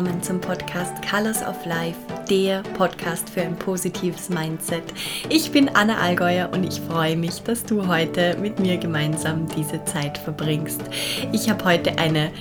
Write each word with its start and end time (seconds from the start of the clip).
Willkommen 0.00 0.22
zum 0.22 0.40
Podcast 0.40 0.94
Colors 1.06 1.42
of 1.42 1.66
Life, 1.66 1.98
der 2.30 2.62
Podcast 2.62 3.28
für 3.28 3.42
ein 3.42 3.54
positives 3.54 4.30
Mindset. 4.30 4.82
Ich 5.28 5.52
bin 5.52 5.68
Anna 5.68 5.98
Allgäuer 5.98 6.48
und 6.54 6.64
ich 6.64 6.80
freue 6.80 7.16
mich, 7.16 7.42
dass 7.42 7.66
du 7.66 7.86
heute 7.86 8.34
mit 8.38 8.58
mir 8.58 8.78
gemeinsam 8.78 9.46
diese 9.54 9.84
Zeit 9.84 10.16
verbringst. 10.16 10.80
Ich 11.32 11.50
habe 11.50 11.62
heute 11.66 11.98
eine 11.98 12.32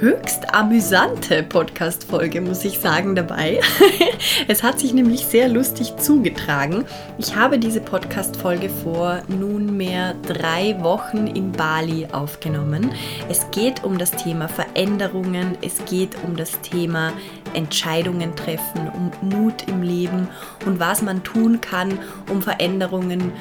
höchst 0.00 0.54
amüsante 0.54 1.42
Podcast-Folge, 1.42 2.40
muss 2.40 2.64
ich 2.64 2.78
sagen, 2.78 3.16
dabei. 3.16 3.60
es 4.48 4.62
hat 4.62 4.78
sich 4.78 4.94
nämlich 4.94 5.26
sehr 5.26 5.48
lustig 5.48 5.96
zugetragen. 5.96 6.84
Ich 7.18 7.34
habe 7.34 7.58
diese 7.58 7.80
Podcast-Folge 7.80 8.68
vor 8.68 9.22
nunmehr 9.26 10.14
drei 10.22 10.76
Wochen 10.80 11.26
in 11.26 11.50
Bali 11.50 12.06
aufgenommen. 12.12 12.92
Es 13.28 13.50
geht 13.50 13.82
um 13.82 13.98
das 13.98 14.12
Thema 14.12 14.46
Veränderungen, 14.46 15.58
es 15.62 15.84
geht 15.86 16.16
um 16.22 16.36
das 16.36 16.60
Thema 16.60 17.12
Entscheidungen 17.54 18.36
treffen, 18.36 18.88
um 18.94 19.10
Mut 19.28 19.66
im 19.66 19.82
Leben 19.82 20.28
und 20.64 20.78
was 20.78 21.02
man 21.02 21.24
tun 21.24 21.60
kann, 21.60 21.98
um 22.30 22.40
Veränderungen 22.40 23.32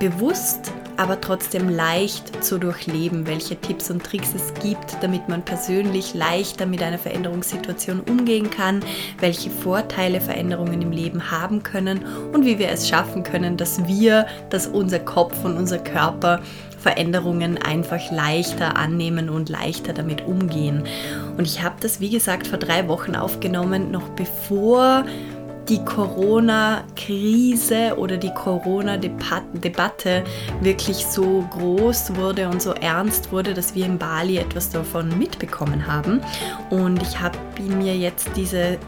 bewusst 0.00 0.72
aber 0.98 1.20
trotzdem 1.20 1.68
leicht 1.68 2.44
zu 2.44 2.58
durchleben, 2.58 3.26
welche 3.26 3.56
Tipps 3.56 3.90
und 3.90 4.02
Tricks 4.02 4.34
es 4.34 4.52
gibt, 4.60 5.00
damit 5.00 5.28
man 5.28 5.44
persönlich 5.44 6.12
leichter 6.12 6.66
mit 6.66 6.82
einer 6.82 6.98
Veränderungssituation 6.98 8.00
umgehen 8.00 8.50
kann, 8.50 8.84
welche 9.20 9.48
Vorteile 9.48 10.20
Veränderungen 10.20 10.82
im 10.82 10.90
Leben 10.90 11.30
haben 11.30 11.62
können 11.62 12.04
und 12.32 12.44
wie 12.44 12.58
wir 12.58 12.68
es 12.68 12.88
schaffen 12.88 13.22
können, 13.22 13.56
dass 13.56 13.86
wir, 13.86 14.26
dass 14.50 14.66
unser 14.66 14.98
Kopf 14.98 15.44
und 15.44 15.56
unser 15.56 15.78
Körper 15.78 16.40
Veränderungen 16.78 17.58
einfach 17.58 18.10
leichter 18.10 18.76
annehmen 18.76 19.30
und 19.30 19.48
leichter 19.48 19.92
damit 19.92 20.26
umgehen. 20.26 20.84
Und 21.36 21.44
ich 21.44 21.62
habe 21.62 21.76
das, 21.80 22.00
wie 22.00 22.10
gesagt, 22.10 22.46
vor 22.46 22.58
drei 22.58 22.88
Wochen 22.88 23.14
aufgenommen, 23.14 23.90
noch 23.90 24.08
bevor 24.10 25.04
die 25.68 25.84
Corona-Krise 25.84 27.94
oder 27.96 28.16
die 28.16 28.32
Corona-Debatte 28.32 30.24
wirklich 30.60 31.06
so 31.06 31.44
groß 31.50 32.16
wurde 32.16 32.48
und 32.48 32.62
so 32.62 32.72
ernst 32.72 33.30
wurde, 33.32 33.54
dass 33.54 33.74
wir 33.74 33.86
in 33.86 33.98
Bali 33.98 34.38
etwas 34.38 34.70
davon 34.70 35.18
mitbekommen 35.18 35.84
haben. 35.86 36.20
Und 36.70 37.02
ich 37.02 37.20
habe 37.20 37.38
mir 37.58 37.96
jetzt 37.96 38.30
diese 38.36 38.78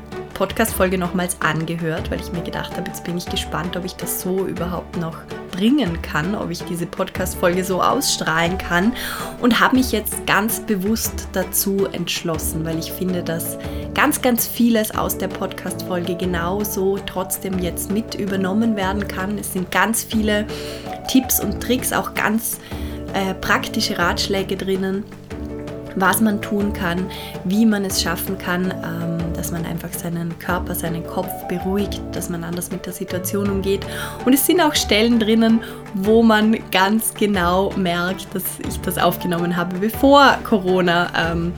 Podcast-Folge 0.41 0.97
nochmals 0.97 1.37
angehört, 1.43 2.11
weil 2.11 2.19
ich 2.19 2.33
mir 2.33 2.41
gedacht 2.41 2.75
habe, 2.75 2.89
jetzt 2.89 3.05
bin 3.05 3.19
ich 3.19 3.27
gespannt, 3.27 3.77
ob 3.77 3.85
ich 3.85 3.95
das 3.97 4.23
so 4.23 4.47
überhaupt 4.47 4.97
noch 4.97 5.19
bringen 5.53 6.01
kann, 6.01 6.35
ob 6.35 6.49
ich 6.49 6.63
diese 6.65 6.87
Podcast-Folge 6.87 7.63
so 7.63 7.83
ausstrahlen 7.83 8.57
kann 8.57 8.95
und 9.43 9.61
habe 9.61 9.77
mich 9.77 9.93
jetzt 9.93 10.27
ganz 10.27 10.61
bewusst 10.61 11.29
dazu 11.35 11.85
entschlossen, 11.93 12.65
weil 12.65 12.79
ich 12.79 12.91
finde, 12.91 13.23
dass 13.23 13.59
ganz, 13.93 14.23
ganz 14.23 14.47
vieles 14.47 14.93
aus 14.93 15.19
der 15.19 15.29
Podcast-Folge 15.29 16.17
genauso 16.17 16.97
trotzdem 17.05 17.59
jetzt 17.59 17.91
mit 17.91 18.15
übernommen 18.15 18.77
werden 18.77 19.07
kann. 19.09 19.37
Es 19.37 19.53
sind 19.53 19.71
ganz 19.71 20.03
viele 20.03 20.47
Tipps 21.07 21.39
und 21.39 21.63
Tricks, 21.63 21.93
auch 21.93 22.15
ganz 22.15 22.61
äh, 23.13 23.35
praktische 23.35 23.99
Ratschläge 23.99 24.57
drinnen 24.57 25.05
was 25.97 26.21
man 26.21 26.41
tun 26.41 26.73
kann, 26.73 27.11
wie 27.45 27.67
man 27.67 27.85
es 27.85 28.01
schaffen 28.01 28.39
kann, 28.39 28.73
ähm, 28.85 29.20
dass 29.41 29.53
man 29.53 29.65
einfach 29.65 29.91
seinen 29.95 30.39
Körper, 30.39 30.75
seinen 30.75 31.03
Kopf 31.07 31.31
beruhigt, 31.49 32.03
dass 32.13 32.29
man 32.29 32.45
anders 32.45 32.71
mit 32.71 32.85
der 32.85 32.93
Situation 32.93 33.49
umgeht. 33.49 33.81
Und 34.27 34.35
es 34.35 34.45
sind 34.45 34.61
auch 34.61 34.75
Stellen 34.75 35.19
drinnen, 35.19 35.61
wo 35.95 36.23
man 36.23 36.59
ganz 36.71 37.15
genau 37.15 37.73
merkt, 37.75 38.35
dass 38.35 38.45
ich 38.69 38.79
das 38.83 38.99
aufgenommen 38.99 39.57
habe, 39.57 39.79
bevor 39.79 40.37
Corona 40.45 41.11
ähm, 41.17 41.55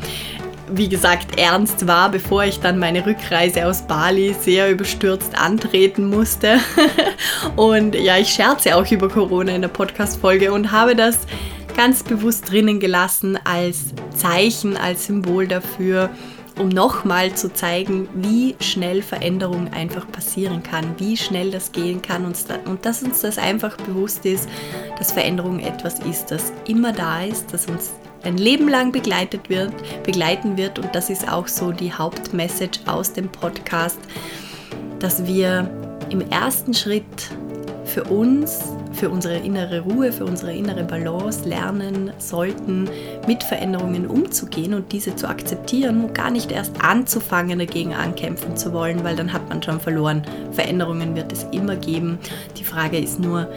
wie 0.71 0.89
gesagt, 0.89 1.41
ernst 1.41 1.89
war, 1.89 2.09
bevor 2.09 2.45
ich 2.45 2.61
dann 2.61 2.79
meine 2.79 3.05
Rückreise 3.05 3.67
aus 3.67 3.83
Bali 3.83 4.33
sehr 4.33 4.71
überstürzt 4.71 5.37
antreten 5.37 6.09
musste. 6.09 6.61
und 7.57 7.97
ja, 7.97 8.17
ich 8.17 8.29
scherze 8.29 8.77
auch 8.77 8.89
über 8.93 9.09
Corona 9.09 9.57
in 9.57 9.61
der 9.61 9.69
Podcast-Folge 9.69 10.53
und 10.53 10.71
habe 10.71 10.95
das 10.95 11.19
ganz 11.77 12.05
bewusst 12.05 12.51
drinnen 12.51 12.79
gelassen 12.79 13.39
als 13.45 13.93
Zeichen, 14.15 14.77
als 14.77 15.07
Symbol 15.07 15.49
dafür, 15.49 16.11
um 16.59 16.69
nochmal 16.69 17.35
zu 17.35 17.53
zeigen, 17.53 18.09
wie 18.15 18.55
schnell 18.61 19.03
Veränderung 19.03 19.73
einfach 19.73 20.11
passieren 20.11 20.63
kann, 20.63 20.85
wie 20.99 21.17
schnell 21.17 21.51
das 21.51 21.73
gehen 21.73 22.03
kann 22.03 22.25
und, 22.25 22.37
und 22.67 22.85
dass 22.85 23.03
uns 23.03 23.21
das 23.21 23.39
einfach 23.39 23.77
bewusst 23.77 24.25
ist, 24.27 24.49
dass 24.99 25.13
Veränderung 25.13 25.61
etwas 25.61 26.01
ist, 26.01 26.31
das 26.31 26.53
immer 26.67 26.93
da 26.93 27.23
ist, 27.23 27.53
das 27.53 27.67
uns 27.67 27.91
ein 28.25 28.37
Leben 28.37 28.69
lang 28.69 28.93
begleitet 28.93 29.51
wird, 29.51 29.73
begleiten 30.05 30.57
wird. 30.57 30.79
Und 30.79 30.95
das 30.95 31.11
ist 31.11 31.31
auch 31.31 31.49
so 31.49 31.73
die 31.73 31.93
Hauptmessage 31.93 32.81
aus 32.87 33.13
dem 33.13 33.29
Podcast, 33.29 33.99
dass 35.01 35.27
wir 35.27 35.71
im 36.11 36.21
ersten 36.31 36.75
Schritt 36.75 37.31
für 37.85 38.05
uns 38.05 38.61
für 38.93 39.11
unsere 39.11 39.39
innere 39.39 39.81
Ruhe, 39.81 40.13
für 40.13 40.25
unsere 40.25 40.55
innere 40.55 40.85
Balance 40.85 41.49
lernen 41.49 42.13
sollten, 42.19 42.89
mit 43.27 43.43
Veränderungen 43.43 44.07
umzugehen 44.07 44.75
und 44.75 44.93
diese 44.93 45.17
zu 45.17 45.29
akzeptieren 45.29 46.05
und 46.05 46.15
gar 46.15 46.31
nicht 46.31 46.53
erst 46.53 46.83
anzufangen, 46.83 47.59
dagegen 47.59 47.95
ankämpfen 47.95 48.57
zu 48.57 48.73
wollen, 48.73 49.05
weil 49.05 49.17
dann 49.17 49.33
hat 49.33 49.49
man 49.49 49.63
schon 49.63 49.81
verloren. 49.81 50.23
Veränderungen 50.53 51.17
wird 51.17 51.33
es 51.33 51.47
immer 51.53 51.77
geben. 51.77 52.19
Die 52.59 52.65
Frage 52.65 52.99
ist 52.99 53.19
nur, 53.19 53.49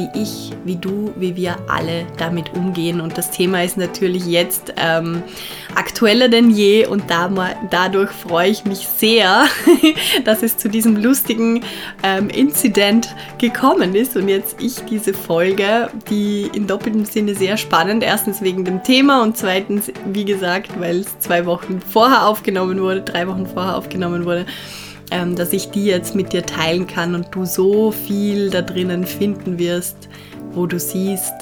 wie 0.00 0.20
ich, 0.20 0.52
wie 0.64 0.76
du, 0.76 1.12
wie 1.16 1.36
wir 1.36 1.56
alle 1.68 2.06
damit 2.16 2.54
umgehen. 2.54 3.00
Und 3.00 3.18
das 3.18 3.30
Thema 3.30 3.62
ist 3.62 3.76
natürlich 3.76 4.26
jetzt 4.26 4.72
ähm, 4.76 5.22
aktueller 5.74 6.28
denn 6.28 6.50
je. 6.50 6.86
Und 6.86 7.10
da, 7.10 7.30
dadurch 7.70 8.10
freue 8.10 8.50
ich 8.50 8.64
mich 8.64 8.86
sehr, 8.86 9.44
dass 10.24 10.42
es 10.42 10.56
zu 10.56 10.68
diesem 10.68 10.96
lustigen 10.96 11.62
ähm, 12.02 12.30
Incident 12.30 13.14
gekommen 13.38 13.94
ist. 13.94 14.16
Und 14.16 14.28
jetzt 14.28 14.56
ich 14.60 14.76
diese 14.88 15.12
Folge, 15.12 15.90
die 16.08 16.50
in 16.54 16.66
doppeltem 16.66 17.04
Sinne 17.04 17.34
sehr 17.34 17.56
spannend, 17.56 18.02
erstens 18.02 18.40
wegen 18.40 18.64
dem 18.64 18.82
Thema 18.82 19.22
und 19.22 19.36
zweitens, 19.36 19.92
wie 20.06 20.24
gesagt, 20.24 20.80
weil 20.80 21.00
es 21.00 21.18
zwei 21.18 21.44
Wochen 21.46 21.80
vorher 21.80 22.26
aufgenommen 22.26 22.80
wurde, 22.80 23.02
drei 23.02 23.28
Wochen 23.28 23.46
vorher 23.46 23.76
aufgenommen 23.76 24.24
wurde, 24.24 24.46
ähm, 25.10 25.36
dass 25.36 25.52
ich 25.52 25.70
die 25.70 25.84
jetzt 25.84 26.14
mit 26.14 26.32
dir 26.32 26.44
teilen 26.44 26.86
kann 26.86 27.14
und 27.14 27.28
du 27.32 27.44
so 27.44 27.90
viel 27.90 28.50
da 28.50 28.62
drinnen 28.62 29.04
finden 29.04 29.58
wirst, 29.58 30.08
wo 30.52 30.66
du 30.66 30.78
siehst, 30.78 31.34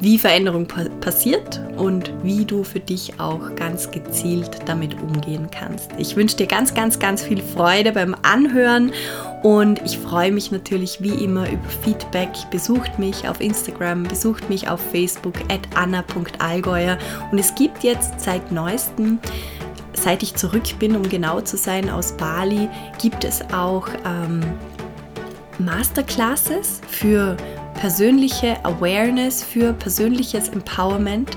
wie 0.00 0.18
Veränderung 0.18 0.66
pa 0.66 0.84
passiert 1.00 1.60
und 1.76 2.10
wie 2.22 2.44
du 2.44 2.64
für 2.64 2.80
dich 2.80 3.20
auch 3.20 3.54
ganz 3.54 3.90
gezielt 3.90 4.50
damit 4.66 4.94
umgehen 5.00 5.48
kannst. 5.50 5.90
Ich 5.98 6.16
wünsche 6.16 6.36
dir 6.36 6.46
ganz, 6.46 6.74
ganz, 6.74 6.98
ganz 6.98 7.22
viel 7.22 7.42
Freude 7.42 7.92
beim 7.92 8.16
Anhören 8.22 8.92
und 9.42 9.80
ich 9.84 9.98
freue 9.98 10.32
mich 10.32 10.50
natürlich 10.50 11.02
wie 11.02 11.22
immer 11.24 11.50
über 11.50 11.68
Feedback. 11.84 12.30
Besucht 12.50 12.98
mich 12.98 13.28
auf 13.28 13.40
Instagram, 13.40 14.04
besucht 14.04 14.48
mich 14.48 14.68
auf 14.68 14.80
Facebook 14.90 15.34
at 15.48 15.60
anna.allgäuer 15.74 16.98
und 17.30 17.38
es 17.38 17.54
gibt 17.54 17.84
jetzt 17.84 18.20
seit 18.20 18.50
neuestem 18.52 19.18
seit 20.00 20.22
ich 20.22 20.34
zurück 20.34 20.78
bin, 20.78 20.94
um 20.96 21.08
genau 21.08 21.40
zu 21.40 21.56
sein, 21.56 21.88
aus 21.90 22.12
Bali, 22.12 22.68
gibt 23.00 23.24
es 23.24 23.40
auch 23.52 23.88
ähm, 24.06 24.40
Masterclasses 25.58 26.80
für 26.88 27.36
persönliche 27.74 28.64
Awareness, 28.64 29.42
für 29.42 29.72
persönliches 29.72 30.50
Empowerment. 30.50 31.30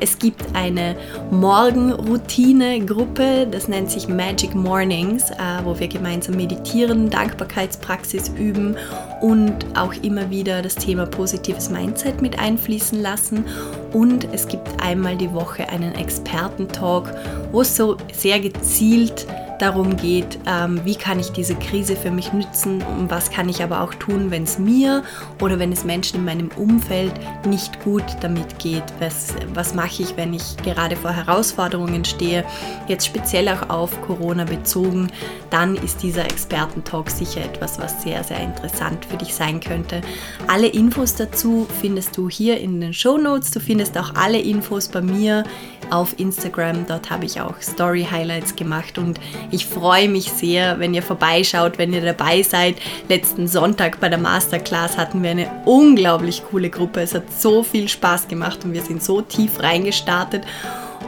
Es 0.00 0.18
gibt 0.18 0.42
eine 0.54 0.96
Morgenroutine-Gruppe, 1.30 3.46
das 3.50 3.68
nennt 3.68 3.90
sich 3.90 4.08
Magic 4.08 4.54
Mornings, 4.54 5.30
äh, 5.30 5.36
wo 5.64 5.78
wir 5.78 5.88
gemeinsam 5.88 6.36
meditieren, 6.36 7.10
Dankbarkeitspraxis 7.10 8.30
üben 8.30 8.76
und 9.20 9.66
auch 9.76 9.92
immer 10.02 10.30
wieder 10.30 10.62
das 10.62 10.74
Thema 10.74 11.06
positives 11.06 11.70
Mindset 11.70 12.22
mit 12.22 12.38
einfließen 12.38 13.00
lassen. 13.00 13.44
Und 13.92 14.28
es 14.32 14.48
gibt 14.48 14.68
einmal 14.82 15.16
die 15.16 15.32
Woche 15.32 15.68
einen 15.68 15.94
Experten-Talk, 15.94 17.12
wo 17.52 17.60
es 17.60 17.76
so 17.76 17.96
sehr 18.12 18.40
gezielt 18.40 19.26
darum 19.60 19.96
geht, 19.96 20.38
ähm, 20.46 20.80
wie 20.84 20.94
kann 20.94 21.20
ich 21.20 21.30
diese 21.32 21.54
Krise 21.54 21.96
für 21.96 22.10
mich 22.10 22.32
nützen 22.32 22.82
und 22.82 23.10
was 23.10 23.30
kann 23.30 23.48
ich 23.48 23.62
aber 23.62 23.82
auch 23.82 23.94
tun, 23.94 24.30
wenn 24.30 24.44
es 24.44 24.58
mir 24.58 25.02
oder 25.40 25.58
wenn 25.58 25.72
es 25.72 25.84
Menschen 25.84 26.20
in 26.20 26.24
meinem 26.24 26.50
Umfeld 26.56 27.12
nicht 27.46 27.82
gut 27.84 28.04
damit 28.20 28.58
geht. 28.58 28.84
Was, 28.98 29.34
was 29.52 29.74
mache 29.74 30.02
ich, 30.02 30.16
wenn 30.16 30.32
ich 30.32 30.56
gerade 30.58 30.96
vor 30.96 31.12
Herausforderungen 31.12 32.04
stehe, 32.04 32.44
jetzt 32.88 33.06
speziell 33.06 33.48
auch 33.48 33.68
auf 33.68 34.00
Corona 34.02 34.44
bezogen, 34.44 35.08
dann 35.50 35.76
ist 35.76 36.02
dieser 36.02 36.24
Expertentalk 36.24 37.10
sicher 37.10 37.44
etwas, 37.44 37.78
was 37.78 38.02
sehr, 38.02 38.24
sehr 38.24 38.40
interessant 38.40 39.04
für 39.04 39.16
dich 39.16 39.34
sein 39.34 39.60
könnte. 39.60 40.00
Alle 40.46 40.68
Infos 40.68 41.14
dazu 41.14 41.66
findest 41.80 42.16
du 42.16 42.28
hier 42.28 42.60
in 42.60 42.80
den 42.80 42.94
Show 42.94 43.18
Notes. 43.18 43.50
Du 43.50 43.60
findest 43.60 43.98
auch 43.98 44.14
alle 44.14 44.38
Infos 44.38 44.88
bei 44.88 45.02
mir 45.02 45.44
auf 45.90 46.18
Instagram. 46.18 46.86
Dort 46.86 47.10
habe 47.10 47.26
ich 47.26 47.40
auch 47.40 47.60
Story 47.60 48.06
Highlights 48.10 48.56
gemacht 48.56 48.98
und 48.98 49.20
ich 49.50 49.66
freue 49.66 50.08
mich 50.08 50.30
sehr, 50.30 50.78
wenn 50.78 50.94
ihr 50.94 51.02
vorbeischaut, 51.02 51.78
wenn 51.78 51.92
ihr 51.92 52.00
dabei 52.00 52.42
seid. 52.42 52.76
Letzten 53.08 53.48
Sonntag 53.48 54.00
bei 54.00 54.08
der 54.08 54.18
Masterclass 54.18 54.96
hatten 54.96 55.22
wir 55.22 55.30
eine 55.30 55.50
unglaublich 55.64 56.42
coole 56.50 56.70
Gruppe. 56.70 57.00
Es 57.00 57.14
hat 57.14 57.24
so 57.36 57.62
viel 57.62 57.88
Spaß 57.88 58.28
gemacht 58.28 58.64
und 58.64 58.72
wir 58.72 58.82
sind 58.82 59.02
so 59.02 59.20
tief 59.22 59.60
reingestartet. 59.60 60.44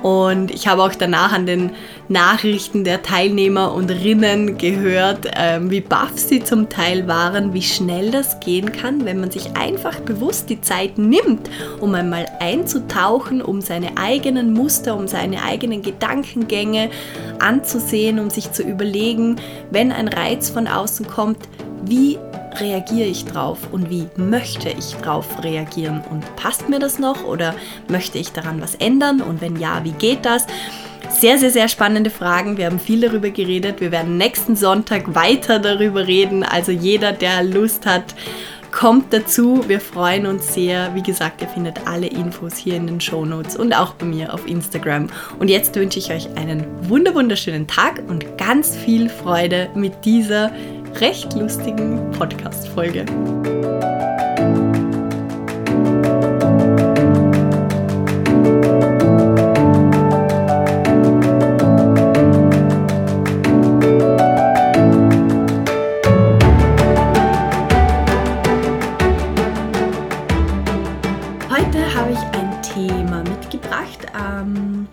Und 0.02 0.50
ich 0.50 0.66
habe 0.66 0.82
auch 0.82 0.94
danach 0.94 1.32
an 1.32 1.46
den 1.46 1.70
Nachrichten 2.08 2.82
der 2.82 3.02
Teilnehmer 3.02 3.72
und 3.72 3.90
Rinnen 3.90 4.58
gehört, 4.58 5.30
ähm, 5.36 5.70
wie 5.70 5.80
baff 5.80 6.12
sie 6.16 6.42
zum 6.42 6.68
Teil 6.68 7.06
waren, 7.06 7.54
wie 7.54 7.62
schnell 7.62 8.10
das 8.10 8.40
gehen 8.40 8.72
kann, 8.72 9.04
wenn 9.04 9.20
man 9.20 9.30
sich 9.30 9.56
einfach 9.56 10.00
bewusst 10.00 10.50
die 10.50 10.60
Zeit 10.60 10.98
nimmt, 10.98 11.48
um 11.80 11.94
einmal 11.94 12.26
einzutauchen, 12.40 13.40
um 13.42 13.60
seine 13.60 13.96
eigenen 13.96 14.52
Muster, 14.52 14.96
um 14.96 15.06
seine 15.06 15.44
eigenen 15.44 15.82
Gedankengänge 15.82 16.90
anzusehen, 17.38 18.18
um 18.18 18.28
sich 18.28 18.50
zu 18.50 18.62
überlegen, 18.62 19.36
wenn 19.70 19.92
ein 19.92 20.08
Reiz 20.08 20.50
von 20.50 20.66
außen 20.66 21.06
kommt, 21.06 21.48
wie 21.82 22.18
reagiere 22.60 23.08
ich 23.08 23.24
drauf 23.24 23.58
und 23.72 23.90
wie 23.90 24.08
möchte 24.16 24.68
ich 24.68 24.94
drauf 24.96 25.42
reagieren 25.42 26.02
und 26.10 26.36
passt 26.36 26.68
mir 26.68 26.78
das 26.78 26.98
noch 26.98 27.24
oder 27.24 27.54
möchte 27.88 28.18
ich 28.18 28.32
daran 28.32 28.60
was 28.60 28.74
ändern 28.74 29.20
und 29.20 29.40
wenn 29.40 29.56
ja, 29.56 29.82
wie 29.84 29.92
geht 29.92 30.24
das? 30.24 30.46
Sehr, 31.10 31.38
sehr, 31.38 31.50
sehr 31.50 31.68
spannende 31.68 32.10
Fragen. 32.10 32.56
Wir 32.56 32.66
haben 32.66 32.78
viel 32.78 33.00
darüber 33.00 33.30
geredet. 33.30 33.80
Wir 33.80 33.92
werden 33.92 34.16
nächsten 34.16 34.56
Sonntag 34.56 35.14
weiter 35.14 35.58
darüber 35.58 36.06
reden. 36.06 36.42
Also 36.42 36.72
jeder, 36.72 37.12
der 37.12 37.42
Lust 37.42 37.84
hat, 37.84 38.14
kommt 38.72 39.12
dazu. 39.12 39.62
Wir 39.68 39.80
freuen 39.80 40.26
uns 40.26 40.54
sehr. 40.54 40.94
Wie 40.94 41.02
gesagt, 41.02 41.42
ihr 41.42 41.48
findet 41.48 41.86
alle 41.86 42.06
Infos 42.06 42.56
hier 42.56 42.76
in 42.76 42.86
den 42.86 43.00
Show 43.00 43.24
Notes 43.24 43.56
und 43.56 43.74
auch 43.74 43.92
bei 43.94 44.06
mir 44.06 44.32
auf 44.32 44.46
Instagram. 44.46 45.08
Und 45.38 45.48
jetzt 45.48 45.76
wünsche 45.76 45.98
ich 45.98 46.10
euch 46.10 46.28
einen 46.36 46.64
wunderschönen 46.88 47.66
Tag 47.66 48.02
und 48.08 48.38
ganz 48.38 48.74
viel 48.74 49.08
Freude 49.08 49.68
mit 49.74 50.04
dieser 50.04 50.50
recht 50.96 51.34
lustigen 51.34 52.10
Podcast-Folge. 52.12 53.04
Heute 71.50 71.94
habe 71.94 72.12
ich 72.12 72.18
ein 72.18 72.62
Thema 72.62 73.22
mitgebracht, 73.24 74.06
ähm, 74.16 74.86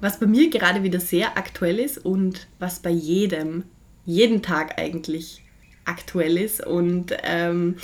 was 0.00 0.18
bei 0.18 0.26
mir 0.26 0.50
gerade 0.50 0.82
wieder 0.82 1.00
sehr 1.00 1.38
aktuell 1.38 1.78
ist 1.78 1.98
und 1.98 2.48
was 2.58 2.80
bei 2.80 2.90
jedem 2.90 3.64
jeden 4.06 4.42
Tag 4.42 4.78
eigentlich 4.78 5.42
aktuell 5.84 6.38
ist. 6.38 6.64
Und 6.64 7.14
ähm, 7.22 7.76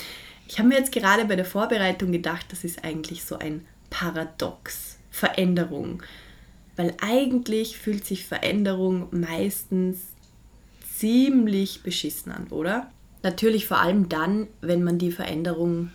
ich 0.49 0.59
habe 0.59 0.69
mir 0.69 0.79
jetzt 0.79 0.93
gerade 0.93 1.25
bei 1.25 1.37
der 1.37 1.45
Vorbereitung 1.45 2.13
gedacht, 2.13 2.47
das 2.51 2.65
ist 2.65 2.85
eigentlich 2.85 3.25
so 3.25 3.39
ein 3.39 3.67
Paradox, 3.91 4.99
Veränderung. 5.11 6.03
Weil 6.77 6.95
eigentlich 7.01 7.79
fühlt 7.79 8.07
sich 8.07 8.25
Veränderung 8.25 9.09
meistens 9.11 9.99
ziemlich 10.97 11.83
beschissen 11.83 12.33
an, 12.33 12.47
oder? 12.49 12.91
Natürlich 13.23 13.67
vor 13.67 13.79
allem 13.79 14.09
dann, 14.09 14.47
wenn 14.61 14.83
man 14.83 14.99
die 14.99 15.13
Veränderung 15.13 15.91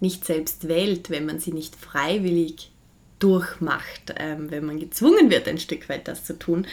nicht 0.00 0.24
selbst 0.24 0.68
wählt, 0.68 1.08
wenn 1.10 1.24
man 1.24 1.38
sie 1.38 1.52
nicht 1.52 1.76
freiwillig 1.76 2.72
durchmacht, 3.20 4.14
ähm, 4.16 4.50
wenn 4.50 4.64
man 4.64 4.80
gezwungen 4.80 5.30
wird, 5.30 5.46
ein 5.46 5.58
Stück 5.58 5.88
weit 5.88 6.08
das 6.08 6.24
zu 6.24 6.38
tun 6.38 6.66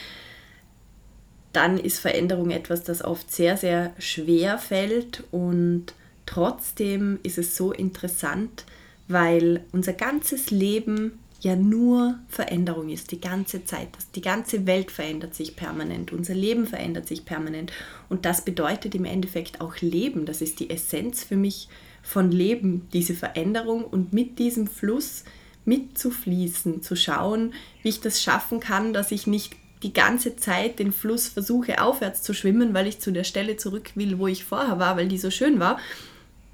dann 1.53 1.77
ist 1.77 1.99
Veränderung 1.99 2.51
etwas, 2.51 2.83
das 2.83 3.03
oft 3.03 3.31
sehr, 3.31 3.57
sehr 3.57 3.93
schwer 3.99 4.57
fällt 4.57 5.23
und 5.31 5.93
trotzdem 6.25 7.19
ist 7.23 7.37
es 7.37 7.57
so 7.57 7.71
interessant, 7.71 8.65
weil 9.07 9.65
unser 9.71 9.93
ganzes 9.93 10.51
Leben 10.51 11.19
ja 11.41 11.55
nur 11.55 12.19
Veränderung 12.29 12.89
ist, 12.89 13.11
die 13.11 13.19
ganze 13.19 13.65
Zeit. 13.65 13.89
Die 14.15 14.21
ganze 14.21 14.67
Welt 14.67 14.91
verändert 14.91 15.33
sich 15.33 15.55
permanent, 15.55 16.13
unser 16.13 16.35
Leben 16.35 16.67
verändert 16.67 17.07
sich 17.07 17.25
permanent 17.25 17.73
und 18.09 18.25
das 18.25 18.45
bedeutet 18.45 18.95
im 18.95 19.05
Endeffekt 19.05 19.59
auch 19.59 19.77
Leben. 19.81 20.25
Das 20.25 20.41
ist 20.41 20.59
die 20.59 20.69
Essenz 20.69 21.23
für 21.23 21.35
mich 21.35 21.67
von 22.03 22.31
Leben, 22.31 22.87
diese 22.93 23.13
Veränderung 23.13 23.83
und 23.83 24.13
mit 24.13 24.39
diesem 24.39 24.67
Fluss 24.67 25.23
mitzufließen, 25.65 26.81
zu 26.81 26.95
schauen, 26.95 27.53
wie 27.83 27.89
ich 27.89 28.01
das 28.01 28.21
schaffen 28.21 28.59
kann, 28.59 28.93
dass 28.93 29.11
ich 29.11 29.27
nicht 29.27 29.55
die 29.83 29.93
ganze 29.93 30.35
Zeit 30.35 30.79
den 30.79 30.91
Fluss 30.91 31.27
versuche 31.27 31.81
aufwärts 31.81 32.21
zu 32.21 32.33
schwimmen, 32.33 32.73
weil 32.73 32.87
ich 32.87 32.99
zu 32.99 33.11
der 33.11 33.23
Stelle 33.23 33.57
zurück 33.57 33.91
will, 33.95 34.19
wo 34.19 34.27
ich 34.27 34.45
vorher 34.45 34.79
war, 34.79 34.97
weil 34.97 35.07
die 35.07 35.17
so 35.17 35.31
schön 35.31 35.59
war. 35.59 35.79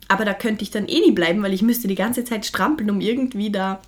Aber 0.08 0.24
da 0.26 0.34
könnte 0.34 0.64
ich 0.64 0.72
dann 0.72 0.88
eh 0.88 1.00
nie 1.00 1.12
bleiben, 1.12 1.44
weil 1.44 1.54
ich 1.54 1.62
müsste 1.62 1.88
die 1.88 1.96
ganze 1.96 2.24
Zeit 2.24 2.46
strampeln, 2.46 2.90
um 2.90 3.02
irgendwie 3.02 3.52
da 3.52 3.82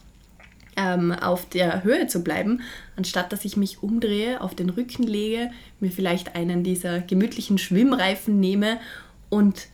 ähm, 0.75 1.11
auf 1.11 1.47
der 1.47 1.83
Höhe 1.83 2.07
zu 2.07 2.23
bleiben, 2.23 2.61
anstatt 2.95 3.31
dass 3.31 3.45
ich 3.45 3.57
mich 3.57 3.81
umdrehe, 3.83 4.41
auf 4.41 4.55
den 4.55 4.69
Rücken 4.69 5.03
lege, 5.03 5.51
mir 5.79 5.91
vielleicht 5.91 6.35
einen 6.35 6.63
dieser 6.63 6.99
gemütlichen 6.99 7.57
Schwimmreifen 7.57 8.39
nehme 8.39 8.79
und 9.29 9.67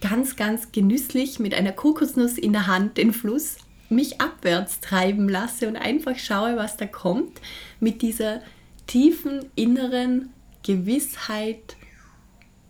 ganz, 0.00 0.36
ganz 0.36 0.72
genüsslich 0.72 1.38
mit 1.38 1.54
einer 1.54 1.72
Kokosnuss 1.72 2.38
in 2.38 2.52
der 2.52 2.66
Hand 2.66 2.96
den 2.96 3.12
Fluss 3.12 3.56
mich 3.88 4.20
abwärts 4.20 4.80
treiben 4.80 5.28
lasse 5.28 5.68
und 5.68 5.76
einfach 5.76 6.18
schaue, 6.18 6.56
was 6.56 6.76
da 6.76 6.86
kommt, 6.86 7.40
mit 7.80 8.02
dieser 8.02 8.42
tiefen 8.86 9.46
inneren 9.54 10.30
Gewissheit, 10.62 11.76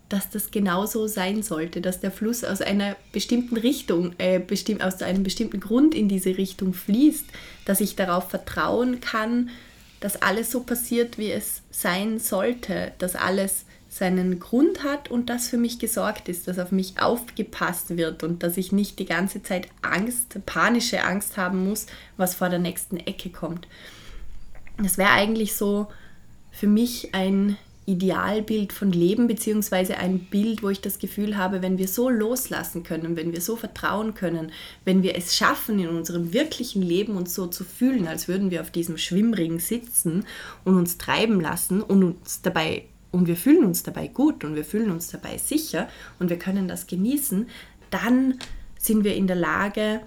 dass 0.09 0.29
das 0.29 0.51
genauso 0.51 1.07
sein 1.07 1.43
sollte, 1.43 1.81
dass 1.81 1.99
der 1.99 2.11
Fluss 2.11 2.43
aus 2.43 2.61
einer 2.61 2.95
bestimmten 3.11 3.57
Richtung, 3.57 4.13
äh, 4.17 4.39
bestimm 4.39 4.81
aus 4.81 5.01
einem 5.01 5.23
bestimmten 5.23 5.59
Grund 5.59 5.93
in 5.93 6.09
diese 6.09 6.37
Richtung 6.37 6.73
fließt, 6.73 7.25
dass 7.65 7.79
ich 7.79 7.95
darauf 7.95 8.29
vertrauen 8.29 9.01
kann, 9.01 9.51
dass 9.99 10.21
alles 10.21 10.49
so 10.51 10.61
passiert, 10.61 11.17
wie 11.17 11.31
es 11.31 11.61
sein 11.69 12.19
sollte, 12.19 12.93
dass 12.97 13.15
alles 13.15 13.65
seinen 13.89 14.39
Grund 14.39 14.83
hat 14.83 15.09
und 15.09 15.29
dass 15.29 15.49
für 15.49 15.57
mich 15.57 15.79
gesorgt 15.79 16.29
ist, 16.29 16.47
dass 16.47 16.59
auf 16.59 16.71
mich 16.71 17.01
aufgepasst 17.01 17.97
wird 17.97 18.23
und 18.23 18.43
dass 18.43 18.55
ich 18.55 18.71
nicht 18.71 18.99
die 18.99 19.05
ganze 19.05 19.41
Zeit 19.41 19.67
Angst, 19.81 20.45
panische 20.45 21.03
Angst 21.03 21.37
haben 21.37 21.67
muss, 21.67 21.87
was 22.15 22.35
vor 22.35 22.49
der 22.49 22.59
nächsten 22.59 22.97
Ecke 22.97 23.29
kommt. 23.29 23.67
Das 24.77 24.97
wäre 24.99 25.09
eigentlich 25.09 25.55
so 25.55 25.87
für 26.51 26.67
mich 26.67 27.15
ein 27.15 27.57
Idealbild 27.87 28.71
von 28.71 28.91
Leben, 28.91 29.27
beziehungsweise 29.27 29.97
ein 29.97 30.19
Bild, 30.19 30.61
wo 30.61 30.69
ich 30.69 30.79
das 30.79 30.99
Gefühl 30.99 31.37
habe, 31.37 31.63
wenn 31.63 31.79
wir 31.79 31.87
so 31.87 32.07
loslassen 32.09 32.83
können, 32.83 33.17
wenn 33.17 33.33
wir 33.33 33.41
so 33.41 33.55
vertrauen 33.55 34.13
können, 34.13 34.51
wenn 34.85 35.01
wir 35.01 35.17
es 35.17 35.35
schaffen, 35.35 35.79
in 35.79 35.89
unserem 35.89 36.31
wirklichen 36.31 36.83
Leben 36.83 37.17
uns 37.17 37.33
so 37.33 37.47
zu 37.47 37.63
fühlen, 37.63 38.07
als 38.07 38.27
würden 38.27 38.51
wir 38.51 38.61
auf 38.61 38.69
diesem 38.69 38.99
Schwimmring 38.99 39.59
sitzen 39.59 40.25
und 40.63 40.75
uns 40.75 40.99
treiben 40.99 41.41
lassen 41.41 41.81
und 41.81 42.03
uns 42.03 42.43
dabei 42.43 42.83
und 43.11 43.27
wir 43.27 43.35
fühlen 43.35 43.65
uns 43.65 43.83
dabei 43.83 44.07
gut 44.07 44.43
und 44.43 44.55
wir 44.55 44.65
fühlen 44.65 44.91
uns 44.91 45.09
dabei 45.09 45.37
sicher 45.37 45.87
und 46.19 46.29
wir 46.29 46.37
können 46.37 46.67
das 46.67 46.87
genießen, 46.87 47.47
dann 47.89 48.39
sind 48.77 49.03
wir 49.03 49.15
in 49.15 49.27
der 49.27 49.35
Lage, 49.35 50.01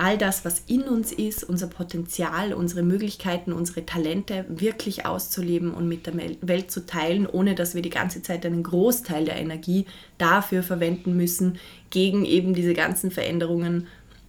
all 0.00 0.16
das, 0.16 0.46
was 0.46 0.60
in 0.66 0.84
uns 0.84 1.12
ist, 1.12 1.44
unser 1.44 1.66
Potenzial, 1.66 2.54
unsere 2.54 2.82
Möglichkeiten, 2.82 3.52
unsere 3.52 3.84
Talente 3.84 4.46
wirklich 4.48 5.04
auszuleben 5.04 5.74
und 5.74 5.88
mit 5.88 6.06
der 6.06 6.14
Welt 6.40 6.70
zu 6.70 6.86
teilen, 6.86 7.26
ohne 7.26 7.54
dass 7.54 7.74
wir 7.74 7.82
die 7.82 7.90
ganze 7.90 8.22
Zeit 8.22 8.46
einen 8.46 8.62
Großteil 8.62 9.26
der 9.26 9.36
Energie 9.36 9.84
dafür 10.16 10.62
verwenden 10.62 11.18
müssen, 11.18 11.58
gegen 11.90 12.24
eben 12.24 12.54
diese 12.54 12.72
ganzen 12.72 13.10
Veränderungen 13.10 13.88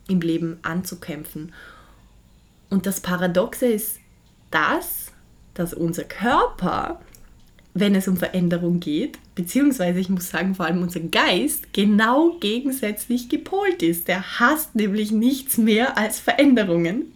im 0.10 0.20
Leben 0.20 0.60
anzukämpfen. 0.62 1.54
Und 2.70 2.86
das 2.86 3.00
Paradoxe 3.00 3.68
ist 3.68 4.00
das, 4.50 5.14
dass 5.54 5.74
unser 5.74 6.04
Körper 6.04 7.00
wenn 7.74 7.96
es 7.96 8.08
um 8.08 8.18
Veränderung 8.18 8.80
geht, 8.80 9.18
beziehungsweise 9.36 10.00
ich 10.00 10.10
muss 10.10 10.30
sagen, 10.30 10.56
vor 10.56 10.66
allem 10.66 10.82
unser 10.82 11.00
Geist 11.00 11.74
genau 11.74 12.38
gegensätzlich 12.40 13.30
gepolt 13.30 13.82
ist. 13.82 14.08
Der 14.08 14.40
hasst 14.40 14.76
nämlich 14.76 15.12
nichts 15.12 15.58
mehr 15.58 15.98
als 15.98 16.20
Veränderungen. 16.20 17.14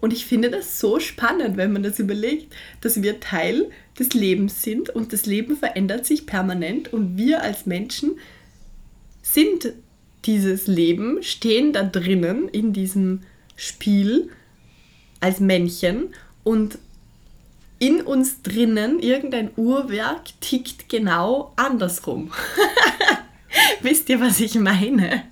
Und 0.00 0.12
ich 0.12 0.26
finde 0.26 0.50
das 0.50 0.78
so 0.78 1.00
spannend, 1.00 1.56
wenn 1.56 1.72
man 1.72 1.82
das 1.82 1.98
überlegt, 1.98 2.54
dass 2.80 3.02
wir 3.02 3.18
Teil 3.18 3.70
des 3.98 4.12
Lebens 4.14 4.62
sind 4.62 4.90
und 4.90 5.12
das 5.12 5.26
Leben 5.26 5.56
verändert 5.56 6.06
sich 6.06 6.26
permanent 6.26 6.92
und 6.92 7.16
wir 7.16 7.42
als 7.42 7.66
Menschen 7.66 8.18
sind 9.22 9.72
dieses 10.24 10.66
Leben, 10.66 11.22
stehen 11.22 11.72
da 11.72 11.82
drinnen 11.82 12.48
in 12.48 12.72
diesem 12.72 13.22
Spiel 13.56 14.28
als 15.20 15.40
Männchen 15.40 16.14
und 16.44 16.78
in 17.78 18.00
uns 18.00 18.42
drinnen 18.42 18.98
irgendein 19.00 19.50
Uhrwerk 19.56 20.22
tickt 20.40 20.88
genau 20.88 21.52
andersrum. 21.56 22.32
Wisst 23.82 24.08
ihr, 24.08 24.20
was 24.20 24.40
ich 24.40 24.54
meine? 24.56 25.22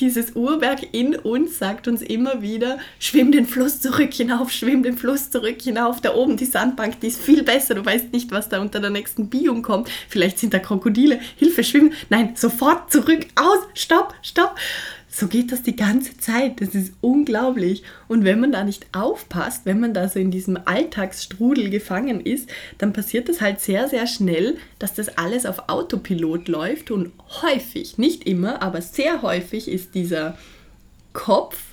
Dieses 0.00 0.34
Uhrwerk 0.34 0.94
in 0.94 1.14
uns 1.16 1.58
sagt 1.58 1.88
uns 1.88 2.00
immer 2.00 2.40
wieder, 2.40 2.78
schwimm 2.98 3.32
den 3.32 3.46
Fluss 3.46 3.80
zurück 3.80 4.12
hinauf, 4.12 4.50
schwimm 4.50 4.82
den 4.82 4.96
Fluss 4.96 5.30
zurück 5.30 5.60
hinauf. 5.60 6.00
Da 6.00 6.14
oben 6.14 6.36
die 6.36 6.46
Sandbank, 6.46 7.00
die 7.00 7.08
ist 7.08 7.20
viel 7.20 7.42
besser. 7.42 7.74
Du 7.74 7.84
weißt 7.84 8.12
nicht, 8.12 8.30
was 8.30 8.48
da 8.48 8.60
unter 8.60 8.80
der 8.80 8.90
nächsten 8.90 9.28
Biom 9.28 9.62
kommt. 9.62 9.90
Vielleicht 10.08 10.38
sind 10.38 10.54
da 10.54 10.58
Krokodile. 10.58 11.20
Hilfe, 11.36 11.64
schwimmen. 11.64 11.92
Nein, 12.08 12.32
sofort 12.34 12.90
zurück, 12.90 13.26
aus, 13.34 13.58
stopp, 13.74 14.14
stopp. 14.22 14.54
So 15.18 15.26
geht 15.26 15.50
das 15.50 15.64
die 15.64 15.74
ganze 15.74 16.16
Zeit. 16.16 16.60
Das 16.60 16.76
ist 16.76 16.92
unglaublich. 17.00 17.82
Und 18.06 18.22
wenn 18.22 18.38
man 18.38 18.52
da 18.52 18.62
nicht 18.62 18.86
aufpasst, 18.92 19.66
wenn 19.66 19.80
man 19.80 19.92
da 19.92 20.08
so 20.08 20.20
in 20.20 20.30
diesem 20.30 20.56
Alltagsstrudel 20.64 21.70
gefangen 21.70 22.20
ist, 22.20 22.48
dann 22.78 22.92
passiert 22.92 23.28
das 23.28 23.40
halt 23.40 23.60
sehr, 23.60 23.88
sehr 23.88 24.06
schnell, 24.06 24.58
dass 24.78 24.94
das 24.94 25.18
alles 25.18 25.44
auf 25.44 25.68
Autopilot 25.68 26.46
läuft. 26.46 26.92
Und 26.92 27.10
häufig, 27.42 27.98
nicht 27.98 28.28
immer, 28.28 28.62
aber 28.62 28.80
sehr 28.80 29.22
häufig 29.22 29.66
ist 29.66 29.96
dieser 29.96 30.38
Kopf 31.12 31.67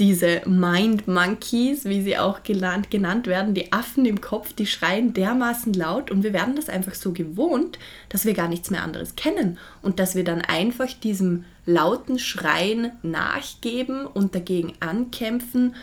diese 0.00 0.40
Mind 0.46 1.06
Monkeys, 1.06 1.84
wie 1.84 2.00
sie 2.00 2.16
auch 2.16 2.42
genannt, 2.42 2.90
genannt 2.90 3.26
werden, 3.26 3.52
die 3.52 3.70
Affen 3.70 4.06
im 4.06 4.22
Kopf, 4.22 4.54
die 4.54 4.66
schreien 4.66 5.12
dermaßen 5.12 5.74
laut 5.74 6.10
und 6.10 6.24
wir 6.24 6.32
werden 6.32 6.56
das 6.56 6.70
einfach 6.70 6.94
so 6.94 7.12
gewohnt, 7.12 7.78
dass 8.08 8.24
wir 8.24 8.32
gar 8.32 8.48
nichts 8.48 8.70
mehr 8.70 8.82
anderes 8.82 9.14
kennen 9.14 9.58
und 9.82 10.00
dass 10.00 10.14
wir 10.14 10.24
dann 10.24 10.40
einfach 10.40 10.90
diesem 10.94 11.44
lauten 11.66 12.18
Schreien 12.18 12.92
nachgeben 13.02 14.06
und 14.06 14.34
dagegen 14.34 14.72
ankämpfen, 14.80 15.74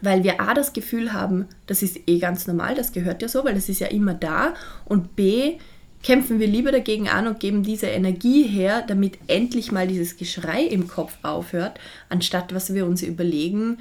weil 0.00 0.24
wir 0.24 0.40
A 0.40 0.52
das 0.52 0.72
Gefühl 0.72 1.12
haben, 1.12 1.46
das 1.68 1.82
ist 1.82 2.00
eh 2.08 2.18
ganz 2.18 2.48
normal, 2.48 2.74
das 2.74 2.90
gehört 2.90 3.22
ja 3.22 3.28
so, 3.28 3.44
weil 3.44 3.54
das 3.54 3.68
ist 3.68 3.78
ja 3.78 3.86
immer 3.86 4.14
da 4.14 4.54
und 4.84 5.14
B 5.14 5.58
kämpfen 6.02 6.40
wir 6.40 6.46
lieber 6.46 6.72
dagegen 6.72 7.08
an 7.08 7.26
und 7.26 7.40
geben 7.40 7.62
diese 7.62 7.86
Energie 7.86 8.44
her, 8.44 8.82
damit 8.86 9.18
endlich 9.28 9.72
mal 9.72 9.86
dieses 9.86 10.16
Geschrei 10.16 10.62
im 10.64 10.88
Kopf 10.88 11.16
aufhört, 11.22 11.78
anstatt 12.08 12.54
was 12.54 12.74
wir 12.74 12.86
uns 12.86 13.02
überlegen, 13.02 13.78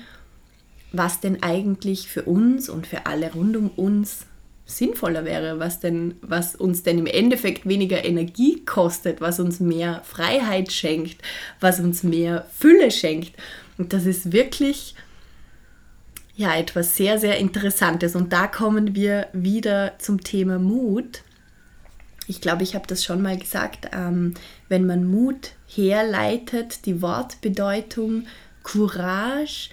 was 0.92 1.20
denn 1.20 1.42
eigentlich 1.42 2.08
für 2.08 2.24
uns 2.24 2.70
und 2.70 2.86
für 2.86 3.06
alle 3.06 3.34
rund 3.34 3.56
um 3.58 3.70
uns 3.70 4.26
sinnvoller 4.66 5.26
wäre, 5.26 5.60
was, 5.60 5.80
denn, 5.80 6.16
was 6.22 6.56
uns 6.56 6.84
denn 6.84 7.00
im 7.00 7.06
Endeffekt 7.06 7.68
weniger 7.68 8.06
Energie 8.06 8.64
kostet, 8.66 9.20
was 9.20 9.40
uns 9.40 9.60
mehr 9.60 10.02
Freiheit 10.06 10.72
schenkt, 10.72 11.22
was 11.60 11.80
uns 11.80 12.04
mehr 12.04 12.46
Fülle 12.58 12.92
schenkt. 12.92 13.34
Und 13.78 13.94
das 13.94 14.06
ist 14.06 14.32
wirklich 14.32 14.96
ja 16.36 16.56
etwas 16.56 16.96
sehr, 16.96 17.20
sehr 17.20 17.38
Interessantes. 17.38 18.16
Und 18.16 18.32
da 18.32 18.48
kommen 18.48 18.96
wir 18.96 19.28
wieder 19.34 19.94
zum 19.98 20.24
Thema 20.24 20.58
Mut 20.60 21.22
ich 22.28 22.42
glaube, 22.42 22.64
ich 22.64 22.76
habe 22.76 22.88
das 22.88 23.04
schon 23.04 23.22
mal 23.22 23.38
gesagt, 23.38 23.90
ähm, 23.94 24.34
wenn 24.70 24.86
man 24.86 25.06
Mut 25.06 25.52
herleitet, 25.68 26.86
die 26.86 27.02
Wortbedeutung 27.02 28.26
Courage, 28.64 29.70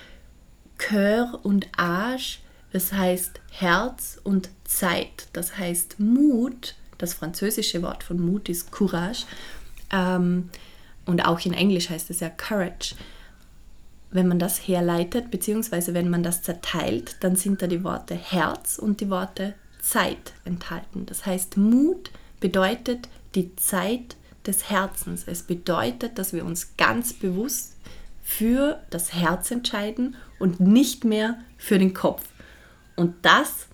Cœur 0.78 1.38
und 1.42 1.68
Age, 1.76 2.40
das 2.72 2.92
heißt 2.92 3.40
Herz 3.50 4.20
und 4.22 4.50
Zeit. 4.64 5.28
Das 5.32 5.56
heißt 5.58 6.00
Mut, 6.00 6.74
das 6.98 7.14
französische 7.14 7.82
Wort 7.82 8.02
von 8.02 8.20
Mut 8.20 8.48
ist 8.48 8.70
Courage. 8.70 9.24
Ähm, 9.90 10.50
und 11.06 11.24
auch 11.24 11.40
in 11.44 11.54
Englisch 11.54 11.90
heißt 11.90 12.10
es 12.10 12.20
ja 12.20 12.28
Courage. 12.28 12.94
Wenn 14.10 14.28
man 14.28 14.38
das 14.38 14.66
herleitet, 14.66 15.30
beziehungsweise 15.30 15.94
wenn 15.94 16.08
man 16.10 16.22
das 16.22 16.42
zerteilt, 16.42 17.16
dann 17.20 17.36
sind 17.36 17.60
da 17.62 17.66
die 17.66 17.84
Worte 17.84 18.14
Herz 18.14 18.78
und 18.78 19.00
die 19.00 19.10
Worte 19.10 19.54
Zeit 19.80 20.32
enthalten. 20.44 21.06
Das 21.06 21.26
heißt, 21.26 21.56
Mut 21.56 22.10
bedeutet 22.40 23.08
die 23.34 23.54
Zeit 23.56 24.16
des 24.46 24.70
Herzens. 24.70 25.24
Es 25.26 25.42
bedeutet, 25.42 26.18
dass 26.18 26.32
wir 26.32 26.44
uns 26.44 26.76
ganz 26.76 27.12
bewusst 27.12 27.76
für 28.22 28.82
das 28.90 29.14
Herz 29.14 29.50
entscheiden 29.50 30.16
und 30.38 30.60
nicht 30.60 31.04
mehr 31.04 31.38
für 31.56 31.78
den 31.78 31.94
Kopf. 31.94 32.24
Und 32.96 33.14
das 33.22 33.66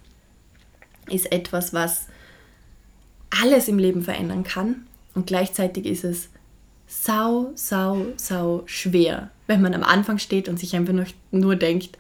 ist 1.09 1.33
etwas, 1.33 1.73
was 1.73 2.07
alles 3.43 3.69
im 3.69 3.79
Leben 3.79 4.03
verändern 4.03 4.45
kann. 4.45 4.87
Und 5.15 5.27
gleichzeitig 5.27 5.87
ist 5.87 6.05
es 6.05 6.29
sau, 6.87 7.53
sau, 7.55 8.07
sau 8.17 8.63
schwer, 8.67 9.31
wenn 9.47 9.63
man 9.63 9.75
am 9.75 9.83
Anfang 9.83 10.19
steht 10.19 10.49
und 10.49 10.59
sich 10.59 10.77
einfach 10.77 10.93
nur, 10.93 11.07
nur 11.31 11.57
denkt, 11.57 11.99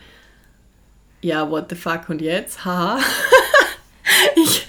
ja, 1.20 1.50
what 1.50 1.66
the 1.70 1.76
fuck 1.76 2.08
und 2.08 2.20
jetzt? 2.20 2.64
Haha. 2.64 2.98
ich, 4.36 4.66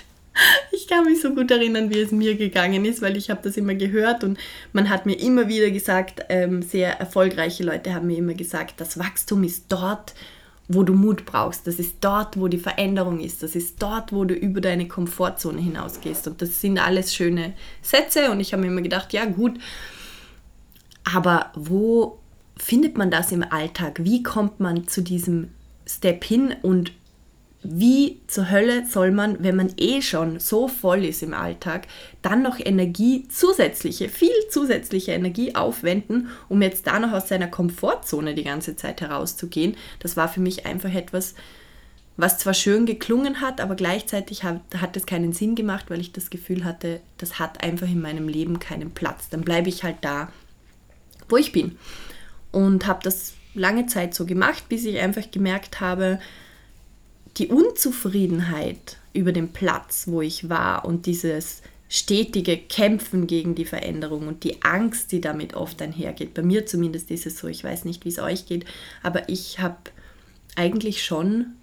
ich 0.86 0.90
kann 0.90 1.06
mich 1.06 1.20
so 1.20 1.34
gut 1.34 1.50
erinnern, 1.50 1.90
wie 1.90 2.00
es 2.00 2.12
mir 2.12 2.36
gegangen 2.36 2.86
ist, 2.86 3.02
weil 3.02 3.18
ich 3.18 3.32
habe 3.32 3.42
das 3.42 3.58
immer 3.58 3.74
gehört 3.74 4.24
und 4.24 4.38
man 4.72 4.88
hat 4.88 5.08
mir 5.08 5.20
immer 5.20 5.48
wieder 5.48 5.72
gesagt, 5.72 6.24
ähm, 6.30 6.62
sehr 6.62 7.00
erfolgreiche 7.00 7.64
Leute 7.64 7.96
haben 7.96 8.06
mir 8.06 8.20
immer 8.20 8.36
gesagt, 8.36 8.80
das 8.80 9.00
Wachstum 9.00 9.44
ist 9.44 9.66
dort, 9.70 10.14
wo 10.68 10.84
du 10.84 10.94
Mut 10.94 11.26
brauchst. 11.26 11.66
Das 11.66 11.80
ist 11.80 11.96
dort, 12.02 12.40
wo 12.40 12.48
die 12.48 12.60
Veränderung 12.60 13.20
ist. 13.20 13.42
Das 13.42 13.56
ist 13.56 13.82
dort, 13.82 14.14
wo 14.14 14.26
du 14.26 14.36
über 14.36 14.62
deine 14.62 14.88
Komfortzone 14.88 15.60
hinausgehst. 15.60 16.28
Und 16.28 16.44
das 16.44 16.62
sind 16.62 16.78
alles 16.78 17.16
schöne 17.16 17.54
Sätze 17.82 18.30
und 18.30 18.40
ich 18.40 18.54
habe 18.54 18.62
mir 18.62 18.68
immer 18.68 18.82
gedacht, 18.82 19.12
ja 19.12 19.26
gut, 19.26 19.58
aber 21.04 21.52
wo 21.56 22.20
findet 22.58 22.96
man 22.96 23.10
das 23.10 23.32
im 23.32 23.44
Alltag? 23.44 24.04
Wie 24.04 24.22
kommt 24.22 24.60
man 24.60 24.88
zu 24.88 25.02
diesem 25.02 25.50
Step 25.88 26.24
hin 26.24 26.54
und 26.62 26.92
wie 27.68 28.22
zur 28.28 28.52
Hölle 28.52 28.86
soll 28.86 29.12
man, 29.12 29.44
wenn 29.44 29.56
man 29.56 29.74
eh 29.78 30.02
schon 30.02 30.40
so 30.40 30.68
voll 30.68 31.04
ist 31.06 31.24
im 31.24 31.34
Alltag, 31.34 31.88
dann 32.22 32.42
noch 32.42 32.60
Energie, 32.60 33.28
zusätzliche, 33.28 34.10
viel 34.10 34.34
zusätzliche 34.50 35.12
Energie 35.12 35.56
aufwenden, 35.56 36.30
um 36.50 36.62
jetzt 36.62 36.88
da 36.88 37.00
noch 37.00 37.12
aus 37.12 37.28
seiner 37.28 37.48
Komfortzone 37.48 38.36
die 38.36 38.44
ganze 38.44 38.76
Zeit 38.76 39.02
herauszugehen? 39.02 39.76
Das 40.00 40.16
war 40.16 40.28
für 40.28 40.42
mich 40.42 40.66
einfach 40.66 40.94
etwas, 40.94 41.36
was 42.18 42.38
zwar 42.38 42.54
schön 42.54 42.86
geklungen 42.86 43.42
hat, 43.42 43.60
aber 43.60 43.76
gleichzeitig 43.76 44.44
hat, 44.44 44.62
hat 44.78 44.96
es 44.96 45.06
keinen 45.06 45.34
Sinn 45.34 45.56
gemacht, 45.56 45.90
weil 45.90 46.00
ich 46.00 46.14
das 46.14 46.30
Gefühl 46.30 46.64
hatte, 46.64 47.02
das 47.18 47.40
hat 47.40 47.64
einfach 47.64 47.88
in 47.88 48.02
meinem 48.02 48.28
Leben 48.28 48.60
keinen 48.60 48.92
Platz. 48.92 49.30
Dann 49.30 49.42
bleibe 49.42 49.70
ich 49.70 49.84
halt 49.84 49.98
da, 50.02 50.32
wo 51.28 51.38
ich 51.38 51.52
bin. 51.52 51.78
Und 52.52 52.88
habe 52.88 53.02
das 53.04 53.34
lange 53.54 53.88
Zeit 53.88 54.14
so 54.14 54.26
gemacht, 54.26 54.70
bis 54.70 54.86
ich 54.86 55.00
einfach 55.00 55.30
gemerkt 55.32 55.82
habe, 55.82 56.20
die 57.38 57.48
Unzufriedenheit 57.48 58.98
über 59.14 59.32
den 59.32 59.52
Platz, 59.52 60.08
wo 60.08 60.22
ich 60.22 60.50
war 60.50 60.86
und 60.86 61.06
dieses 61.06 61.62
stetige 61.88 62.58
Kämpfen 62.58 63.28
gegen 63.28 63.56
die 63.56 63.66
Veränderung 63.66 64.28
und 64.28 64.44
die 64.44 64.64
Angst, 64.64 65.12
die 65.12 65.22
damit 65.22 65.54
oft 65.54 65.82
einhergeht. 65.82 66.34
Bei 66.34 66.42
mir 66.42 66.66
zumindest 66.66 67.12
ist 67.12 67.26
es 67.26 67.38
so, 67.38 67.48
ich 67.48 67.64
weiß 67.64 67.86
nicht, 67.86 68.06
wie 68.06 68.10
es 68.10 68.20
euch 68.20 68.46
geht, 68.46 68.66
aber 69.04 69.30
ich 69.30 69.60
habe 69.60 69.78
eigentlich 70.56 71.06
schon 71.06 71.56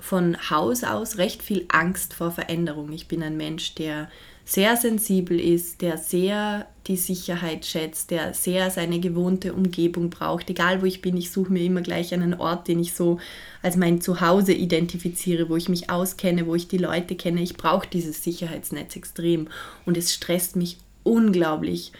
von 0.00 0.50
Haus 0.50 0.82
aus 0.82 1.18
recht 1.18 1.42
viel 1.42 1.64
Angst 1.68 2.12
vor 2.12 2.32
Veränderung. 2.32 2.92
Ich 2.92 3.06
bin 3.06 3.22
ein 3.22 3.36
Mensch, 3.36 3.74
der 3.74 4.10
sehr 4.44 4.76
sensibel 4.76 5.38
ist, 5.38 5.82
der 5.82 5.98
sehr 5.98 6.66
die 6.88 6.96
Sicherheit 6.96 7.64
schätzt, 7.64 8.10
der 8.10 8.34
sehr 8.34 8.70
seine 8.70 8.98
gewohnte 8.98 9.52
Umgebung 9.52 10.10
braucht. 10.10 10.50
Egal 10.50 10.82
wo 10.82 10.86
ich 10.86 11.00
bin, 11.00 11.16
ich 11.16 11.30
suche 11.30 11.52
mir 11.52 11.62
immer 11.62 11.80
gleich 11.80 12.12
einen 12.12 12.34
Ort, 12.34 12.66
den 12.66 12.80
ich 12.80 12.92
so 12.94 13.20
als 13.62 13.76
mein 13.76 14.00
Zuhause 14.00 14.52
identifiziere, 14.52 15.48
wo 15.48 15.56
ich 15.56 15.68
mich 15.68 15.90
auskenne, 15.90 16.46
wo 16.46 16.56
ich 16.56 16.66
die 16.66 16.78
Leute 16.78 17.14
kenne. 17.14 17.40
Ich 17.40 17.56
brauche 17.56 17.86
dieses 17.86 18.24
Sicherheitsnetz 18.24 18.96
extrem 18.96 19.48
und 19.86 19.96
es 19.96 20.12
stresst 20.12 20.56
mich 20.56 20.78
unglaublich 21.04 21.92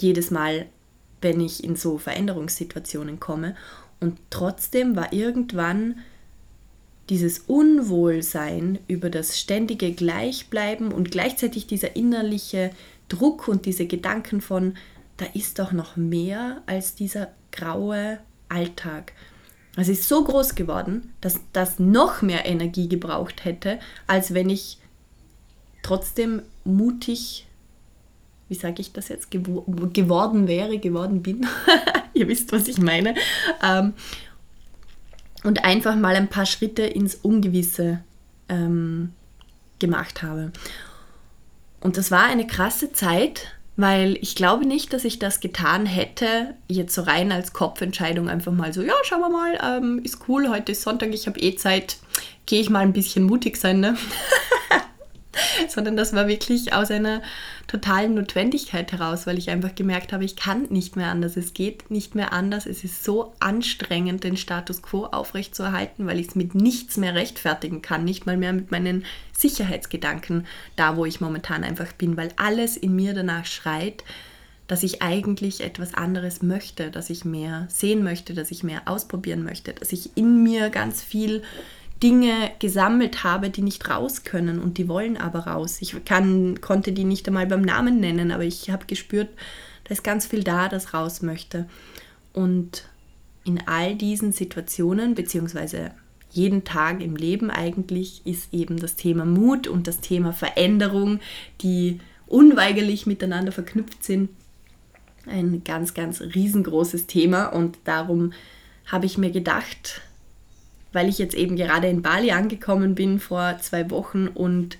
jedes 0.00 0.30
Mal, 0.30 0.66
wenn 1.20 1.40
ich 1.40 1.62
in 1.62 1.76
so 1.76 1.98
Veränderungssituationen 1.98 3.20
komme. 3.20 3.56
Und 4.00 4.18
trotzdem 4.30 4.96
war 4.96 5.12
irgendwann 5.12 5.96
dieses 7.10 7.40
Unwohlsein 7.40 8.78
über 8.88 9.10
das 9.10 9.38
ständige 9.38 9.92
Gleichbleiben 9.92 10.92
und 10.92 11.10
gleichzeitig 11.10 11.66
dieser 11.66 11.96
innerliche 11.96 12.70
Druck 13.08 13.48
und 13.48 13.66
diese 13.66 13.86
Gedanken 13.86 14.40
von, 14.40 14.76
da 15.16 15.26
ist 15.34 15.58
doch 15.58 15.72
noch 15.72 15.96
mehr 15.96 16.62
als 16.66 16.94
dieser 16.94 17.28
graue 17.52 18.18
Alltag. 18.48 19.12
Es 19.76 19.88
ist 19.88 20.08
so 20.08 20.24
groß 20.24 20.54
geworden, 20.54 21.12
dass 21.20 21.40
das 21.52 21.78
noch 21.78 22.22
mehr 22.22 22.46
Energie 22.46 22.88
gebraucht 22.88 23.44
hätte, 23.44 23.80
als 24.06 24.32
wenn 24.32 24.48
ich 24.48 24.78
trotzdem 25.82 26.42
mutig, 26.64 27.46
wie 28.48 28.54
sage 28.54 28.80
ich 28.80 28.92
das 28.92 29.08
jetzt, 29.08 29.30
geworden 29.30 30.46
wäre, 30.46 30.78
geworden 30.78 31.22
bin. 31.22 31.46
Ihr 32.14 32.28
wisst, 32.28 32.52
was 32.52 32.68
ich 32.68 32.78
meine. 32.78 33.14
Ähm, 33.62 33.94
und 35.44 35.64
einfach 35.64 35.94
mal 35.94 36.16
ein 36.16 36.28
paar 36.28 36.46
Schritte 36.46 36.82
ins 36.82 37.14
Ungewisse 37.14 38.00
ähm, 38.48 39.12
gemacht 39.78 40.22
habe. 40.22 40.50
Und 41.80 41.96
das 41.98 42.10
war 42.10 42.24
eine 42.24 42.46
krasse 42.46 42.92
Zeit, 42.92 43.54
weil 43.76 44.16
ich 44.20 44.34
glaube 44.34 44.66
nicht, 44.66 44.92
dass 44.92 45.04
ich 45.04 45.18
das 45.18 45.40
getan 45.40 45.84
hätte, 45.84 46.54
jetzt 46.66 46.94
so 46.94 47.02
rein 47.02 47.30
als 47.30 47.52
Kopfentscheidung 47.52 48.28
einfach 48.28 48.52
mal 48.52 48.72
so, 48.72 48.82
ja, 48.82 48.94
schauen 49.02 49.20
wir 49.20 49.28
mal, 49.28 49.58
ähm, 49.62 50.00
ist 50.02 50.28
cool, 50.28 50.48
heute 50.48 50.72
ist 50.72 50.82
Sonntag, 50.82 51.12
ich 51.12 51.26
habe 51.26 51.38
eh 51.40 51.56
Zeit, 51.56 51.98
gehe 52.46 52.60
ich 52.60 52.70
mal 52.70 52.80
ein 52.80 52.92
bisschen 52.92 53.24
mutig 53.24 53.56
sein, 53.56 53.80
ne? 53.80 53.96
sondern 55.68 55.96
das 55.96 56.12
war 56.12 56.28
wirklich 56.28 56.72
aus 56.72 56.90
einer 56.90 57.22
totalen 57.66 58.14
Notwendigkeit 58.14 58.92
heraus, 58.92 59.26
weil 59.26 59.38
ich 59.38 59.50
einfach 59.50 59.74
gemerkt 59.74 60.12
habe, 60.12 60.24
ich 60.24 60.36
kann 60.36 60.64
nicht 60.70 60.96
mehr 60.96 61.08
anders, 61.08 61.36
es 61.36 61.54
geht 61.54 61.90
nicht 61.90 62.14
mehr 62.14 62.32
anders, 62.32 62.66
es 62.66 62.84
ist 62.84 63.04
so 63.04 63.32
anstrengend, 63.40 64.24
den 64.24 64.36
Status 64.36 64.82
quo 64.82 65.06
aufrechtzuerhalten, 65.06 66.06
weil 66.06 66.20
ich 66.20 66.28
es 66.28 66.34
mit 66.34 66.54
nichts 66.54 66.96
mehr 66.96 67.14
rechtfertigen 67.14 67.82
kann, 67.82 68.04
nicht 68.04 68.26
mal 68.26 68.36
mehr 68.36 68.52
mit 68.52 68.70
meinen 68.70 69.04
Sicherheitsgedanken, 69.32 70.46
da 70.76 70.96
wo 70.96 71.04
ich 71.04 71.20
momentan 71.20 71.64
einfach 71.64 71.92
bin, 71.92 72.16
weil 72.16 72.30
alles 72.36 72.76
in 72.76 72.94
mir 72.94 73.14
danach 73.14 73.46
schreit, 73.46 74.04
dass 74.66 74.82
ich 74.82 75.02
eigentlich 75.02 75.60
etwas 75.60 75.94
anderes 75.94 76.42
möchte, 76.42 76.90
dass 76.90 77.10
ich 77.10 77.24
mehr 77.24 77.66
sehen 77.68 78.02
möchte, 78.02 78.34
dass 78.34 78.50
ich 78.50 78.62
mehr 78.62 78.82
ausprobieren 78.86 79.44
möchte, 79.44 79.74
dass 79.74 79.92
ich 79.92 80.16
in 80.16 80.42
mir 80.42 80.70
ganz 80.70 81.02
viel 81.02 81.42
Dinge 82.04 82.50
gesammelt 82.58 83.24
habe, 83.24 83.48
die 83.48 83.62
nicht 83.62 83.88
raus 83.88 84.24
können 84.24 84.60
und 84.60 84.76
die 84.76 84.88
wollen 84.88 85.16
aber 85.16 85.46
raus. 85.46 85.78
Ich 85.80 86.04
kann, 86.04 86.60
konnte 86.60 86.92
die 86.92 87.04
nicht 87.04 87.26
einmal 87.26 87.46
beim 87.46 87.62
Namen 87.62 87.98
nennen, 87.98 88.30
aber 88.30 88.44
ich 88.44 88.68
habe 88.68 88.84
gespürt, 88.84 89.30
da 89.84 89.94
ist 89.94 90.04
ganz 90.04 90.26
viel 90.26 90.44
da, 90.44 90.68
das 90.68 90.92
raus 90.92 91.22
möchte. 91.22 91.66
Und 92.34 92.84
in 93.44 93.66
all 93.66 93.94
diesen 93.94 94.32
Situationen, 94.32 95.14
beziehungsweise 95.14 95.92
jeden 96.30 96.64
Tag 96.64 97.00
im 97.00 97.16
Leben 97.16 97.50
eigentlich, 97.50 98.20
ist 98.26 98.52
eben 98.52 98.78
das 98.78 98.96
Thema 98.96 99.24
Mut 99.24 99.66
und 99.66 99.86
das 99.86 100.00
Thema 100.00 100.34
Veränderung, 100.34 101.20
die 101.62 102.00
unweigerlich 102.26 103.06
miteinander 103.06 103.52
verknüpft 103.52 104.04
sind, 104.04 104.28
ein 105.24 105.64
ganz, 105.64 105.94
ganz 105.94 106.20
riesengroßes 106.20 107.06
Thema. 107.06 107.46
Und 107.46 107.78
darum 107.84 108.34
habe 108.84 109.06
ich 109.06 109.16
mir 109.16 109.30
gedacht, 109.30 110.02
weil 110.94 111.08
ich 111.08 111.18
jetzt 111.18 111.34
eben 111.34 111.56
gerade 111.56 111.88
in 111.88 112.02
Bali 112.02 112.30
angekommen 112.30 112.94
bin 112.94 113.18
vor 113.18 113.58
zwei 113.60 113.90
Wochen 113.90 114.28
und 114.28 114.78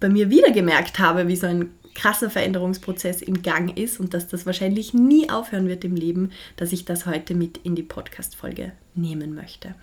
bei 0.00 0.08
mir 0.08 0.30
wieder 0.30 0.50
gemerkt 0.50 0.98
habe, 0.98 1.28
wie 1.28 1.36
so 1.36 1.46
ein 1.46 1.70
krasser 1.94 2.28
Veränderungsprozess 2.28 3.22
im 3.22 3.42
Gang 3.42 3.76
ist 3.76 3.98
und 3.98 4.12
dass 4.12 4.28
das 4.28 4.44
wahrscheinlich 4.44 4.92
nie 4.92 5.30
aufhören 5.30 5.66
wird 5.68 5.84
im 5.84 5.96
Leben, 5.96 6.30
dass 6.56 6.72
ich 6.72 6.84
das 6.84 7.06
heute 7.06 7.34
mit 7.34 7.58
in 7.58 7.74
die 7.74 7.82
Podcast-Folge 7.82 8.72
nehmen 8.94 9.34
möchte. 9.34 9.74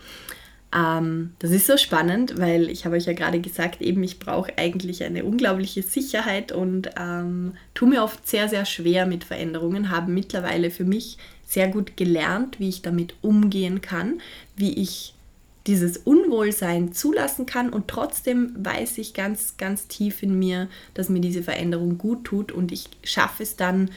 Ähm, 0.73 1.33
das 1.39 1.51
ist 1.51 1.67
so 1.67 1.77
spannend, 1.77 2.39
weil 2.39 2.69
ich 2.69 2.85
habe 2.85 2.95
euch 2.95 3.05
ja 3.05 3.13
gerade 3.13 3.39
gesagt, 3.39 3.81
eben 3.81 4.03
ich 4.03 4.19
brauche 4.19 4.57
eigentlich 4.57 5.03
eine 5.03 5.23
unglaubliche 5.23 5.81
Sicherheit 5.81 6.51
und 6.51 6.89
ähm, 6.97 7.53
tue 7.73 7.89
mir 7.89 8.03
oft 8.03 8.27
sehr, 8.27 8.47
sehr 8.47 8.65
schwer 8.65 9.05
mit 9.05 9.23
Veränderungen, 9.23 9.89
habe 9.89 10.11
mittlerweile 10.11 10.71
für 10.71 10.85
mich 10.85 11.17
sehr 11.53 11.67
gut 11.67 11.95
gelernt, 11.97 12.59
wie 12.59 12.69
ich 12.69 12.81
damit 12.81 13.13
umgehen 13.21 13.81
kann, 13.81 14.21
wie 14.55 14.73
ich 14.73 15.13
dieses 15.67 15.97
Unwohlsein 15.97 16.93
zulassen 16.93 17.45
kann. 17.45 17.69
Und 17.69 17.87
trotzdem 17.87 18.53
weiß 18.57 18.97
ich 18.97 19.13
ganz, 19.13 19.55
ganz 19.57 19.87
tief 19.87 20.23
in 20.23 20.37
mir, 20.37 20.67
dass 20.95 21.09
mir 21.09 21.21
diese 21.21 21.43
Veränderung 21.43 21.99
gut 21.99 22.25
tut. 22.25 22.51
Und 22.51 22.71
ich 22.71 22.89
schaffe 23.03 23.43
es 23.43 23.55
dann, 23.55 23.91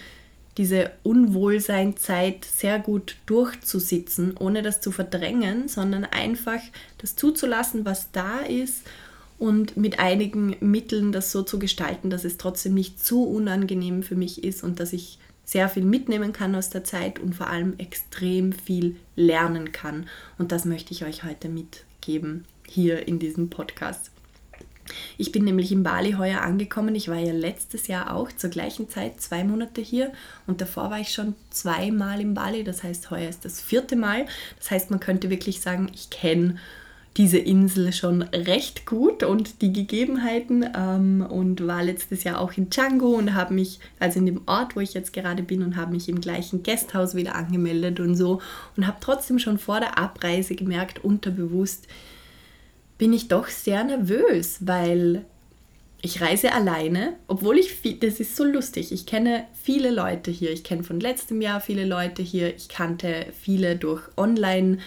diese 0.59 0.91
Unwohlseinzeit 1.03 2.45
sehr 2.45 2.79
gut 2.79 3.17
durchzusitzen, 3.27 4.37
ohne 4.39 4.63
das 4.63 4.81
zu 4.81 4.91
verdrängen, 4.91 5.69
sondern 5.69 6.05
einfach 6.05 6.61
das 6.99 7.17
zuzulassen, 7.17 7.85
was 7.85 8.11
da 8.13 8.41
ist 8.41 8.83
und 9.39 9.77
mit 9.77 9.99
einigen 9.99 10.57
Mitteln 10.61 11.13
das 11.13 11.31
so 11.31 11.43
zu 11.43 11.59
gestalten, 11.59 12.09
dass 12.11 12.25
es 12.25 12.39
trotzdem 12.39 12.75
nicht 12.75 13.05
zu 13.05 13.25
unangenehm 13.25 14.03
für 14.03 14.17
mich 14.17 14.45
ist 14.45 14.63
und 14.63 14.81
dass 14.81 14.93
ich 14.95 15.19
sehr 15.47 15.69
viel 15.71 15.85
mitnehmen 15.85 16.33
kann 16.33 16.55
aus 16.55 16.69
der 16.69 16.85
Zeit 16.85 17.19
und 17.19 17.35
vor 17.35 17.47
allem 17.47 17.79
extrem 17.79 18.53
viel 18.53 18.97
lernen 19.15 19.73
kann. 19.73 20.09
Und 20.37 20.53
das 20.53 20.67
möchte 20.67 20.93
ich 20.93 21.05
euch 21.05 21.25
heute 21.25 21.49
mitgeben 21.49 22.45
hier 22.69 23.07
in 23.09 23.19
diesem 23.19 23.49
Podcast. 23.49 24.11
Ich 25.19 25.33
bin 25.33 25.45
nämlich 25.45 25.73
in 25.73 25.83
Bali 25.83 26.12
heuer 26.12 26.43
angekommen. 26.43 26.95
Ich 26.95 27.09
war 27.09 27.17
ja 27.17 27.33
letztes 27.33 27.87
Jahr 27.87 28.15
auch 28.15 28.31
zur 28.33 28.50
gleichen 28.50 28.88
Zeit 28.88 29.21
zwei 29.21 29.45
Monate 29.45 29.81
hier 29.81 30.12
und 30.47 30.61
davor 30.61 30.91
war 30.91 31.00
ich 31.00 31.12
schon 31.12 31.35
zweimal 31.50 32.21
in 32.21 32.35
Bali. 32.35 32.65
Das 32.65 32.83
heißt, 32.83 33.11
heuer 33.11 33.29
ist 33.29 33.45
das 33.45 33.61
vierte 33.61 33.97
Mal. 33.97 34.26
Das 34.59 34.71
heißt, 34.71 34.91
man 34.91 35.00
könnte 35.00 35.31
wirklich 35.31 35.61
sagen, 35.61 35.91
ich 35.95 36.11
kenne 36.11 36.57
diese 37.16 37.38
Insel 37.38 37.92
schon 37.92 38.23
recht 38.23 38.85
gut 38.85 39.23
und 39.23 39.62
die 39.62 39.73
Gegebenheiten 39.73 40.68
ähm, 40.76 41.26
und 41.26 41.66
war 41.66 41.83
letztes 41.83 42.24
Jahr 42.24 42.40
auch 42.40 42.52
in 42.57 42.68
Django 42.68 43.14
und 43.14 43.35
habe 43.35 43.55
mich, 43.55 43.81
also 43.98 44.18
in 44.18 44.26
dem 44.26 44.42
Ort, 44.46 44.76
wo 44.76 44.81
ich 44.81 44.92
jetzt 44.92 45.14
gerade 45.14 45.42
bin 45.42 45.62
und 45.62 45.76
habe 45.76 45.92
mich 45.92 46.09
im 46.09 46.20
gleichen 46.20 46.62
Gasthaus 46.62 47.14
wieder 47.14 47.35
angemeldet 47.35 48.00
und 48.00 48.16
so 48.16 48.42
und 48.76 48.87
habe 48.87 48.98
trotzdem 49.00 49.38
schon 49.38 49.59
vor 49.59 49.81
der 49.81 49.98
Abreise 49.98 50.55
gemerkt, 50.55 51.05
unterbewusst, 51.05 51.87
bin 52.98 53.12
ich 53.14 53.29
doch 53.29 53.48
sehr 53.48 53.83
nervös, 53.85 54.59
weil 54.61 55.24
ich 56.02 56.20
reise 56.20 56.52
alleine, 56.52 57.14
obwohl 57.29 57.59
ich 57.59 57.72
viel, 57.72 57.94
das 57.94 58.20
ist 58.20 58.37
so 58.37 58.44
lustig. 58.44 58.92
Ich 58.92 59.07
kenne 59.07 59.44
viele 59.55 59.90
Leute 59.90 60.31
hier. 60.31 60.52
Ich 60.52 60.64
kenne 60.64 60.85
von 60.85 61.00
letztem 61.00 61.40
Jahr 61.40 61.61
viele 61.61 61.87
Leute 61.87 62.22
hier. 62.22 62.55
Ich 62.55 62.68
kannte 62.68 63.26
viele 63.33 63.76
durch 63.76 64.02
Online- 64.16 64.79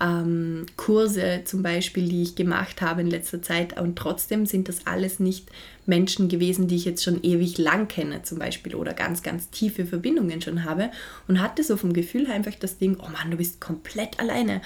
ähm, 0.00 0.66
Kurse 0.76 1.42
zum 1.44 1.62
Beispiel, 1.62 2.08
die 2.08 2.22
ich 2.22 2.34
gemacht 2.34 2.82
habe 2.82 3.00
in 3.00 3.06
letzter 3.06 3.40
Zeit. 3.42 3.80
Und 3.80 3.96
trotzdem 3.96 4.46
sind 4.46 4.68
das 4.68 4.86
alles 4.86 5.20
nicht 5.20 5.48
Menschen 5.86 6.28
gewesen, 6.28 6.68
die 6.68 6.76
ich 6.76 6.84
jetzt 6.84 7.02
schon 7.02 7.22
ewig 7.22 7.58
lang 7.58 7.88
kenne 7.88 8.22
zum 8.22 8.38
Beispiel 8.38 8.74
oder 8.74 8.92
ganz, 8.92 9.22
ganz 9.22 9.50
tiefe 9.50 9.86
Verbindungen 9.86 10.42
schon 10.42 10.64
habe. 10.64 10.90
Und 11.28 11.40
hatte 11.40 11.62
so 11.62 11.76
vom 11.76 11.92
Gefühl 11.92 12.26
einfach 12.30 12.54
das 12.54 12.78
Ding, 12.78 12.98
oh 13.00 13.08
Mann, 13.10 13.30
du 13.30 13.38
bist 13.38 13.60
komplett 13.60 14.20
alleine. 14.20 14.60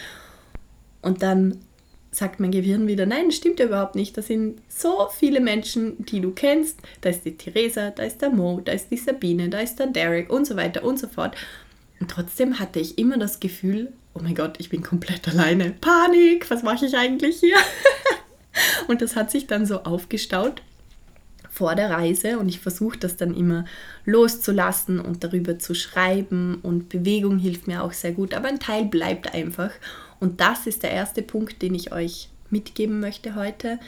Und 1.02 1.22
dann 1.22 1.58
sagt 2.12 2.40
mein 2.40 2.50
Gehirn 2.50 2.88
wieder, 2.88 3.06
nein, 3.06 3.30
stimmt 3.30 3.60
ja 3.60 3.66
überhaupt 3.66 3.94
nicht. 3.94 4.16
Da 4.18 4.22
sind 4.22 4.60
so 4.68 5.08
viele 5.16 5.40
Menschen, 5.40 6.04
die 6.06 6.20
du 6.20 6.32
kennst. 6.32 6.78
Da 7.02 7.10
ist 7.10 7.24
die 7.24 7.36
Theresa, 7.36 7.90
da 7.90 8.02
ist 8.02 8.20
der 8.20 8.30
Mo, 8.30 8.60
da 8.64 8.72
ist 8.72 8.90
die 8.90 8.96
Sabine, 8.96 9.48
da 9.48 9.60
ist 9.60 9.78
der 9.78 9.86
Derek 9.86 10.30
und 10.32 10.46
so 10.46 10.56
weiter 10.56 10.82
und 10.82 10.98
so 10.98 11.06
fort. 11.06 11.36
Und 12.00 12.10
trotzdem 12.10 12.58
hatte 12.58 12.80
ich 12.80 12.98
immer 12.98 13.18
das 13.18 13.38
Gefühl, 13.38 13.92
oh 14.14 14.20
mein 14.22 14.34
Gott, 14.34 14.56
ich 14.58 14.68
bin 14.68 14.82
komplett 14.82 15.28
alleine. 15.28 15.70
Panik, 15.80 16.50
was 16.50 16.62
mache 16.62 16.86
ich 16.86 16.96
eigentlich 16.96 17.40
hier? 17.40 17.56
und 18.88 19.02
das 19.02 19.16
hat 19.16 19.30
sich 19.30 19.46
dann 19.46 19.66
so 19.66 19.82
aufgestaut 19.82 20.62
vor 21.50 21.74
der 21.74 21.90
Reise 21.90 22.38
und 22.38 22.48
ich 22.48 22.60
versuche 22.60 22.98
das 22.98 23.16
dann 23.16 23.36
immer 23.36 23.64
loszulassen 24.04 25.00
und 25.00 25.24
darüber 25.24 25.58
zu 25.58 25.74
schreiben 25.74 26.58
und 26.62 26.88
Bewegung 26.88 27.38
hilft 27.38 27.66
mir 27.66 27.82
auch 27.82 27.92
sehr 27.92 28.12
gut, 28.12 28.34
aber 28.34 28.48
ein 28.48 28.60
Teil 28.60 28.84
bleibt 28.84 29.34
einfach 29.34 29.70
und 30.20 30.40
das 30.40 30.66
ist 30.66 30.82
der 30.82 30.92
erste 30.92 31.22
Punkt, 31.22 31.60
den 31.60 31.74
ich 31.74 31.92
euch 31.92 32.28
mitgeben 32.50 33.00
möchte 33.00 33.34
heute. 33.34 33.78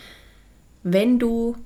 Wenn 0.83 1.19
du 1.19 1.57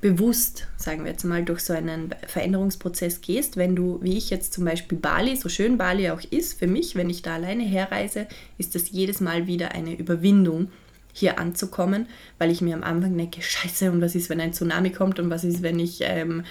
bewusst, 0.00 0.68
sagen 0.76 1.04
wir 1.04 1.10
jetzt 1.10 1.24
mal, 1.24 1.44
durch 1.44 1.60
so 1.60 1.72
einen 1.72 2.14
Veränderungsprozess 2.26 3.20
gehst, 3.20 3.56
wenn 3.56 3.74
du, 3.74 3.98
wie 4.00 4.16
ich 4.16 4.30
jetzt 4.30 4.52
zum 4.52 4.64
Beispiel 4.64 4.96
Bali, 4.96 5.36
so 5.36 5.48
schön 5.48 5.76
Bali 5.76 6.10
auch 6.10 6.20
ist, 6.30 6.58
für 6.58 6.68
mich, 6.68 6.94
wenn 6.94 7.10
ich 7.10 7.22
da 7.22 7.34
alleine 7.34 7.64
herreise, 7.64 8.26
ist 8.58 8.74
das 8.74 8.90
jedes 8.90 9.20
Mal 9.20 9.46
wieder 9.46 9.72
eine 9.72 9.96
Überwindung, 9.96 10.70
hier 11.12 11.38
anzukommen, 11.38 12.06
weil 12.38 12.50
ich 12.50 12.60
mir 12.60 12.74
am 12.74 12.84
Anfang 12.84 13.16
denke, 13.16 13.42
scheiße, 13.42 13.90
und 13.90 14.00
was 14.00 14.14
ist, 14.14 14.30
wenn 14.30 14.40
ein 14.40 14.52
Tsunami 14.52 14.90
kommt 14.90 15.18
und 15.18 15.30
was 15.30 15.44
ist, 15.44 15.62
wenn 15.62 15.78
ich 15.80 15.98
ähm, 16.02 16.44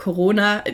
Corona, 0.00 0.64
äh, 0.64 0.72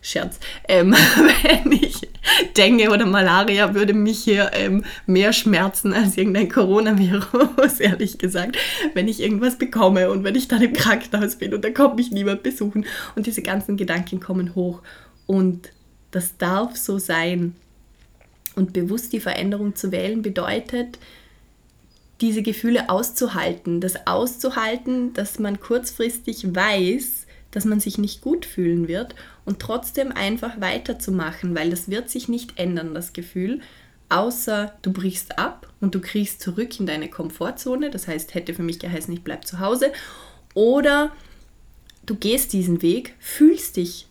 Scherz, 0.00 0.40
ähm, 0.66 0.92
wenn 1.42 1.72
ich 1.72 2.08
Dengue 2.56 2.88
oder 2.88 3.04
Malaria 3.04 3.74
würde 3.74 3.92
mich 3.92 4.24
hier 4.24 4.50
ähm, 4.54 4.82
mehr 5.06 5.34
schmerzen 5.34 5.92
als 5.92 6.16
irgendein 6.16 6.48
Coronavirus, 6.48 7.80
ehrlich 7.80 8.16
gesagt, 8.16 8.56
wenn 8.94 9.08
ich 9.08 9.20
irgendwas 9.20 9.58
bekomme 9.58 10.10
und 10.10 10.24
wenn 10.24 10.34
ich 10.36 10.48
dann 10.48 10.62
im 10.62 10.72
Krankenhaus 10.72 11.36
bin 11.36 11.52
und 11.52 11.62
da 11.62 11.70
kommt 11.70 11.96
mich 11.96 12.12
niemand 12.12 12.42
besuchen. 12.42 12.86
Und 13.14 13.26
diese 13.26 13.42
ganzen 13.42 13.76
Gedanken 13.76 14.20
kommen 14.20 14.54
hoch. 14.54 14.80
Und 15.26 15.68
das 16.10 16.38
darf 16.38 16.74
so 16.76 16.98
sein. 16.98 17.54
Und 18.56 18.72
bewusst 18.72 19.12
die 19.12 19.20
Veränderung 19.20 19.74
zu 19.74 19.92
wählen 19.92 20.22
bedeutet, 20.22 20.98
diese 22.22 22.42
Gefühle 22.42 22.88
auszuhalten, 22.88 23.82
das 23.82 24.06
auszuhalten, 24.06 25.12
dass 25.12 25.38
man 25.38 25.60
kurzfristig 25.60 26.54
weiß, 26.54 27.21
dass 27.52 27.64
man 27.64 27.78
sich 27.78 27.98
nicht 27.98 28.20
gut 28.20 28.44
fühlen 28.44 28.88
wird 28.88 29.14
und 29.44 29.60
trotzdem 29.60 30.10
einfach 30.10 30.60
weiterzumachen, 30.60 31.54
weil 31.54 31.70
das 31.70 31.88
wird 31.88 32.10
sich 32.10 32.28
nicht 32.28 32.58
ändern, 32.58 32.94
das 32.94 33.12
Gefühl, 33.12 33.60
außer 34.08 34.74
du 34.82 34.92
brichst 34.92 35.38
ab 35.38 35.72
und 35.80 35.94
du 35.94 36.00
kriegst 36.00 36.42
zurück 36.42 36.78
in 36.80 36.86
deine 36.86 37.08
Komfortzone, 37.08 37.90
das 37.90 38.08
heißt, 38.08 38.34
hätte 38.34 38.54
für 38.54 38.62
mich 38.62 38.78
geheißen, 38.78 39.14
ich 39.14 39.22
bleibe 39.22 39.44
zu 39.44 39.60
Hause, 39.60 39.92
oder 40.54 41.12
du 42.04 42.16
gehst 42.16 42.52
diesen 42.52 42.82
Weg, 42.82 43.14
fühlst 43.20 43.76
dich 43.76 44.08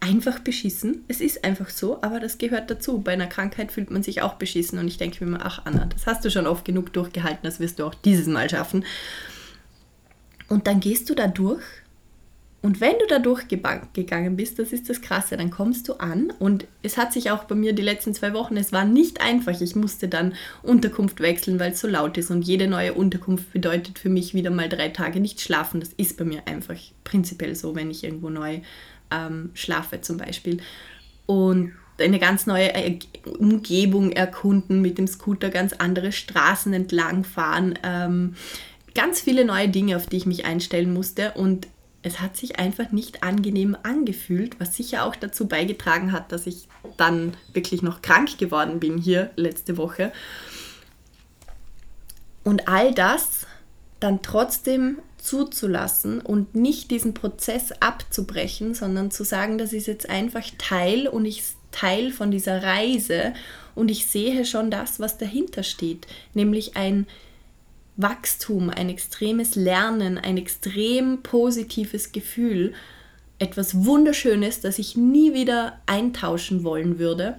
einfach 0.00 0.40
beschissen. 0.40 1.04
Es 1.06 1.20
ist 1.20 1.44
einfach 1.44 1.70
so, 1.70 2.02
aber 2.02 2.18
das 2.18 2.38
gehört 2.38 2.70
dazu. 2.70 2.98
Bei 2.98 3.12
einer 3.12 3.28
Krankheit 3.28 3.70
fühlt 3.70 3.90
man 3.90 4.02
sich 4.02 4.20
auch 4.20 4.34
beschissen 4.34 4.78
und 4.78 4.88
ich 4.88 4.98
denke 4.98 5.24
mir, 5.24 5.38
ach 5.40 5.62
Anna, 5.64 5.86
das 5.86 6.06
hast 6.06 6.24
du 6.24 6.30
schon 6.30 6.48
oft 6.48 6.64
genug 6.64 6.92
durchgehalten, 6.92 7.44
das 7.44 7.60
wirst 7.60 7.78
du 7.78 7.84
auch 7.84 7.94
dieses 7.94 8.26
Mal 8.26 8.50
schaffen. 8.50 8.84
Und 10.48 10.66
dann 10.66 10.80
gehst 10.80 11.08
du 11.08 11.14
da 11.14 11.28
durch 11.28 11.62
und 12.62 12.80
wenn 12.80 12.96
du 13.00 13.06
da 13.08 13.18
durchgegangen 13.18 14.36
bist, 14.36 14.60
das 14.60 14.72
ist 14.72 14.88
das 14.88 15.00
Krasse, 15.00 15.36
dann 15.36 15.50
kommst 15.50 15.88
du 15.88 15.94
an 15.94 16.32
und 16.38 16.66
es 16.84 16.96
hat 16.96 17.12
sich 17.12 17.32
auch 17.32 17.42
bei 17.44 17.56
mir 17.56 17.72
die 17.72 17.82
letzten 17.82 18.14
zwei 18.14 18.32
Wochen, 18.34 18.56
es 18.56 18.70
war 18.70 18.84
nicht 18.84 19.20
einfach. 19.20 19.60
Ich 19.60 19.74
musste 19.74 20.06
dann 20.06 20.34
Unterkunft 20.62 21.18
wechseln, 21.18 21.58
weil 21.58 21.72
es 21.72 21.80
so 21.80 21.88
laut 21.88 22.16
ist 22.18 22.30
und 22.30 22.42
jede 22.42 22.68
neue 22.68 22.94
Unterkunft 22.94 23.52
bedeutet 23.52 23.98
für 23.98 24.10
mich 24.10 24.32
wieder 24.32 24.50
mal 24.50 24.68
drei 24.68 24.90
Tage 24.90 25.18
nicht 25.18 25.40
schlafen. 25.40 25.80
Das 25.80 25.92
ist 25.96 26.16
bei 26.16 26.24
mir 26.24 26.46
einfach 26.46 26.76
prinzipiell 27.02 27.56
so, 27.56 27.74
wenn 27.74 27.90
ich 27.90 28.04
irgendwo 28.04 28.30
neu 28.30 28.60
ähm, 29.10 29.50
schlafe 29.54 30.00
zum 30.00 30.18
Beispiel. 30.18 30.58
Und 31.26 31.72
eine 31.98 32.20
ganz 32.20 32.46
neue 32.46 32.70
Umgebung 33.38 34.12
erkunden, 34.12 34.80
mit 34.80 34.98
dem 34.98 35.08
Scooter 35.08 35.50
ganz 35.50 35.72
andere 35.72 36.12
Straßen 36.12 36.72
entlang 36.72 37.24
fahren. 37.24 37.76
Ähm, 37.82 38.34
ganz 38.94 39.20
viele 39.20 39.44
neue 39.44 39.68
Dinge, 39.68 39.96
auf 39.96 40.06
die 40.06 40.16
ich 40.16 40.26
mich 40.26 40.44
einstellen 40.44 40.92
musste 40.92 41.32
und 41.32 41.66
es 42.02 42.20
hat 42.20 42.36
sich 42.36 42.58
einfach 42.58 42.90
nicht 42.90 43.22
angenehm 43.22 43.76
angefühlt, 43.82 44.58
was 44.58 44.76
sicher 44.76 45.04
auch 45.04 45.14
dazu 45.14 45.46
beigetragen 45.46 46.12
hat, 46.12 46.32
dass 46.32 46.46
ich 46.46 46.68
dann 46.96 47.34
wirklich 47.52 47.82
noch 47.82 48.02
krank 48.02 48.38
geworden 48.38 48.80
bin 48.80 48.98
hier 48.98 49.30
letzte 49.36 49.76
Woche. 49.76 50.12
Und 52.42 52.66
all 52.66 52.92
das 52.92 53.46
dann 54.00 54.20
trotzdem 54.22 54.98
zuzulassen 55.18 56.20
und 56.20 56.56
nicht 56.56 56.90
diesen 56.90 57.14
Prozess 57.14 57.70
abzubrechen, 57.78 58.74
sondern 58.74 59.12
zu 59.12 59.22
sagen, 59.24 59.58
das 59.58 59.72
ist 59.72 59.86
jetzt 59.86 60.10
einfach 60.10 60.44
Teil 60.58 61.06
und 61.06 61.24
ich 61.24 61.44
Teil 61.70 62.10
von 62.10 62.32
dieser 62.32 62.64
Reise 62.64 63.32
und 63.76 63.90
ich 63.90 64.06
sehe 64.06 64.44
schon 64.44 64.70
das, 64.70 64.98
was 64.98 65.18
dahinter 65.18 65.62
steht, 65.62 66.06
nämlich 66.34 66.76
ein 66.76 67.06
Wachstum, 67.96 68.70
ein 68.70 68.88
extremes 68.88 69.54
Lernen, 69.54 70.18
ein 70.18 70.38
extrem 70.38 71.22
positives 71.22 72.12
Gefühl, 72.12 72.72
etwas 73.38 73.84
Wunderschönes, 73.84 74.60
das 74.60 74.78
ich 74.78 74.96
nie 74.96 75.34
wieder 75.34 75.80
eintauschen 75.86 76.64
wollen 76.64 76.98
würde. 76.98 77.38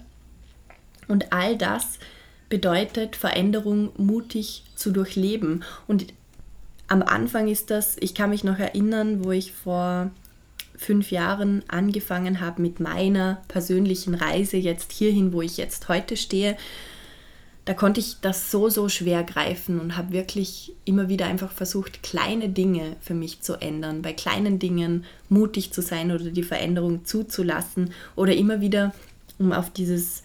Und 1.07 1.31
all 1.33 1.57
das 1.57 1.99
bedeutet 2.49 3.15
Veränderung 3.15 3.91
mutig 3.97 4.63
zu 4.75 4.91
durchleben. 4.91 5.63
Und 5.87 6.07
am 6.87 7.01
Anfang 7.01 7.47
ist 7.47 7.71
das, 7.71 7.95
ich 7.99 8.13
kann 8.13 8.29
mich 8.29 8.43
noch 8.43 8.59
erinnern, 8.59 9.23
wo 9.23 9.31
ich 9.31 9.53
vor 9.53 10.11
fünf 10.75 11.11
Jahren 11.11 11.63
angefangen 11.67 12.41
habe 12.41 12.61
mit 12.61 12.79
meiner 12.79 13.41
persönlichen 13.47 14.15
Reise 14.15 14.57
jetzt 14.57 14.91
hierhin, 14.91 15.33
wo 15.33 15.41
ich 15.41 15.57
jetzt 15.57 15.87
heute 15.87 16.17
stehe 16.17 16.57
da 17.65 17.73
konnte 17.73 18.01
ich 18.01 18.17
das 18.19 18.51
so, 18.51 18.67
so 18.67 18.89
schwer 18.89 19.23
greifen 19.23 19.79
und 19.79 19.95
habe 19.95 20.11
wirklich 20.11 20.73
immer 20.83 21.07
wieder 21.07 21.27
einfach 21.27 21.51
versucht, 21.51 22.03
kleine 22.03 22.49
Dinge 22.49 22.97
für 22.99 23.13
mich 23.13 23.41
zu 23.41 23.53
ändern, 23.53 24.01
bei 24.01 24.11
kleinen 24.11 24.59
Dingen 24.59 25.05
mutig 25.29 25.71
zu 25.71 25.81
sein 25.81 26.11
oder 26.11 26.25
die 26.25 26.43
Veränderung 26.43 27.05
zuzulassen 27.05 27.93
oder 28.15 28.35
immer 28.35 28.59
wieder, 28.59 28.93
um 29.39 29.53
auf 29.53 29.69
dieses 29.69 30.23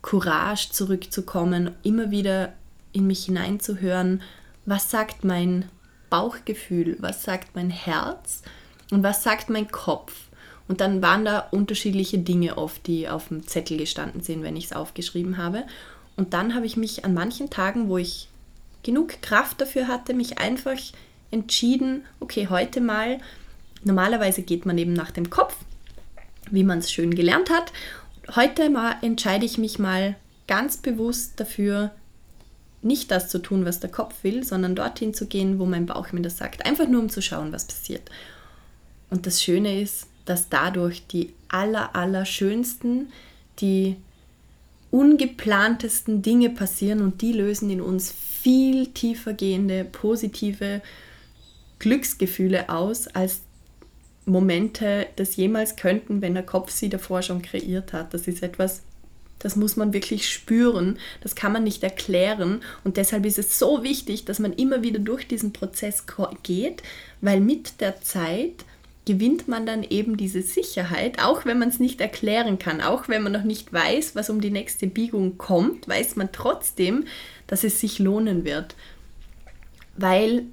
Courage 0.00 0.68
zurückzukommen, 0.70 1.72
immer 1.82 2.10
wieder 2.12 2.52
in 2.92 3.06
mich 3.06 3.24
hineinzuhören, 3.24 4.22
was 4.64 4.90
sagt 4.90 5.24
mein 5.24 5.64
Bauchgefühl, 6.08 6.96
was 7.00 7.24
sagt 7.24 7.56
mein 7.56 7.70
Herz 7.70 8.42
und 8.92 9.02
was 9.02 9.24
sagt 9.24 9.50
mein 9.50 9.70
Kopf. 9.70 10.14
Und 10.68 10.80
dann 10.80 11.02
waren 11.02 11.24
da 11.24 11.40
unterschiedliche 11.50 12.18
Dinge 12.18 12.56
oft, 12.56 12.86
die 12.86 13.08
auf 13.08 13.28
dem 13.28 13.44
Zettel 13.44 13.76
gestanden 13.76 14.20
sind, 14.20 14.44
wenn 14.44 14.56
ich 14.56 14.66
es 14.66 14.72
aufgeschrieben 14.72 15.36
habe. 15.36 15.64
Und 16.20 16.34
dann 16.34 16.54
habe 16.54 16.66
ich 16.66 16.76
mich 16.76 17.06
an 17.06 17.14
manchen 17.14 17.48
Tagen, 17.48 17.88
wo 17.88 17.96
ich 17.96 18.28
genug 18.82 19.22
Kraft 19.22 19.58
dafür 19.58 19.88
hatte, 19.88 20.12
mich 20.12 20.36
einfach 20.36 20.76
entschieden, 21.30 22.04
okay, 22.20 22.48
heute 22.50 22.82
mal, 22.82 23.20
normalerweise 23.84 24.42
geht 24.42 24.66
man 24.66 24.76
eben 24.76 24.92
nach 24.92 25.12
dem 25.12 25.30
Kopf, 25.30 25.56
wie 26.50 26.62
man 26.62 26.80
es 26.80 26.92
schön 26.92 27.14
gelernt 27.14 27.48
hat. 27.48 27.72
Heute 28.36 28.68
mal 28.68 28.96
entscheide 29.00 29.46
ich 29.46 29.56
mich 29.56 29.78
mal 29.78 30.14
ganz 30.46 30.76
bewusst 30.76 31.40
dafür, 31.40 31.90
nicht 32.82 33.10
das 33.10 33.30
zu 33.30 33.38
tun, 33.38 33.64
was 33.64 33.80
der 33.80 33.90
Kopf 33.90 34.22
will, 34.22 34.44
sondern 34.44 34.74
dorthin 34.74 35.14
zu 35.14 35.24
gehen, 35.24 35.58
wo 35.58 35.64
mein 35.64 35.86
Bauch 35.86 36.12
mir 36.12 36.20
das 36.20 36.36
sagt. 36.36 36.66
Einfach 36.66 36.86
nur, 36.86 37.00
um 37.00 37.08
zu 37.08 37.22
schauen, 37.22 37.50
was 37.50 37.64
passiert. 37.64 38.10
Und 39.08 39.24
das 39.24 39.42
Schöne 39.42 39.80
ist, 39.80 40.06
dass 40.26 40.50
dadurch 40.50 41.06
die 41.06 41.32
aller, 41.48 41.96
aller 41.96 42.26
schönsten, 42.26 43.10
die 43.60 43.96
ungeplantesten 44.90 46.22
Dinge 46.22 46.50
passieren 46.50 47.00
und 47.00 47.22
die 47.22 47.32
lösen 47.32 47.70
in 47.70 47.80
uns 47.80 48.12
viel 48.12 48.88
tiefer 48.88 49.32
gehende 49.32 49.84
positive 49.84 50.80
Glücksgefühle 51.78 52.68
aus, 52.68 53.06
als 53.08 53.40
Momente 54.26 55.06
das 55.16 55.36
jemals 55.36 55.76
könnten, 55.76 56.22
wenn 56.22 56.34
der 56.34 56.42
Kopf 56.42 56.70
sie 56.70 56.88
davor 56.88 57.22
schon 57.22 57.42
kreiert 57.42 57.92
hat. 57.92 58.14
Das 58.14 58.28
ist 58.28 58.42
etwas, 58.42 58.82
das 59.38 59.56
muss 59.56 59.76
man 59.76 59.92
wirklich 59.92 60.28
spüren, 60.28 60.98
das 61.22 61.34
kann 61.34 61.52
man 61.52 61.64
nicht 61.64 61.82
erklären 61.82 62.60
und 62.84 62.96
deshalb 62.96 63.24
ist 63.24 63.38
es 63.38 63.58
so 63.58 63.82
wichtig, 63.82 64.24
dass 64.24 64.38
man 64.38 64.52
immer 64.52 64.82
wieder 64.82 64.98
durch 64.98 65.26
diesen 65.26 65.52
Prozess 65.52 66.04
geht, 66.42 66.82
weil 67.20 67.40
mit 67.40 67.80
der 67.80 68.02
Zeit 68.02 68.64
gewinnt 69.10 69.48
man 69.48 69.66
dann 69.66 69.82
eben 69.82 70.16
diese 70.16 70.40
Sicherheit, 70.40 71.20
auch 71.20 71.44
wenn 71.44 71.58
man 71.58 71.68
es 71.68 71.80
nicht 71.80 72.00
erklären 72.00 72.60
kann, 72.60 72.80
auch 72.80 73.08
wenn 73.08 73.24
man 73.24 73.32
noch 73.32 73.42
nicht 73.42 73.72
weiß, 73.72 74.14
was 74.14 74.30
um 74.30 74.40
die 74.40 74.52
nächste 74.52 74.86
Biegung 74.86 75.36
kommt, 75.36 75.88
weiß 75.88 76.14
man 76.14 76.28
trotzdem, 76.30 77.06
dass 77.48 77.64
es 77.64 77.80
sich 77.80 77.98
lohnen 77.98 78.44
wird, 78.44 78.76
weil 79.96 80.44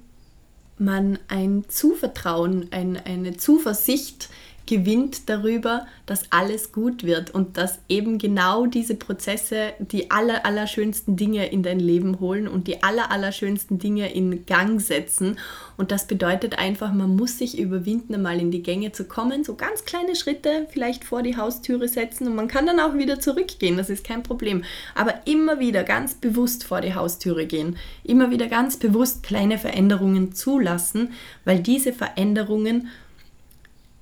man 0.76 1.20
ein 1.28 1.66
Zuvertrauen, 1.68 2.66
ein, 2.72 2.96
eine 2.96 3.36
Zuversicht 3.36 4.28
gewinnt 4.68 5.30
darüber, 5.30 5.86
dass 6.04 6.30
alles 6.30 6.72
gut 6.72 7.02
wird 7.02 7.30
und 7.34 7.56
dass 7.56 7.78
eben 7.88 8.18
genau 8.18 8.66
diese 8.66 8.94
Prozesse 8.94 9.72
die 9.78 10.10
aller, 10.10 10.44
allerschönsten 10.44 11.16
Dinge 11.16 11.50
in 11.50 11.62
dein 11.62 11.80
Leben 11.80 12.20
holen 12.20 12.46
und 12.46 12.68
die 12.68 12.82
aller, 12.82 13.10
allerschönsten 13.10 13.78
Dinge 13.78 14.12
in 14.12 14.44
Gang 14.44 14.78
setzen. 14.78 15.38
Und 15.78 15.90
das 15.90 16.06
bedeutet 16.06 16.58
einfach, 16.58 16.92
man 16.92 17.16
muss 17.16 17.38
sich 17.38 17.58
überwinden, 17.58 18.14
einmal 18.14 18.40
in 18.40 18.50
die 18.50 18.62
Gänge 18.62 18.92
zu 18.92 19.04
kommen, 19.04 19.42
so 19.42 19.54
ganz 19.54 19.86
kleine 19.86 20.14
Schritte 20.14 20.66
vielleicht 20.70 21.04
vor 21.04 21.22
die 21.22 21.38
Haustüre 21.38 21.88
setzen 21.88 22.28
und 22.28 22.34
man 22.34 22.48
kann 22.48 22.66
dann 22.66 22.78
auch 22.78 22.94
wieder 22.94 23.20
zurückgehen, 23.20 23.78
das 23.78 23.88
ist 23.88 24.04
kein 24.04 24.22
Problem. 24.22 24.64
Aber 24.94 25.14
immer 25.24 25.60
wieder 25.60 25.82
ganz 25.82 26.14
bewusst 26.14 26.64
vor 26.64 26.82
die 26.82 26.94
Haustüre 26.94 27.46
gehen, 27.46 27.76
immer 28.04 28.30
wieder 28.30 28.48
ganz 28.48 28.76
bewusst 28.76 29.22
kleine 29.22 29.56
Veränderungen 29.56 30.32
zulassen, 30.34 31.12
weil 31.46 31.60
diese 31.60 31.94
Veränderungen 31.94 32.88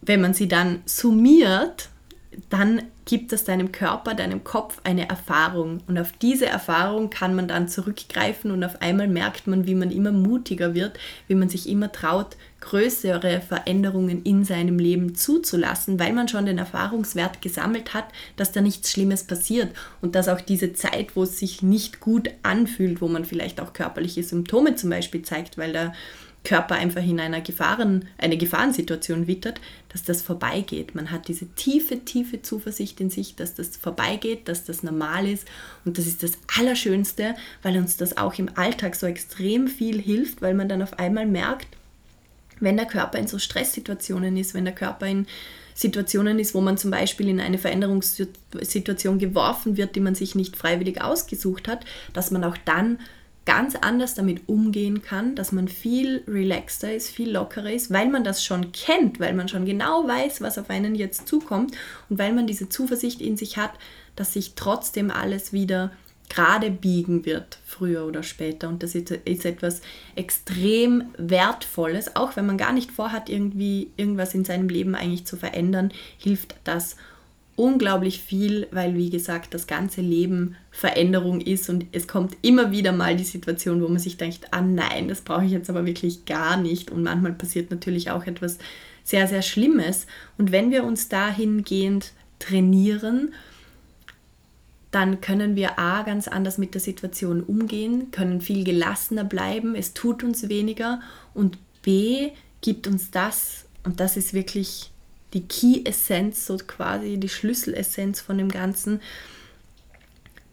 wenn 0.07 0.21
man 0.21 0.35
sie 0.35 0.49
dann 0.49 0.81
summiert, 0.87 1.90
dann 2.51 2.83
gibt 3.07 3.33
es 3.33 3.45
deinem 3.45 3.71
Körper, 3.71 4.14
deinem 4.14 4.42
Kopf 4.42 4.81
eine 4.85 5.09
Erfahrung. 5.09 5.81
Und 5.87 5.97
auf 5.97 6.12
diese 6.12 6.47
Erfahrung 6.47 7.09
kann 7.09 7.35
man 7.35 7.47
dann 7.47 7.69
zurückgreifen 7.69 8.51
und 8.51 8.64
auf 8.64 8.83
einmal 8.83 9.07
merkt 9.07 9.47
man, 9.47 9.66
wie 9.66 9.77
man 9.77 9.90
immer 9.90 10.11
mutiger 10.11 10.75
wird, 10.75 10.99
wie 11.29 11.37
man 11.37 11.49
sich 11.49 11.69
immer 11.69 11.92
traut, 11.92 12.37
größere 12.61 13.40
Veränderungen 13.40 14.23
in 14.25 14.45
seinem 14.45 14.79
Leben 14.79 15.14
zuzulassen, 15.14 16.01
weil 16.01 16.12
man 16.12 16.27
schon 16.27 16.47
den 16.47 16.59
Erfahrungswert 16.59 17.40
gesammelt 17.40 17.95
hat, 17.95 18.07
dass 18.35 18.51
da 18.51 18.61
nichts 18.61 18.90
Schlimmes 18.90 19.25
passiert 19.25 19.71
und 20.03 20.16
dass 20.16 20.29
auch 20.29 20.40
diese 20.40 20.73
Zeit, 20.73 21.14
wo 21.14 21.23
es 21.23 21.38
sich 21.38 21.62
nicht 21.62 22.01
gut 22.01 22.31
anfühlt, 22.42 23.01
wo 23.01 23.07
man 23.07 23.25
vielleicht 23.25 23.61
auch 23.61 23.73
körperliche 23.73 24.25
Symptome 24.25 24.75
zum 24.75 24.90
Beispiel 24.90 25.23
zeigt, 25.23 25.59
weil 25.59 25.73
da 25.73 25.92
Körper 26.47 26.77
einfach 26.77 27.03
in 27.03 27.19
einer 27.19 27.41
Gefahren, 27.41 28.07
eine 28.19 28.37
Gefahrensituation 28.37 29.27
wittert, 29.27 29.61
dass 29.89 30.05
das 30.05 30.23
vorbeigeht. 30.23 30.95
Man 30.95 31.11
hat 31.11 31.27
diese 31.27 31.47
tiefe, 31.55 32.05
tiefe 32.05 32.41
Zuversicht 32.41 33.01
in 33.01 33.11
sich, 33.11 33.35
dass 33.35 33.55
das 33.55 33.77
vorbeigeht, 33.77 34.47
dass 34.47 34.65
das 34.65 34.85
normal 34.85 35.27
ist. 35.27 35.47
Und 35.85 35.99
das 35.99 36.07
ist 36.07 36.23
das 36.23 36.39
Allerschönste, 36.57 37.35
weil 37.63 37.77
uns 37.77 37.97
das 37.97 38.17
auch 38.17 38.35
im 38.39 38.49
Alltag 38.57 38.95
so 38.95 39.07
extrem 39.07 39.67
viel 39.67 40.01
hilft, 40.01 40.41
weil 40.41 40.55
man 40.55 40.69
dann 40.69 40.83
auf 40.83 41.01
einmal 41.01 41.27
merkt, 41.27 41.67
wenn 42.61 42.77
der 42.77 42.87
Körper 42.87 43.19
in 43.19 43.27
so 43.27 43.41
Stresssituationen 43.41 44.37
ist, 44.37 44.55
wenn 44.55 44.65
der 44.65 44.75
Körper 44.75 45.07
in 45.07 45.27
Situationen 45.75 46.39
ist, 46.39 46.55
wo 46.55 46.61
man 46.61 46.79
zum 46.79 46.91
Beispiel 46.91 47.29
in 47.29 47.41
eine 47.41 47.59
Veränderungssituation 47.59 49.19
geworfen 49.19 49.77
wird, 49.77 49.97
die 49.97 50.01
man 50.01 50.15
sich 50.15 50.35
nicht 50.35 50.57
freiwillig 50.57 51.03
ausgesucht 51.03 51.69
hat, 51.69 51.85
dass 52.15 52.31
man 52.31 52.45
auch 52.45 52.57
dann 52.65 52.99
ganz 53.47 53.77
anders 53.77 54.15
damit 54.15 54.49
umgehen 54.49 55.03
kann, 55.03 55.35
dass 55.37 55.53
man 55.53 55.69
viel 55.69 56.25
relaxter 56.27 56.93
ist, 56.93 57.09
viel 57.09 57.31
lockerer 57.31 57.73
ist, 57.73 57.93
weil 57.93 58.09
man 58.09 58.25
das 58.25 58.45
schon 58.45 58.73
kennt, 58.73 59.21
weil 59.21 59.35
man 59.35 59.49
schon 59.49 59.65
genau 59.65 60.07
weiß, 60.07 60.43
was 60.43 60.59
auf 60.59 60.69
einen 60.69 60.95
jetzt 60.95 61.27
zukommt 61.29 61.75
und 62.11 62.19
weil 62.19 62.33
man 62.33 62.47
diese 62.47 62.69
Zuversicht 62.69 63.23
in 63.23 63.37
sich 63.37 63.57
hat, 63.57 63.73
dass 64.17 64.33
sich 64.33 64.55
trotzdem 64.57 65.11
alles 65.11 65.53
wieder 65.53 65.93
gerade 66.29 66.73
biegen 66.73 67.25
wird, 67.25 67.59
früher 67.65 68.05
oder 68.05 68.25
später. 68.25 68.69
Und 68.69 68.83
das 68.83 68.97
ist, 68.97 69.13
etwas 69.45 69.81
extrem 70.17 71.05
Wertvolles, 71.17 72.17
auch 72.17 72.35
wenn 72.37 72.47
man 72.47 72.59
gar 72.59 72.73
nicht 72.73 72.91
vorhat, 72.91 73.29
irgendwie 73.29 73.91
irgendwas 73.97 74.35
in 74.35 74.45
seinem 74.45 74.69
Leben 74.69 74.97
eigentlich 74.97 75.25
zu 75.25 75.37
verändern, 75.37 75.93
hilft 76.19 76.57
das 76.65 76.97
unglaublich 77.57 78.21
viel, 78.21 78.69
weil 78.71 78.95
wie 78.95 79.11
gesagt 79.11 79.55
das 79.55 79.66
ganze 79.66 80.03
Leben 80.03 80.57
Veränderung 80.71 81.40
ist 81.40 81.69
und 81.71 81.87
es 81.92 82.07
kommt 82.07 82.37
immer 82.42 82.71
wieder 82.71 82.92
mal 82.92 83.16
die 83.16 83.25
Situation, 83.25 83.83
wo 83.83 83.88
man 83.88 83.99
sich 83.99 84.19
denkt, 84.19 84.49
ah 84.53 84.61
nein, 84.61 85.09
das 85.09 85.23
brauche 85.23 85.45
ich 85.45 85.53
jetzt 85.53 85.71
aber 85.71 85.87
wirklich 85.87 86.27
gar 86.27 86.57
nicht. 86.57 86.90
Und 86.90 87.03
manchmal 87.03 87.33
passiert 87.33 87.71
natürlich 87.71 88.11
auch 88.11 88.27
etwas 88.27 88.59
sehr, 89.05 89.27
sehr 89.27 89.42
Schlimmes. 89.42 90.07
Und 90.37 90.53
wenn 90.53 90.71
wir 90.71 90.85
uns 90.85 91.09
dahingehend 91.09 92.12
trainieren, 92.38 93.33
dann 94.90 95.21
können 95.21 95.57
wir 95.57 95.79
A 95.79 96.03
ganz 96.03 96.29
anders 96.29 96.59
mit 96.59 96.75
der 96.75 96.81
Situation 96.81 97.42
umgehen, 97.42 98.11
können 98.11 98.40
viel 98.40 98.64
gelassener 98.64 99.25
bleiben, 99.25 99.75
es 99.75 99.95
tut 99.95 100.23
uns 100.23 100.49
weniger 100.49 101.01
und 101.35 101.59
B 101.83 102.31
gibt 102.61 102.87
uns 102.87 103.11
das, 103.11 103.66
und 103.87 104.01
das 104.01 104.16
ist 104.16 104.35
wirklich 104.35 104.90
die 105.35 105.43
Key-Essenz, 105.43 106.47
so 106.47 106.57
quasi 106.57 107.19
die 107.19 107.29
Schlüsselessenz 107.29 108.21
von 108.21 108.39
dem 108.39 108.49
Ganzen. 108.49 109.01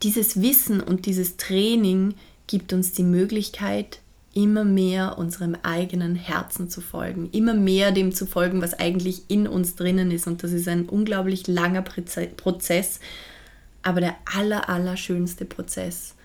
Dieses 0.01 0.41
Wissen 0.41 0.81
und 0.81 1.05
dieses 1.05 1.37
Training 1.37 2.15
gibt 2.47 2.73
uns 2.73 2.91
die 2.91 3.03
Möglichkeit, 3.03 3.99
immer 4.33 4.63
mehr 4.63 5.17
unserem 5.17 5.55
eigenen 5.61 6.15
Herzen 6.15 6.69
zu 6.69 6.81
folgen, 6.81 7.29
immer 7.31 7.53
mehr 7.53 7.91
dem 7.91 8.13
zu 8.13 8.25
folgen, 8.25 8.61
was 8.61 8.73
eigentlich 8.73 9.23
in 9.27 9.47
uns 9.47 9.75
drinnen 9.75 10.11
ist. 10.11 10.27
Und 10.27 10.43
das 10.43 10.51
ist 10.51 10.67
ein 10.67 10.89
unglaublich 10.89 11.47
langer 11.47 11.83
Prozess, 11.83 12.99
aber 13.83 14.01
der 14.01 14.15
aller, 14.25 14.69
aller 14.69 14.97
schönste 14.97 15.45
Prozess, 15.45 16.15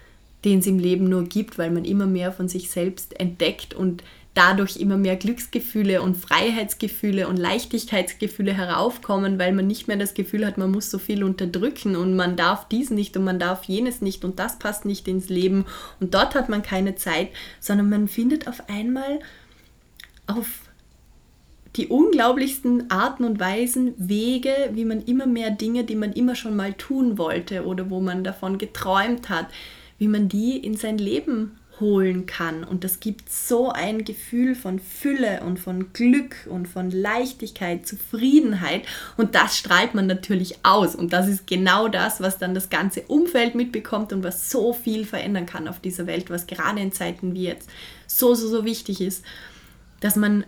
den 0.44 0.60
es 0.60 0.66
im 0.66 0.78
Leben 0.78 1.08
nur 1.08 1.24
gibt, 1.24 1.58
weil 1.58 1.70
man 1.70 1.84
immer 1.84 2.06
mehr 2.06 2.32
von 2.32 2.48
sich 2.48 2.70
selbst 2.70 3.18
entdeckt 3.20 3.74
und 3.74 4.02
dadurch 4.38 4.76
immer 4.76 4.96
mehr 4.96 5.16
Glücksgefühle 5.16 6.00
und 6.00 6.16
Freiheitsgefühle 6.16 7.26
und 7.26 7.36
Leichtigkeitsgefühle 7.36 8.52
heraufkommen, 8.52 9.36
weil 9.36 9.52
man 9.52 9.66
nicht 9.66 9.88
mehr 9.88 9.96
das 9.96 10.14
Gefühl 10.14 10.46
hat, 10.46 10.58
man 10.58 10.70
muss 10.70 10.92
so 10.92 10.98
viel 10.98 11.24
unterdrücken 11.24 11.96
und 11.96 12.14
man 12.14 12.36
darf 12.36 12.68
dies 12.68 12.90
nicht 12.90 13.16
und 13.16 13.24
man 13.24 13.40
darf 13.40 13.64
jenes 13.64 14.00
nicht 14.00 14.24
und 14.24 14.38
das 14.38 14.60
passt 14.60 14.84
nicht 14.84 15.08
ins 15.08 15.28
Leben 15.28 15.66
und 15.98 16.14
dort 16.14 16.36
hat 16.36 16.48
man 16.48 16.62
keine 16.62 16.94
Zeit, 16.94 17.30
sondern 17.58 17.90
man 17.90 18.06
findet 18.06 18.46
auf 18.46 18.68
einmal 18.68 19.18
auf 20.28 20.46
die 21.74 21.88
unglaublichsten 21.88 22.92
Arten 22.92 23.24
und 23.24 23.40
Weisen 23.40 23.94
Wege, 23.98 24.54
wie 24.72 24.84
man 24.84 25.02
immer 25.02 25.26
mehr 25.26 25.50
Dinge, 25.50 25.82
die 25.82 25.96
man 25.96 26.12
immer 26.12 26.36
schon 26.36 26.54
mal 26.54 26.74
tun 26.74 27.18
wollte 27.18 27.66
oder 27.66 27.90
wo 27.90 28.00
man 28.00 28.22
davon 28.22 28.56
geträumt 28.56 29.28
hat, 29.30 29.48
wie 29.98 30.08
man 30.08 30.28
die 30.28 30.56
in 30.58 30.76
sein 30.76 30.98
Leben 30.98 31.58
holen 31.80 32.26
kann. 32.26 32.64
Und 32.64 32.84
das 32.84 33.00
gibt 33.00 33.30
so 33.30 33.70
ein 33.70 34.04
Gefühl 34.04 34.54
von 34.54 34.78
Fülle 34.78 35.42
und 35.44 35.58
von 35.58 35.92
Glück 35.92 36.46
und 36.48 36.66
von 36.66 36.90
Leichtigkeit, 36.90 37.86
Zufriedenheit. 37.86 38.82
Und 39.16 39.34
das 39.34 39.56
strahlt 39.56 39.94
man 39.94 40.06
natürlich 40.06 40.64
aus. 40.64 40.94
Und 40.94 41.12
das 41.12 41.28
ist 41.28 41.46
genau 41.46 41.88
das, 41.88 42.20
was 42.20 42.38
dann 42.38 42.54
das 42.54 42.70
ganze 42.70 43.02
Umfeld 43.02 43.54
mitbekommt 43.54 44.12
und 44.12 44.22
was 44.22 44.50
so 44.50 44.72
viel 44.72 45.04
verändern 45.04 45.46
kann 45.46 45.68
auf 45.68 45.80
dieser 45.80 46.06
Welt, 46.06 46.30
was 46.30 46.46
gerade 46.46 46.80
in 46.80 46.92
Zeiten 46.92 47.34
wie 47.34 47.44
jetzt 47.44 47.68
so, 48.06 48.34
so, 48.34 48.48
so 48.48 48.64
wichtig 48.64 49.00
ist, 49.00 49.24
dass 50.00 50.16
man 50.16 50.44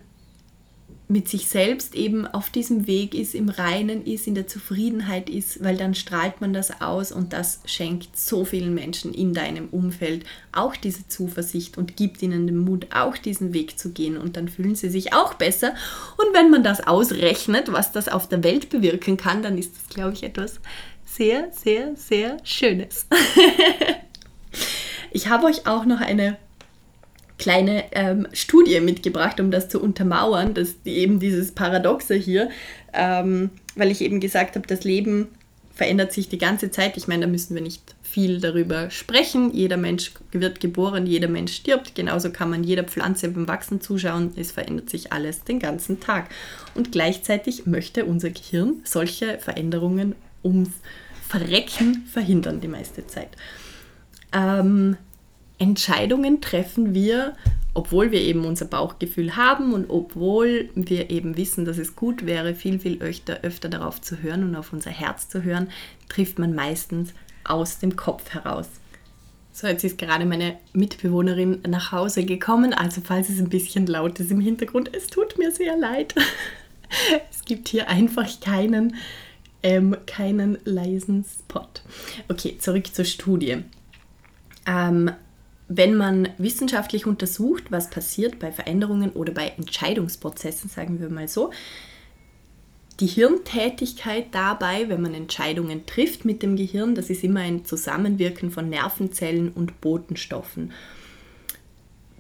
mit 1.11 1.29
sich 1.29 1.49
selbst 1.49 1.96
eben 1.96 2.25
auf 2.27 2.51
diesem 2.51 2.87
Weg 2.87 3.14
ist, 3.14 3.35
im 3.35 3.49
Reinen 3.49 4.05
ist, 4.07 4.29
in 4.29 4.37
der 4.37 4.46
Zufriedenheit 4.46 5.29
ist, 5.29 5.62
weil 5.62 5.77
dann 5.77 5.94
strahlt 5.94 6.40
man 6.40 6.53
das 6.53 6.81
aus 6.81 7.11
und 7.11 7.33
das 7.33 7.61
schenkt 7.66 8.16
so 8.16 8.44
vielen 8.44 8.75
Menschen 8.75 9.12
in 9.12 9.35
deinem 9.35 9.68
Umfeld 9.70 10.25
auch 10.53 10.77
diese 10.77 11.09
Zuversicht 11.09 11.77
und 11.77 11.96
gibt 11.96 12.23
ihnen 12.23 12.46
den 12.46 12.59
Mut, 12.59 12.87
auch 12.94 13.16
diesen 13.16 13.53
Weg 13.53 13.77
zu 13.77 13.90
gehen 13.90 14.16
und 14.16 14.37
dann 14.37 14.49
fühlen 14.49 14.77
sie 14.77 14.88
sich 14.88 15.12
auch 15.12 15.35
besser. 15.35 15.75
Und 16.16 16.33
wenn 16.33 16.49
man 16.49 16.62
das 16.62 16.87
ausrechnet, 16.87 17.73
was 17.73 17.90
das 17.90 18.09
auf 18.09 18.29
der 18.29 18.44
Welt 18.44 18.70
bewirken 18.70 19.16
kann, 19.16 19.42
dann 19.42 19.59
ist 19.59 19.75
das, 19.75 19.88
glaube 19.88 20.12
ich, 20.12 20.23
etwas 20.23 20.61
sehr, 21.05 21.51
sehr, 21.51 21.96
sehr 21.96 22.37
Schönes. 22.44 23.09
ich 25.11 25.27
habe 25.29 25.46
euch 25.46 25.66
auch 25.66 25.85
noch 25.87 26.01
eine 26.01 26.38
kleine 27.40 27.85
ähm, 27.92 28.29
Studie 28.33 28.81
mitgebracht, 28.81 29.40
um 29.40 29.50
das 29.50 29.68
zu 29.68 29.81
untermauern, 29.81 30.55
dass 30.55 30.83
die, 30.83 30.98
eben 30.98 31.18
dieses 31.18 31.53
Paradoxe 31.53 32.14
hier, 32.14 32.50
ähm, 32.92 33.50
weil 33.74 33.90
ich 33.90 34.03
eben 34.03 34.20
gesagt 34.20 34.57
habe, 34.57 34.66
das 34.66 34.85
Leben 34.85 35.29
verändert 35.74 36.12
sich 36.12 36.29
die 36.29 36.37
ganze 36.37 36.70
Zeit. 36.70 36.98
Ich 36.98 37.09
meine, 37.09 37.22
da 37.22 37.33
müssen 37.33 37.55
wir 37.55 37.62
nicht 37.62 37.94
viel 38.03 38.40
darüber 38.40 38.90
sprechen. 38.90 39.53
Jeder 39.55 39.79
Mensch 39.79 40.12
wird 40.33 40.61
geboren, 40.61 41.07
jeder 41.07 41.29
Mensch 41.29 41.55
stirbt. 41.55 41.94
Genauso 41.94 42.31
kann 42.31 42.50
man 42.50 42.62
jeder 42.62 42.85
Pflanze 42.85 43.29
beim 43.31 43.48
Wachsen 43.48 43.81
zuschauen. 43.81 44.33
Es 44.37 44.53
verändert 44.53 44.90
sich 44.90 45.12
alles 45.12 45.42
den 45.42 45.59
ganzen 45.59 45.98
Tag. 45.98 46.29
Und 46.74 46.92
gleichzeitig 46.92 47.64
möchte 47.64 48.05
unser 48.05 48.29
Gehirn 48.29 48.83
solche 48.85 49.38
Veränderungen 49.38 50.14
ums 50.44 50.70
Verrecken 51.26 52.05
verhindern 52.12 52.61
die 52.61 52.68
meiste 52.68 53.07
Zeit. 53.07 53.31
Ähm, 54.35 54.96
Entscheidungen 55.61 56.40
treffen 56.40 56.94
wir, 56.94 57.35
obwohl 57.75 58.11
wir 58.11 58.20
eben 58.20 58.46
unser 58.46 58.64
Bauchgefühl 58.64 59.37
haben 59.37 59.75
und 59.75 59.90
obwohl 59.90 60.70
wir 60.75 61.11
eben 61.11 61.37
wissen, 61.37 61.66
dass 61.66 61.79
es 61.79 61.94
gut 61.94 62.25
wäre, 62.25 62.55
viel, 62.55 62.81
viel 62.81 63.01
öfter, 63.01 63.40
öfter 63.42 63.68
darauf 63.68 64.01
zu 64.01 64.23
hören 64.23 64.42
und 64.42 64.57
auf 64.57 64.73
unser 64.73 64.90
Herz 64.90 65.29
zu 65.29 65.44
hören, 65.44 65.68
trifft 66.09 66.38
man 66.38 66.55
meistens 66.55 67.12
aus 67.44 67.79
dem 67.79 67.94
Kopf 67.94 68.31
heraus. 68.31 68.68
So, 69.53 69.66
jetzt 69.66 69.85
ist 69.85 69.99
gerade 69.99 70.25
meine 70.25 70.57
Mitbewohnerin 70.73 71.61
nach 71.68 71.92
Hause 71.92 72.25
gekommen, 72.25 72.73
also 72.73 73.03
falls 73.05 73.29
es 73.29 73.38
ein 73.38 73.51
bisschen 73.51 73.87
laut 73.87 74.18
ist 74.18 74.31
im 74.31 74.40
Hintergrund, 74.40 74.94
es 74.96 75.09
tut 75.09 75.37
mir 75.37 75.53
sehr 75.53 75.77
leid. 75.77 76.14
es 77.31 77.44
gibt 77.44 77.68
hier 77.68 77.88
einfach 77.88 78.40
keinen, 78.40 78.96
ähm, 79.62 79.94
keinen 80.07 80.57
leisen 80.64 81.25
Spot. 81.25 81.68
Okay, 82.29 82.57
zurück 82.59 82.94
zur 82.94 83.05
Studie. 83.05 83.64
Ähm, 84.66 85.11
wenn 85.73 85.95
man 85.95 86.29
wissenschaftlich 86.37 87.07
untersucht, 87.07 87.71
was 87.71 87.91
passiert 87.91 88.41
bei 88.41 88.51
Veränderungen 88.51 89.11
oder 89.11 89.33
bei 89.33 89.53
Entscheidungsprozessen, 89.57 90.69
sagen 90.69 91.01
wir 91.01 91.09
mal 91.11 91.29
so, 91.29 91.53
die 92.99 93.07
Hirntätigkeit 93.07 94.27
dabei, 94.33 94.89
wenn 94.89 95.01
man 95.01 95.15
Entscheidungen 95.15 95.87
trifft 95.87 96.25
mit 96.25 96.43
dem 96.43 96.57
Gehirn, 96.57 96.97
das 96.97 97.09
ist 97.09 97.23
immer 97.23 97.41
ein 97.41 97.65
Zusammenwirken 97.65 98.51
von 98.51 98.69
Nervenzellen 98.69 99.53
und 99.53 99.81
Botenstoffen. 99.81 100.73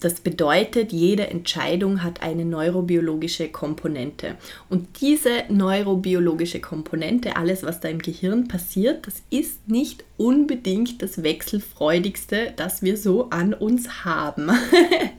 Das 0.00 0.20
bedeutet, 0.20 0.92
jede 0.92 1.26
Entscheidung 1.26 2.02
hat 2.02 2.22
eine 2.22 2.46
neurobiologische 2.46 3.48
Komponente. 3.48 4.36
Und 4.70 5.00
diese 5.02 5.44
neurobiologische 5.50 6.60
Komponente, 6.60 7.36
alles, 7.36 7.62
was 7.62 7.80
da 7.80 7.88
im 7.88 7.98
Gehirn 7.98 8.48
passiert, 8.48 9.06
das 9.06 9.22
ist 9.28 9.68
nicht 9.68 10.04
unbedingt 10.16 11.02
das 11.02 11.22
Wechselfreudigste, 11.22 12.54
das 12.56 12.82
wir 12.82 12.96
so 12.96 13.28
an 13.28 13.52
uns 13.52 14.04
haben. 14.04 14.50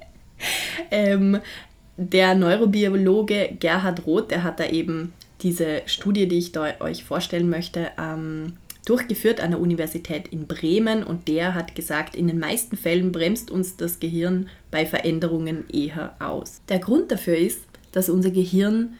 ähm, 0.91 1.39
der 1.98 2.34
Neurobiologe 2.34 3.56
Gerhard 3.60 4.08
Roth, 4.08 4.32
der 4.32 4.44
hat 4.44 4.60
da 4.60 4.65
eben 4.65 5.13
diese 5.41 5.84
Studie, 5.86 6.28
die 6.28 6.39
ich 6.39 6.58
euch 6.58 7.04
vorstellen 7.04 7.50
möchte, 7.50 7.91
ähm, 8.00 8.54
durchgeführt 8.91 9.39
an 9.39 9.51
der 9.51 9.62
Universität 9.62 10.27
in 10.27 10.47
Bremen 10.47 11.04
und 11.04 11.30
der 11.30 11.56
hat 11.56 11.75
gesagt, 11.75 12.13
in 12.13 12.27
den 12.27 12.39
meisten 12.39 12.75
Fällen 12.75 13.13
bremst 13.13 13.49
uns 13.49 13.77
das 13.77 14.01
Gehirn 14.01 14.49
bei 14.69 14.86
Veränderungen 14.86 15.63
eher 15.69 16.13
aus. 16.19 16.60
Der 16.67 16.80
Grund 16.80 17.10
dafür 17.10 17.38
ist, 17.38 17.62
dass 17.93 18.10
unser 18.10 18.32
Gehirn 18.32 18.97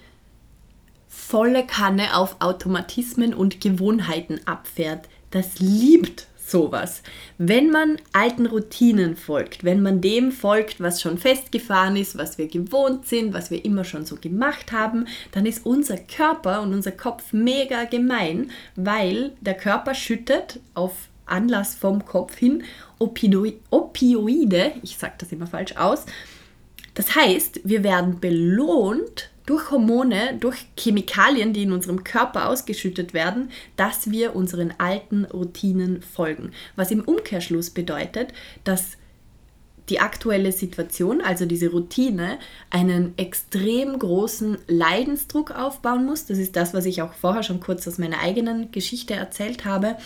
volle 1.10 1.65
Kanne 1.65 2.15
auf 2.15 2.38
Automatismen 2.39 3.34
und 3.34 3.60
Gewohnheiten 3.60 4.39
abfährt. 4.45 5.10
Das 5.30 5.60
liebt 5.60 6.27
sowas. 6.51 7.01
Wenn 7.37 7.71
man 7.71 7.97
alten 8.13 8.45
Routinen 8.45 9.15
folgt, 9.15 9.63
wenn 9.63 9.81
man 9.81 10.01
dem 10.01 10.31
folgt, 10.31 10.79
was 10.79 11.01
schon 11.01 11.17
festgefahren 11.17 11.95
ist, 11.95 12.17
was 12.17 12.37
wir 12.37 12.47
gewohnt 12.47 13.07
sind, 13.07 13.33
was 13.33 13.49
wir 13.49 13.65
immer 13.65 13.83
schon 13.83 14.05
so 14.05 14.17
gemacht 14.17 14.71
haben, 14.71 15.07
dann 15.31 15.45
ist 15.45 15.65
unser 15.65 15.97
Körper 15.97 16.61
und 16.61 16.73
unser 16.73 16.91
Kopf 16.91 17.33
mega 17.33 17.85
gemein, 17.85 18.51
weil 18.75 19.31
der 19.41 19.55
Körper 19.55 19.95
schüttet 19.95 20.59
auf 20.75 20.93
Anlass 21.25 21.75
vom 21.75 22.05
Kopf 22.05 22.37
hin 22.37 22.63
Opioide, 22.99 24.73
ich 24.83 24.97
sage 24.97 25.13
das 25.17 25.31
immer 25.31 25.47
falsch 25.47 25.75
aus. 25.77 26.05
Das 26.93 27.15
heißt, 27.15 27.61
wir 27.63 27.83
werden 27.83 28.19
belohnt 28.19 29.31
durch 29.45 29.71
Hormone, 29.71 30.38
durch 30.39 30.67
Chemikalien, 30.77 31.54
die 31.54 31.63
in 31.63 31.71
unserem 31.71 32.04
Körper 32.04 32.49
ausgeschüttet 32.49 33.13
werden, 33.13 33.49
dass 33.75 34.12
wir 34.12 34.36
unseren 34.36 34.73
alten 34.77 35.25
Routinen 35.25 36.01
folgen. 36.01 36.51
Was 36.75 36.91
im 36.91 37.01
Umkehrschluss 37.01 37.69
bedeutet, 37.69 38.34
dass 38.63 38.97
die 39.89 39.99
aktuelle 39.99 40.51
Situation, 40.51 41.21
also 41.21 41.45
diese 41.45 41.69
Routine, 41.69 42.38
einen 42.69 43.13
extrem 43.17 43.99
großen 43.99 44.58
Leidensdruck 44.67 45.51
aufbauen 45.51 46.06
muss. 46.06 46.25
Das 46.25 46.38
ist 46.38 46.56
das, 46.56 46.73
was 46.73 46.86
ich 46.86 47.01
auch 47.01 47.13
vorher 47.13 47.43
schon 47.43 47.60
kurz 47.60 47.88
aus 47.88 47.97
meiner 47.97 48.19
eigenen 48.19 48.71
Geschichte 48.71 49.15
erzählt 49.15 49.65
habe. 49.65 49.97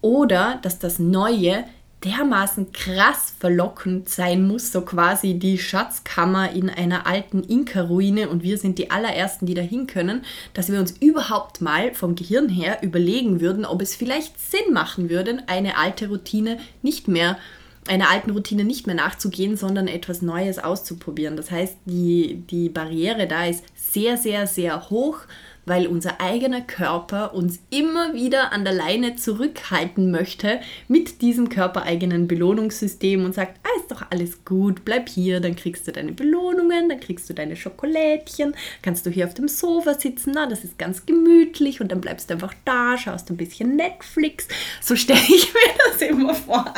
Oder 0.00 0.60
dass 0.62 0.78
das 0.78 0.98
Neue 0.98 1.64
dermaßen 2.04 2.72
krass 2.72 3.34
verlockend 3.38 4.08
sein 4.08 4.46
muss, 4.46 4.72
so 4.72 4.82
quasi 4.82 5.34
die 5.34 5.58
Schatzkammer 5.58 6.52
in 6.52 6.68
einer 6.68 7.06
alten 7.06 7.42
Inka-Ruine 7.42 8.28
und 8.28 8.42
wir 8.42 8.58
sind 8.58 8.78
die 8.78 8.90
allerersten, 8.90 9.46
die 9.46 9.54
dahin 9.54 9.86
können, 9.86 10.22
dass 10.52 10.70
wir 10.70 10.80
uns 10.80 10.92
überhaupt 10.92 11.60
mal 11.60 11.94
vom 11.94 12.14
Gehirn 12.14 12.48
her 12.48 12.78
überlegen 12.82 13.40
würden, 13.40 13.64
ob 13.64 13.80
es 13.80 13.96
vielleicht 13.96 14.38
Sinn 14.38 14.72
machen 14.72 15.10
würde, 15.10 15.38
eine 15.46 15.76
alte 15.78 16.08
Routine 16.08 16.58
nicht 16.82 17.08
mehr 17.08 17.38
einer 17.86 18.10
alten 18.10 18.30
Routine 18.30 18.64
nicht 18.64 18.86
mehr 18.86 18.96
nachzugehen, 18.96 19.56
sondern 19.58 19.88
etwas 19.88 20.22
Neues 20.22 20.58
auszuprobieren. 20.58 21.36
Das 21.36 21.50
heißt, 21.50 21.76
die, 21.84 22.42
die 22.48 22.70
Barriere 22.70 23.26
da 23.26 23.44
ist 23.44 23.62
sehr, 23.74 24.16
sehr, 24.16 24.46
sehr 24.46 24.88
hoch 24.88 25.18
weil 25.66 25.86
unser 25.86 26.20
eigener 26.20 26.60
Körper 26.60 27.34
uns 27.34 27.60
immer 27.70 28.14
wieder 28.14 28.52
an 28.52 28.64
der 28.64 28.72
Leine 28.72 29.16
zurückhalten 29.16 30.10
möchte 30.10 30.60
mit 30.88 31.22
diesem 31.22 31.48
körpereigenen 31.48 32.28
Belohnungssystem 32.28 33.24
und 33.24 33.34
sagt, 33.34 33.58
ah, 33.64 33.80
ist 33.80 33.90
doch 33.90 34.04
alles 34.10 34.44
gut, 34.44 34.84
bleib 34.84 35.08
hier, 35.08 35.40
dann 35.40 35.56
kriegst 35.56 35.86
du 35.86 35.92
deine 35.92 36.12
Belohnungen, 36.12 36.88
dann 36.88 37.00
kriegst 37.00 37.28
du 37.28 37.34
deine 37.34 37.56
Schokolädchen, 37.56 38.54
kannst 38.82 39.06
du 39.06 39.10
hier 39.10 39.26
auf 39.26 39.34
dem 39.34 39.48
Sofa 39.48 39.94
sitzen, 39.94 40.32
na, 40.34 40.46
das 40.46 40.64
ist 40.64 40.78
ganz 40.78 41.06
gemütlich 41.06 41.80
und 41.80 41.92
dann 41.92 42.00
bleibst 42.00 42.30
du 42.30 42.34
einfach 42.34 42.54
da, 42.64 42.96
schaust 42.98 43.30
ein 43.30 43.36
bisschen 43.36 43.76
Netflix. 43.76 44.48
So 44.80 44.96
stelle 44.96 45.20
ich 45.20 45.52
mir 45.52 45.60
das 45.92 46.02
immer 46.02 46.34
vor. 46.34 46.72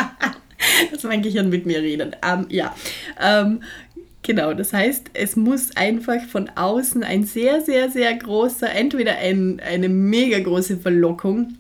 dass 0.91 1.03
mein 1.05 1.23
Gehirn 1.23 1.49
mit 1.49 1.67
mir 1.67 1.81
redet. 1.81 2.17
Ähm, 2.23 2.47
ja, 2.49 2.75
ähm, 3.21 3.63
genau. 4.27 4.53
Das 4.53 4.75
heißt, 4.75 5.11
es 5.15 5.37
muss 5.37 5.75
einfach 5.77 6.21
von 6.21 6.51
außen 6.55 7.03
ein 7.03 7.25
sehr, 7.25 7.63
sehr, 7.63 7.91
sehr 7.91 8.15
großer, 8.15 8.71
entweder 8.71 9.17
ein, 9.17 9.61
eine 9.61 9.89
mega 9.89 10.39
große 10.39 10.77
Verlockung 10.77 11.55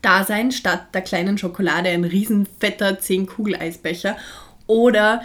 da 0.00 0.24
sein, 0.24 0.52
statt 0.52 0.94
der 0.94 1.02
kleinen 1.02 1.36
Schokolade 1.36 1.90
ein 1.90 2.04
riesen 2.04 2.46
fetter 2.60 2.98
10 2.98 3.26
Kugeleisbecher 3.26 4.16
oder 4.66 5.22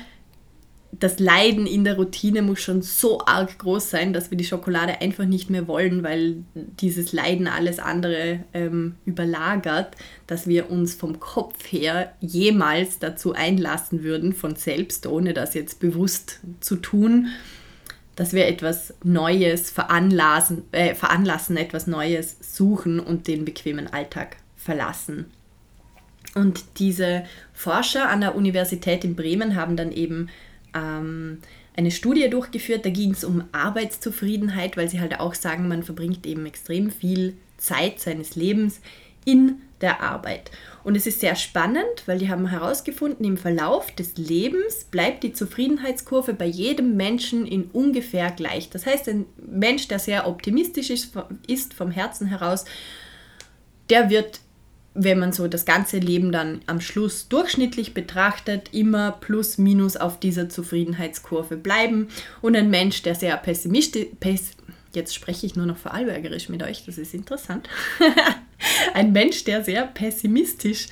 das 1.00 1.20
Leiden 1.20 1.66
in 1.66 1.84
der 1.84 1.96
Routine 1.96 2.42
muss 2.42 2.62
schon 2.62 2.82
so 2.82 3.26
arg 3.26 3.58
groß 3.60 3.90
sein, 3.90 4.14
dass 4.14 4.32
wir 4.32 4.38
die 4.38 4.44
Schokolade 4.44 5.02
einfach 5.02 5.26
nicht 5.26 5.50
mehr 5.50 5.68
wollen, 5.68 6.04
weil 6.04 6.44
dieses 6.54 7.14
Leiden 7.14 7.48
alles 7.48 7.80
andere 7.80 8.40
ähm, 8.54 8.96
überlagert, 9.06 9.96
dass 10.28 10.48
wir 10.48 10.70
uns 10.70 10.94
vom 10.94 11.20
Kopf 11.20 11.72
her 11.72 12.14
jemals 12.20 13.00
dazu 13.00 13.34
einlassen 13.34 14.04
würden, 14.04 14.34
von 14.34 14.56
selbst, 14.56 15.08
ohne 15.08 15.34
das 15.34 15.54
jetzt 15.54 15.80
bewusst 15.80 16.40
zu 16.60 16.76
tun, 16.76 17.28
dass 18.16 18.34
wir 18.34 18.48
etwas 18.48 18.94
Neues 19.04 19.72
veranlassen, 19.72 20.64
äh, 20.72 20.94
veranlassen, 20.94 21.58
etwas 21.58 21.88
Neues 21.88 22.38
suchen 22.42 23.00
und 23.00 23.28
den 23.28 23.46
bequemen 23.46 23.88
Alltag 23.88 24.38
verlassen. 24.56 25.26
Und 26.36 26.64
diese 26.78 27.24
Forscher 27.54 28.10
an 28.10 28.22
der 28.22 28.36
Universität 28.36 29.04
in 29.04 29.16
Bremen 29.16 29.56
haben 29.56 29.76
dann 29.76 29.92
eben 29.92 30.30
ähm, 30.74 31.40
eine 31.76 31.92
Studie 31.92 32.30
durchgeführt, 32.30 32.86
da 32.86 32.90
ging 32.90 33.12
es 33.12 33.24
um 33.24 33.44
Arbeitszufriedenheit, 33.52 34.78
weil 34.78 34.90
sie 34.90 35.00
halt 35.00 35.20
auch 35.20 35.34
sagen, 35.34 35.68
man 35.68 35.84
verbringt 35.84 36.26
eben 36.26 36.46
extrem 36.46 36.92
viel 36.92 37.36
Zeit 37.58 38.00
seines 38.00 38.36
Lebens 38.36 38.82
in 39.26 39.62
der 39.82 40.02
Arbeit. 40.02 40.52
Und 40.84 40.96
es 40.96 41.08
ist 41.08 41.20
sehr 41.20 41.36
spannend, 41.36 42.04
weil 42.06 42.18
die 42.18 42.30
haben 42.30 42.48
herausgefunden, 42.48 43.26
im 43.26 43.38
Verlauf 43.38 43.92
des 43.92 44.18
Lebens 44.18 44.86
bleibt 44.86 45.24
die 45.24 45.34
Zufriedenheitskurve 45.34 46.34
bei 46.34 46.46
jedem 46.46 46.96
Menschen 46.96 47.46
in 47.46 47.66
ungefähr 47.66 48.32
gleich. 48.32 48.70
Das 48.70 48.86
heißt, 48.86 49.10
ein 49.10 49.26
Mensch, 49.38 49.88
der 49.88 50.00
sehr 50.00 50.28
optimistisch 50.28 50.90
ist, 50.90 51.14
ist 51.48 51.74
vom 51.74 51.92
Herzen 51.92 52.28
heraus, 52.28 52.66
der 53.90 54.10
wird 54.10 54.40
wenn 54.96 55.20
man 55.20 55.32
so 55.32 55.48
das 55.48 55.66
ganze 55.66 55.98
Leben 55.98 56.32
dann 56.32 56.62
am 56.68 56.80
Schluss 56.80 57.28
durchschnittlich 57.28 57.94
betrachtet, 57.94 58.70
immer 58.74 59.12
plus 59.12 59.58
minus 59.58 59.98
auf 59.98 60.20
dieser 60.20 60.50
Zufriedenheitskurve 60.50 61.58
bleiben. 61.58 62.10
Und 62.42 62.56
ein 62.56 62.70
Mensch, 62.70 63.02
der 63.02 63.16
sehr 63.16 63.36
pessimistisch, 63.38 64.08
pess, 64.20 64.52
jetzt 64.94 65.16
spreche 65.16 65.46
ich 65.48 65.56
nur 65.56 65.66
noch 65.66 65.78
vorarlbergerisch 65.78 66.50
mit 66.50 66.62
euch, 66.62 66.86
das 66.86 66.98
ist 66.98 67.14
interessant. 67.14 67.68
ein 68.94 69.12
Mensch, 69.12 69.44
der 69.46 69.64
sehr 69.64 69.88
pessimistisch 69.88 70.88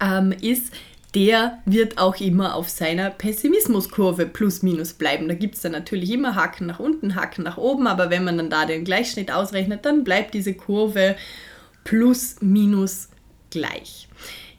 ähm, 0.00 0.32
ist, 0.40 0.72
der 1.14 1.58
wird 1.66 1.98
auch 1.98 2.16
immer 2.20 2.54
auf 2.54 2.70
seiner 2.70 3.10
Pessimismuskurve 3.10 4.24
plus 4.24 4.62
minus 4.62 4.94
bleiben. 4.94 5.28
Da 5.28 5.34
gibt 5.34 5.56
es 5.56 5.60
dann 5.60 5.72
natürlich 5.72 6.10
immer 6.10 6.36
Haken 6.36 6.66
nach 6.66 6.80
unten, 6.80 7.16
Haken 7.16 7.42
nach 7.42 7.58
oben, 7.58 7.86
aber 7.86 8.08
wenn 8.08 8.24
man 8.24 8.38
dann 8.38 8.48
da 8.48 8.64
den 8.64 8.84
Gleichschnitt 8.84 9.30
ausrechnet, 9.30 9.84
dann 9.84 10.04
bleibt 10.04 10.32
diese 10.32 10.54
Kurve 10.54 11.16
plus 11.84 12.36
minus 12.40 13.08
gleich. 13.50 14.08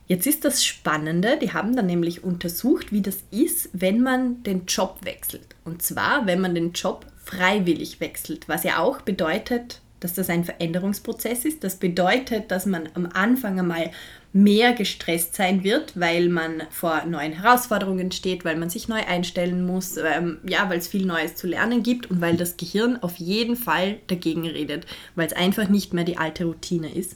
Jetzt 0.08 0.28
ist 0.28 0.44
das 0.46 0.66
Spannende, 0.66 1.38
die 1.42 1.54
haben 1.54 1.76
dann 1.76 1.86
nämlich 1.86 2.24
untersucht, 2.24 2.92
wie 2.92 3.02
das 3.02 3.24
ist, 3.32 3.70
wenn 3.74 4.02
man 4.02 4.44
den 4.44 4.66
Job 4.66 5.00
wechselt. 5.04 5.56
Und 5.64 5.82
zwar, 5.82 6.26
wenn 6.26 6.42
man 6.42 6.54
den 6.54 6.74
Job 6.74 7.06
freiwillig 7.24 8.00
wechselt, 8.00 8.50
was 8.50 8.64
ja 8.64 8.80
auch 8.80 9.02
bedeutet, 9.02 9.82
dass 10.02 10.14
das 10.14 10.30
ein 10.30 10.44
Veränderungsprozess 10.44 11.46
ist. 11.46 11.64
Das 11.64 11.78
bedeutet, 11.78 12.52
dass 12.52 12.66
man 12.66 12.90
am 12.94 13.06
Anfang 13.06 13.60
einmal 13.60 13.92
mehr 14.34 14.74
gestresst 14.74 15.36
sein 15.36 15.64
wird, 15.64 16.00
weil 16.00 16.28
man 16.28 16.64
vor 16.72 17.06
neuen 17.06 17.34
Herausforderungen 17.34 18.12
steht, 18.12 18.44
weil 18.44 18.56
man 18.56 18.70
sich 18.70 18.88
neu 18.88 19.02
einstellen 19.06 19.66
muss, 19.66 19.96
ähm, 19.98 20.40
ja, 20.44 20.70
weil 20.70 20.80
es 20.80 20.88
viel 20.88 21.06
Neues 21.06 21.36
zu 21.36 21.46
lernen 21.46 21.84
gibt 21.84 22.10
und 22.10 22.20
weil 22.20 22.36
das 22.36 22.58
Gehirn 22.58 22.98
auf 23.02 23.18
jeden 23.18 23.56
Fall 23.56 24.00
dagegen 24.08 24.48
redet, 24.48 24.88
weil 25.16 25.28
es 25.28 25.34
einfach 25.34 25.70
nicht 25.70 25.94
mehr 25.94 26.04
die 26.04 26.18
alte 26.18 26.46
Routine 26.46 26.92
ist. 26.92 27.16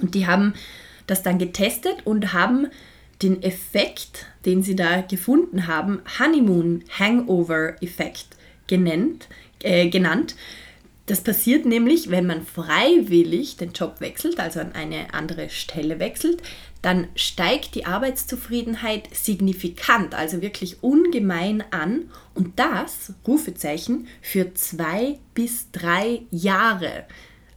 Und 0.00 0.14
die 0.14 0.28
haben 0.28 0.54
das 1.08 1.24
dann 1.24 1.38
getestet 1.38 1.96
und 2.04 2.32
haben 2.32 2.68
den 3.20 3.42
Effekt, 3.42 4.26
den 4.46 4.62
sie 4.62 4.76
da 4.76 5.00
gefunden 5.00 5.66
haben, 5.66 6.02
Honeymoon 6.18 6.84
Hangover 6.98 7.74
Effekt 7.82 8.28
genannt, 8.68 9.28
äh, 9.62 9.88
genannt. 9.88 10.36
Das 11.10 11.22
passiert 11.22 11.66
nämlich, 11.66 12.12
wenn 12.12 12.24
man 12.24 12.46
freiwillig 12.46 13.56
den 13.56 13.72
Job 13.72 13.96
wechselt, 13.98 14.38
also 14.38 14.60
an 14.60 14.76
eine 14.76 15.12
andere 15.12 15.50
Stelle 15.50 15.98
wechselt, 15.98 16.40
dann 16.82 17.08
steigt 17.16 17.74
die 17.74 17.84
Arbeitszufriedenheit 17.84 19.08
signifikant, 19.12 20.14
also 20.14 20.40
wirklich 20.40 20.84
ungemein 20.84 21.64
an 21.72 22.10
und 22.36 22.60
das, 22.60 23.12
Rufezeichen, 23.26 24.06
für 24.22 24.54
zwei 24.54 25.18
bis 25.34 25.72
drei 25.72 26.22
Jahre. 26.30 27.06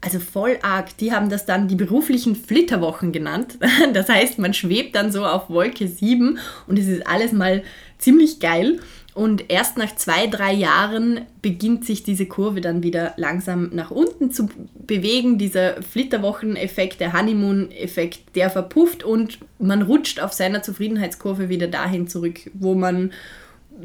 Also 0.02 0.20
voll 0.20 0.58
arg. 0.63 0.98
Die 0.98 1.13
haben 1.13 1.30
das 1.30 1.46
dann 1.46 1.68
die 1.68 1.76
beruflichen 1.76 2.36
Flitterwochen 2.36 3.12
genannt. 3.12 3.60
Das 3.94 4.10
heißt, 4.10 4.39
man 4.39 4.56
schwebt 4.56 4.96
dann 4.96 5.12
so 5.12 5.28
auf 5.28 5.52
Wolke 5.52 5.88
7 5.88 6.39
und 6.66 6.80
es 6.80 6.88
ist 6.88 7.06
alles 7.06 7.34
mal 7.34 7.62
ziemlich 8.00 8.39
geil. 8.39 8.80
Und 9.13 9.52
erst 9.52 9.78
nach 9.78 9.95
zwei, 9.95 10.26
drei 10.26 10.54
Jahren 10.54 11.21
beginnt 11.41 11.86
sich 11.86 12.02
diese 12.02 12.26
Kurve 12.26 12.62
dann 12.62 12.82
wieder 12.82 13.13
langsam 13.17 13.69
nach 13.71 13.91
unten 13.91 14.32
zu 14.32 14.49
bewegen. 14.73 15.38
Dieser 15.38 15.84
Flitterwochen-Effekt, 15.84 16.99
der 16.99 17.13
Honeymoon-Effekt, 17.13 18.36
der 18.36 18.49
verpufft 18.49 19.04
und 19.04 19.38
man 19.60 19.84
rutscht 19.84 20.19
auf 20.19 20.34
seiner 20.34 20.63
Zufriedenheitskurve 20.63 21.47
wieder 21.49 21.67
dahin 21.67 22.08
zurück, 22.08 22.49
wo 22.56 22.73
man 22.73 23.12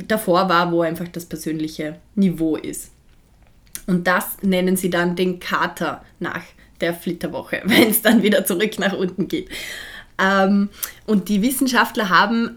davor 0.07 0.49
war, 0.49 0.73
wo 0.73 0.81
einfach 0.81 1.09
das 1.09 1.27
persönliche 1.27 1.99
Niveau 2.15 2.57
ist. 2.57 2.93
Und 3.87 4.07
das 4.07 4.43
nennen 4.43 4.77
sie 4.77 4.91
dann 4.91 5.15
den 5.15 5.41
Kater 5.41 6.05
nach 6.21 6.43
der 6.81 6.95
Flitterwoche, 6.95 7.63
wenn 7.65 7.91
es 7.91 8.01
dann 8.01 8.23
wieder 8.23 8.47
zurück 8.47 8.79
nach 8.79 8.95
unten 8.95 9.29
geht. 9.29 9.49
Ähm, 10.19 10.71
und 11.07 11.29
die 11.29 11.43
Wissenschaftler 11.43 12.09
haben 12.09 12.57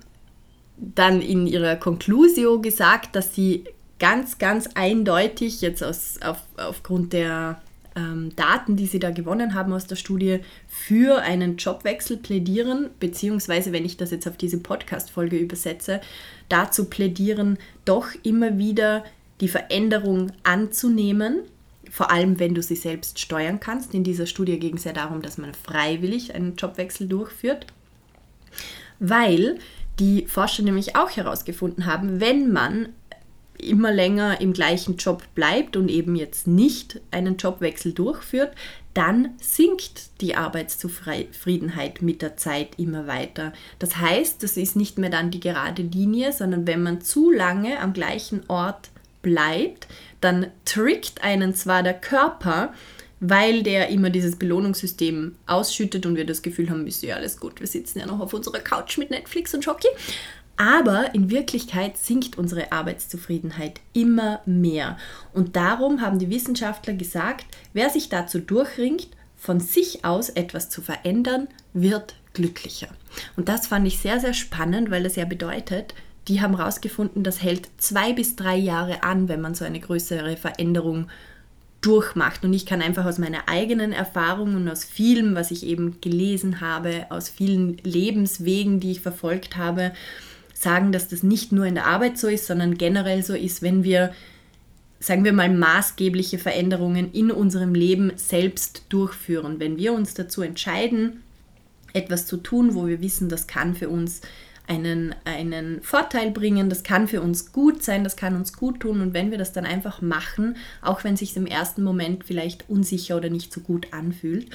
dann 0.82 1.22
in 1.22 1.48
ihrer 1.48 1.76
Conclusio 1.76 2.60
gesagt, 2.60 3.16
dass 3.16 3.36
sie 3.36 3.66
ganz, 4.00 4.40
ganz 4.40 4.68
eindeutig 4.74 5.62
jetzt 5.62 5.84
aus, 5.84 6.20
auf, 6.24 6.40
aufgrund 6.58 7.14
der 7.14 7.62
ähm, 7.96 8.36
Daten, 8.36 8.76
die 8.76 8.88
sie 8.88 9.00
da 9.00 9.12
gewonnen 9.12 9.54
haben 9.54 9.74
aus 9.74 9.86
der 9.86 9.96
Studie, 9.96 10.40
für 10.68 11.22
einen 11.22 11.58
Jobwechsel 11.58 12.18
plädieren, 12.18 12.90
beziehungsweise, 13.00 13.72
wenn 13.72 13.86
ich 13.86 13.98
das 13.98 14.10
jetzt 14.10 14.28
auf 14.28 14.38
diese 14.38 14.58
Podcast-Folge 14.58 15.38
übersetze, 15.38 16.02
dazu 16.50 16.86
plädieren, 16.86 17.60
doch 17.86 18.08
immer 18.24 18.58
wieder 18.58 19.04
die 19.40 19.50
Veränderung 19.50 20.32
anzunehmen, 20.44 21.42
vor 21.92 22.10
allem 22.10 22.40
wenn 22.40 22.56
du 22.56 22.64
sie 22.64 22.76
selbst 22.76 23.20
steuern 23.20 23.60
kannst. 23.60 23.94
In 23.94 24.04
dieser 24.04 24.26
Studie 24.26 24.58
ging 24.58 24.78
es 24.78 24.86
ja 24.86 24.94
darum, 24.94 25.22
dass 25.22 25.38
man 25.38 25.54
freiwillig 25.54 26.34
einen 26.34 26.56
Jobwechsel 26.56 27.08
durchführt, 27.08 27.68
weil 29.00 29.60
die 30.02 30.26
Forscher 30.28 30.64
nämlich 30.64 30.96
auch 30.96 31.12
herausgefunden 31.12 31.86
haben, 31.86 32.20
wenn 32.20 32.52
man 32.52 32.90
immer 33.58 33.92
länger 33.92 34.42
im 34.42 34.54
gleichen 34.54 34.98
Job 34.98 35.24
bleibt 35.36 35.78
und 35.78 35.88
eben 35.90 36.16
jetzt 36.16 36.48
nicht 36.48 37.00
einen 37.12 37.38
Jobwechsel 37.38 37.94
durchführt, 37.94 38.56
dann 38.96 39.36
sinkt 39.40 40.20
die 40.20 40.36
Arbeitszufriedenheit 40.36 42.02
mit 42.02 42.24
der 42.24 42.36
Zeit 42.36 42.70
immer 42.78 43.06
weiter. 43.06 43.54
Das 43.78 43.98
heißt, 43.98 44.42
das 44.42 44.58
ist 44.58 44.76
nicht 44.76 44.98
mehr 44.98 45.12
dann 45.12 45.30
die 45.30 45.40
gerade 45.40 45.84
Linie, 45.84 46.34
sondern 46.34 46.66
wenn 46.66 46.82
man 46.82 47.02
zu 47.02 47.30
lange 47.30 47.80
am 47.80 47.94
gleichen 47.94 48.42
Ort 48.48 48.90
bleibt, 49.22 49.88
dann 50.20 50.48
trickt 50.66 51.24
einen 51.24 51.54
zwar 51.54 51.84
der 51.84 51.94
Körper, 51.94 52.74
weil 53.22 53.62
der 53.62 53.90
immer 53.90 54.10
dieses 54.10 54.36
Belohnungssystem 54.36 55.36
ausschüttet 55.46 56.06
und 56.08 56.16
wir 56.16 56.26
das 56.26 56.42
Gefühl 56.42 56.70
haben, 56.72 56.88
ist 56.88 57.04
ja 57.04 57.16
alles 57.16 57.40
gut, 57.40 57.60
wir 57.60 57.68
sitzen 57.68 58.00
ja 58.00 58.08
noch 58.08 58.20
auf 58.20 58.34
unserer 58.34 58.60
Couch 58.60 58.98
mit 58.98 59.12
Netflix 59.12 59.54
und 59.54 59.64
Schoki. 59.64 59.88
Aber 60.58 61.16
in 61.16 61.30
Wirklichkeit 61.30 61.98
sinkt 61.98 62.38
unsere 62.38 62.72
Arbeitszufriedenheit 62.72 63.80
immer 63.94 64.42
mehr. 64.46 64.98
Und 65.34 65.56
darum 65.56 66.02
haben 66.02 66.20
die 66.20 66.30
Wissenschaftler 66.30 66.94
gesagt, 66.94 67.46
wer 67.74 67.90
sich 67.90 68.10
dazu 68.10 68.40
durchringt, 68.40 69.08
von 69.38 69.60
sich 69.60 70.04
aus 70.04 70.30
etwas 70.30 70.70
zu 70.70 70.82
verändern, 70.82 71.48
wird 71.74 72.16
glücklicher. 72.34 72.90
Und 73.38 73.50
das 73.50 73.68
fand 73.68 73.88
ich 73.88 74.00
sehr, 74.00 74.20
sehr 74.20 74.34
spannend, 74.34 74.92
weil 74.92 75.04
das 75.04 75.16
ja 75.16 75.26
bedeutet, 75.26 75.94
die 76.28 76.42
haben 76.42 76.58
herausgefunden, 76.58 77.24
das 77.24 77.42
hält 77.42 77.70
zwei 77.78 78.14
bis 78.14 78.36
drei 78.36 78.56
Jahre 78.56 79.04
an, 79.04 79.28
wenn 79.30 79.42
man 79.42 79.56
so 79.56 79.66
eine 79.66 79.80
größere 79.80 80.38
Veränderung 80.38 81.08
durchmacht. 81.82 82.44
Und 82.46 82.54
ich 82.54 82.66
kann 82.66 82.82
einfach 82.82 83.06
aus 83.06 83.18
meiner 83.18 83.50
eigenen 83.50 83.92
Erfahrung 83.92 84.56
und 84.56 84.70
aus 84.70 84.84
vielem, 84.84 85.36
was 85.36 85.52
ich 85.52 85.66
eben 85.66 86.00
gelesen 86.00 86.62
habe, 86.62 87.08
aus 87.10 87.30
vielen 87.30 87.78
Lebenswegen, 87.78 88.80
die 88.80 88.92
ich 88.92 89.02
verfolgt 89.02 89.58
habe, 89.58 89.92
sagen, 90.54 90.92
dass 90.92 91.08
das 91.08 91.24
nicht 91.24 91.52
nur 91.52 91.66
in 91.66 91.76
der 91.76 91.88
Arbeit 91.88 92.18
so 92.18 92.28
ist, 92.28 92.46
sondern 92.46 92.78
generell 92.78 93.24
so 93.24 93.34
ist, 93.34 93.64
wenn 93.64 93.84
wir, 93.84 94.14
sagen 95.00 95.24
wir 95.24 95.34
mal, 95.34 95.50
maßgebliche 95.50 96.38
Veränderungen 96.38 97.12
in 97.12 97.32
unserem 97.32 97.74
Leben 97.74 98.12
selbst 98.16 98.84
durchführen. 98.90 99.60
Wenn 99.60 99.78
wir 99.78 99.94
uns 99.94 100.14
dazu 100.14 100.44
entscheiden, 100.44 101.24
etwas 101.94 102.28
zu 102.28 102.38
tun, 102.38 102.76
wo 102.76 102.88
wir 102.88 103.02
wissen, 103.02 103.28
das 103.28 103.48
kann 103.48 103.76
für 103.76 103.90
uns 103.90 104.22
einen, 104.68 105.16
einen 105.26 105.82
Vorteil 105.82 106.32
bringen, 106.32 106.70
das 106.70 106.84
kann 106.84 107.08
für 107.08 107.22
uns 107.22 107.52
gut 107.52 107.84
sein, 107.84 108.04
das 108.04 108.16
kann 108.16 108.36
uns 108.36 108.54
gut 108.54 108.82
tun. 108.82 109.02
Und 109.02 109.14
wenn 109.14 109.32
wir 109.32 109.38
das 109.38 109.54
dann 109.54 109.66
einfach 109.66 110.02
machen, 110.02 110.56
auch 110.82 111.04
wenn 111.04 111.16
es 111.16 111.20
sich 111.20 111.36
im 111.36 111.46
ersten 111.46 111.84
Moment 111.84 112.24
vielleicht 112.24 112.70
unsicher 112.70 113.18
oder 113.18 113.30
nicht 113.30 113.52
so 113.52 113.62
gut 113.62 113.88
anfühlt, 113.92 114.48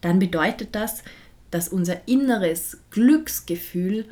dann 0.00 0.18
bedeutet 0.18 0.74
das, 0.74 1.02
dass 1.50 1.68
unser 1.68 2.06
inneres 2.06 2.78
Glücksgefühl 2.90 4.06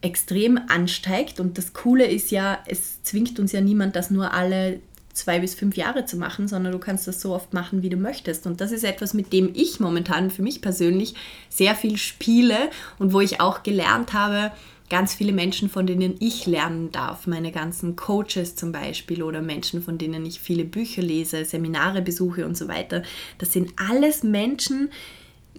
extrem 0.00 0.58
ansteigt. 0.68 1.40
Und 1.40 1.58
das 1.58 1.72
Coole 1.72 2.06
ist 2.06 2.30
ja, 2.30 2.58
es 2.66 3.02
zwingt 3.02 3.38
uns 3.38 3.52
ja 3.52 3.60
niemand, 3.60 3.96
das 3.96 4.10
nur 4.10 4.32
alle 4.32 4.80
zwei 5.12 5.40
bis 5.40 5.54
fünf 5.54 5.76
Jahre 5.76 6.04
zu 6.06 6.16
machen, 6.16 6.48
sondern 6.48 6.72
du 6.72 6.78
kannst 6.78 7.06
das 7.06 7.20
so 7.20 7.34
oft 7.34 7.52
machen, 7.52 7.82
wie 7.82 7.90
du 7.90 7.96
möchtest. 7.96 8.46
Und 8.46 8.60
das 8.60 8.72
ist 8.72 8.84
etwas, 8.84 9.14
mit 9.14 9.32
dem 9.32 9.50
ich 9.54 9.80
momentan 9.80 10.30
für 10.30 10.42
mich 10.42 10.60
persönlich 10.62 11.14
sehr 11.48 11.74
viel 11.74 11.96
spiele 11.98 12.70
und 12.98 13.12
wo 13.12 13.20
ich 13.20 13.40
auch 13.40 13.62
gelernt 13.62 14.12
habe, 14.12 14.52
ganz 14.88 15.14
viele 15.14 15.32
Menschen, 15.32 15.70
von 15.70 15.86
denen 15.86 16.16
ich 16.20 16.46
lernen 16.46 16.92
darf, 16.92 17.26
meine 17.26 17.50
ganzen 17.50 17.96
Coaches 17.96 18.56
zum 18.56 18.72
Beispiel 18.72 19.22
oder 19.22 19.40
Menschen, 19.40 19.82
von 19.82 19.96
denen 19.96 20.26
ich 20.26 20.38
viele 20.40 20.64
Bücher 20.64 21.00
lese, 21.00 21.46
Seminare 21.46 22.02
besuche 22.02 22.44
und 22.44 22.58
so 22.58 22.68
weiter, 22.68 23.02
das 23.38 23.52
sind 23.52 23.72
alles 23.76 24.22
Menschen, 24.22 24.90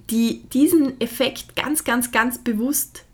die 0.09 0.43
diesen 0.53 0.99
Effekt 1.01 1.55
ganz, 1.55 1.83
ganz, 1.83 2.11
ganz 2.11 2.37
bewusst 2.37 3.05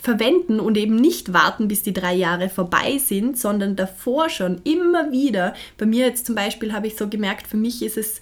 verwenden 0.00 0.60
und 0.60 0.76
eben 0.76 0.96
nicht 0.96 1.32
warten, 1.32 1.68
bis 1.68 1.82
die 1.82 1.92
drei 1.92 2.14
Jahre 2.14 2.48
vorbei 2.48 2.98
sind, 2.98 3.38
sondern 3.38 3.76
davor 3.76 4.30
schon 4.30 4.60
immer 4.64 5.12
wieder. 5.12 5.54
Bei 5.76 5.86
mir 5.86 6.06
jetzt 6.06 6.26
zum 6.26 6.34
Beispiel 6.34 6.72
habe 6.72 6.86
ich 6.86 6.96
so 6.96 7.08
gemerkt, 7.08 7.46
für 7.46 7.56
mich 7.56 7.82
ist 7.82 7.98
es 7.98 8.20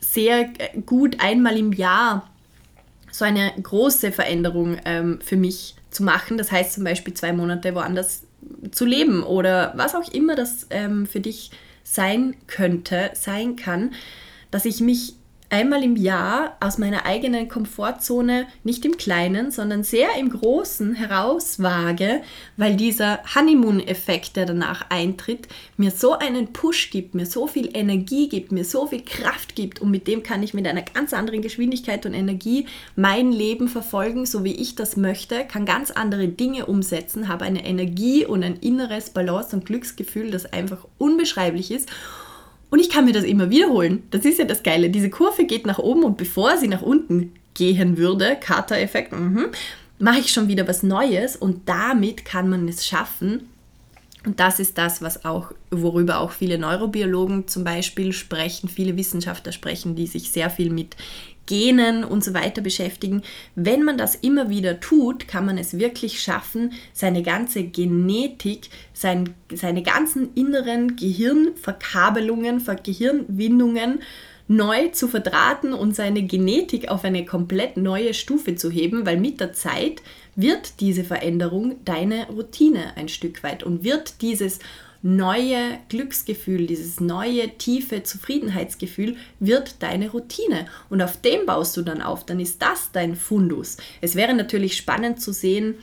sehr 0.00 0.48
gut, 0.86 1.16
einmal 1.18 1.56
im 1.56 1.72
Jahr 1.72 2.30
so 3.10 3.24
eine 3.24 3.52
große 3.62 4.12
Veränderung 4.12 4.78
ähm, 4.84 5.18
für 5.22 5.36
mich 5.36 5.74
zu 5.90 6.02
machen. 6.02 6.38
Das 6.38 6.52
heißt 6.52 6.72
zum 6.72 6.84
Beispiel 6.84 7.14
zwei 7.14 7.32
Monate 7.32 7.74
woanders 7.74 8.22
zu 8.70 8.84
leben 8.84 9.22
oder 9.22 9.72
was 9.76 9.94
auch 9.94 10.08
immer 10.12 10.34
das 10.34 10.66
ähm, 10.70 11.06
für 11.06 11.20
dich 11.20 11.50
sein 11.84 12.34
könnte, 12.46 13.10
sein 13.14 13.56
kann, 13.56 13.92
dass 14.50 14.64
ich 14.64 14.80
mich 14.80 15.14
einmal 15.52 15.84
im 15.84 15.96
Jahr 15.96 16.56
aus 16.60 16.78
meiner 16.78 17.04
eigenen 17.04 17.46
Komfortzone, 17.46 18.46
nicht 18.64 18.86
im 18.86 18.96
Kleinen, 18.96 19.50
sondern 19.50 19.84
sehr 19.84 20.08
im 20.18 20.30
Großen 20.30 20.94
herauswage, 20.94 22.22
weil 22.56 22.74
dieser 22.74 23.20
Honeymoon-Effekt, 23.34 24.36
der 24.36 24.46
danach 24.46 24.86
eintritt, 24.88 25.48
mir 25.76 25.90
so 25.90 26.12
einen 26.12 26.54
Push 26.54 26.90
gibt, 26.90 27.14
mir 27.14 27.26
so 27.26 27.46
viel 27.46 27.68
Energie 27.76 28.30
gibt, 28.30 28.50
mir 28.50 28.64
so 28.64 28.86
viel 28.86 29.02
Kraft 29.02 29.54
gibt 29.54 29.82
und 29.82 29.90
mit 29.90 30.08
dem 30.08 30.22
kann 30.22 30.42
ich 30.42 30.54
mit 30.54 30.66
einer 30.66 30.82
ganz 30.82 31.12
anderen 31.12 31.42
Geschwindigkeit 31.42 32.06
und 32.06 32.14
Energie 32.14 32.66
mein 32.96 33.30
Leben 33.30 33.68
verfolgen, 33.68 34.24
so 34.24 34.44
wie 34.44 34.54
ich 34.54 34.74
das 34.74 34.96
möchte, 34.96 35.44
kann 35.44 35.66
ganz 35.66 35.90
andere 35.90 36.28
Dinge 36.28 36.64
umsetzen, 36.64 37.28
habe 37.28 37.44
eine 37.44 37.66
Energie 37.66 38.24
und 38.24 38.42
ein 38.42 38.56
inneres 38.56 39.10
Balance 39.10 39.54
und 39.54 39.66
Glücksgefühl, 39.66 40.30
das 40.30 40.50
einfach 40.50 40.86
unbeschreiblich 40.96 41.70
ist 41.70 41.90
und 42.72 42.78
ich 42.78 42.88
kann 42.88 43.04
mir 43.04 43.12
das 43.12 43.24
immer 43.24 43.50
wiederholen. 43.50 44.02
Das 44.10 44.24
ist 44.24 44.38
ja 44.38 44.46
das 44.46 44.62
Geile. 44.62 44.88
Diese 44.88 45.10
Kurve 45.10 45.44
geht 45.44 45.66
nach 45.66 45.78
oben 45.78 46.04
und 46.04 46.16
bevor 46.16 46.56
sie 46.56 46.68
nach 46.68 46.80
unten 46.80 47.34
gehen 47.52 47.98
würde, 47.98 48.34
Kater-Effekt, 48.40 49.12
mhm, 49.12 49.48
mache 49.98 50.20
ich 50.20 50.32
schon 50.32 50.48
wieder 50.48 50.66
was 50.66 50.82
Neues 50.82 51.36
und 51.36 51.68
damit 51.68 52.24
kann 52.24 52.48
man 52.48 52.66
es 52.66 52.86
schaffen. 52.86 53.50
Und 54.24 54.40
das 54.40 54.58
ist 54.58 54.78
das, 54.78 55.02
was 55.02 55.26
auch, 55.26 55.52
worüber 55.70 56.20
auch 56.20 56.30
viele 56.30 56.56
Neurobiologen 56.56 57.46
zum 57.46 57.62
Beispiel 57.62 58.14
sprechen, 58.14 58.70
viele 58.70 58.96
Wissenschaftler 58.96 59.52
sprechen, 59.52 59.94
die 59.94 60.06
sich 60.06 60.30
sehr 60.30 60.48
viel 60.48 60.70
mit 60.70 60.96
Genen 61.46 62.04
und 62.04 62.22
so 62.22 62.34
weiter 62.34 62.62
beschäftigen. 62.62 63.22
Wenn 63.54 63.82
man 63.82 63.98
das 63.98 64.14
immer 64.14 64.48
wieder 64.48 64.80
tut, 64.80 65.28
kann 65.28 65.46
man 65.46 65.58
es 65.58 65.78
wirklich 65.78 66.22
schaffen, 66.22 66.72
seine 66.92 67.22
ganze 67.22 67.64
Genetik, 67.64 68.70
sein, 68.92 69.34
seine 69.52 69.82
ganzen 69.82 70.34
inneren 70.34 70.96
Gehirnverkabelungen, 70.96 72.62
Gehirnwindungen 72.82 74.00
neu 74.48 74.88
zu 74.88 75.08
verdrahten 75.08 75.72
und 75.72 75.96
seine 75.96 76.22
Genetik 76.24 76.88
auf 76.88 77.04
eine 77.04 77.24
komplett 77.24 77.76
neue 77.76 78.12
Stufe 78.12 78.54
zu 78.54 78.70
heben, 78.70 79.06
weil 79.06 79.18
mit 79.18 79.40
der 79.40 79.52
Zeit 79.52 80.02
wird 80.34 80.80
diese 80.80 81.04
Veränderung 81.04 81.76
deine 81.84 82.26
Routine 82.28 82.96
ein 82.96 83.08
Stück 83.08 83.42
weit 83.42 83.62
und 83.62 83.84
wird 83.84 84.20
dieses 84.22 84.58
neue 85.02 85.78
Glücksgefühl, 85.88 86.66
dieses 86.66 87.00
neue 87.00 87.50
tiefe 87.58 88.02
Zufriedenheitsgefühl 88.04 89.16
wird 89.40 89.82
deine 89.82 90.10
Routine. 90.10 90.66
Und 90.88 91.02
auf 91.02 91.20
dem 91.20 91.44
baust 91.44 91.76
du 91.76 91.82
dann 91.82 92.00
auf, 92.00 92.24
dann 92.24 92.40
ist 92.40 92.62
das 92.62 92.90
dein 92.92 93.16
Fundus. 93.16 93.76
Es 94.00 94.14
wäre 94.14 94.34
natürlich 94.34 94.76
spannend 94.76 95.20
zu 95.20 95.32
sehen, 95.32 95.74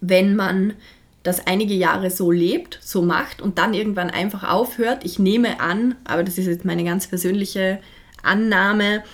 wenn 0.00 0.36
man 0.36 0.74
das 1.22 1.46
einige 1.46 1.74
Jahre 1.74 2.10
so 2.10 2.30
lebt, 2.30 2.78
so 2.82 3.02
macht 3.02 3.40
und 3.40 3.58
dann 3.58 3.74
irgendwann 3.74 4.10
einfach 4.10 4.42
aufhört. 4.42 5.04
Ich 5.04 5.18
nehme 5.18 5.60
an, 5.60 5.94
aber 6.04 6.24
das 6.24 6.36
ist 6.36 6.46
jetzt 6.46 6.64
meine 6.64 6.84
ganz 6.84 7.06
persönliche 7.06 7.78
Annahme, 8.22 9.04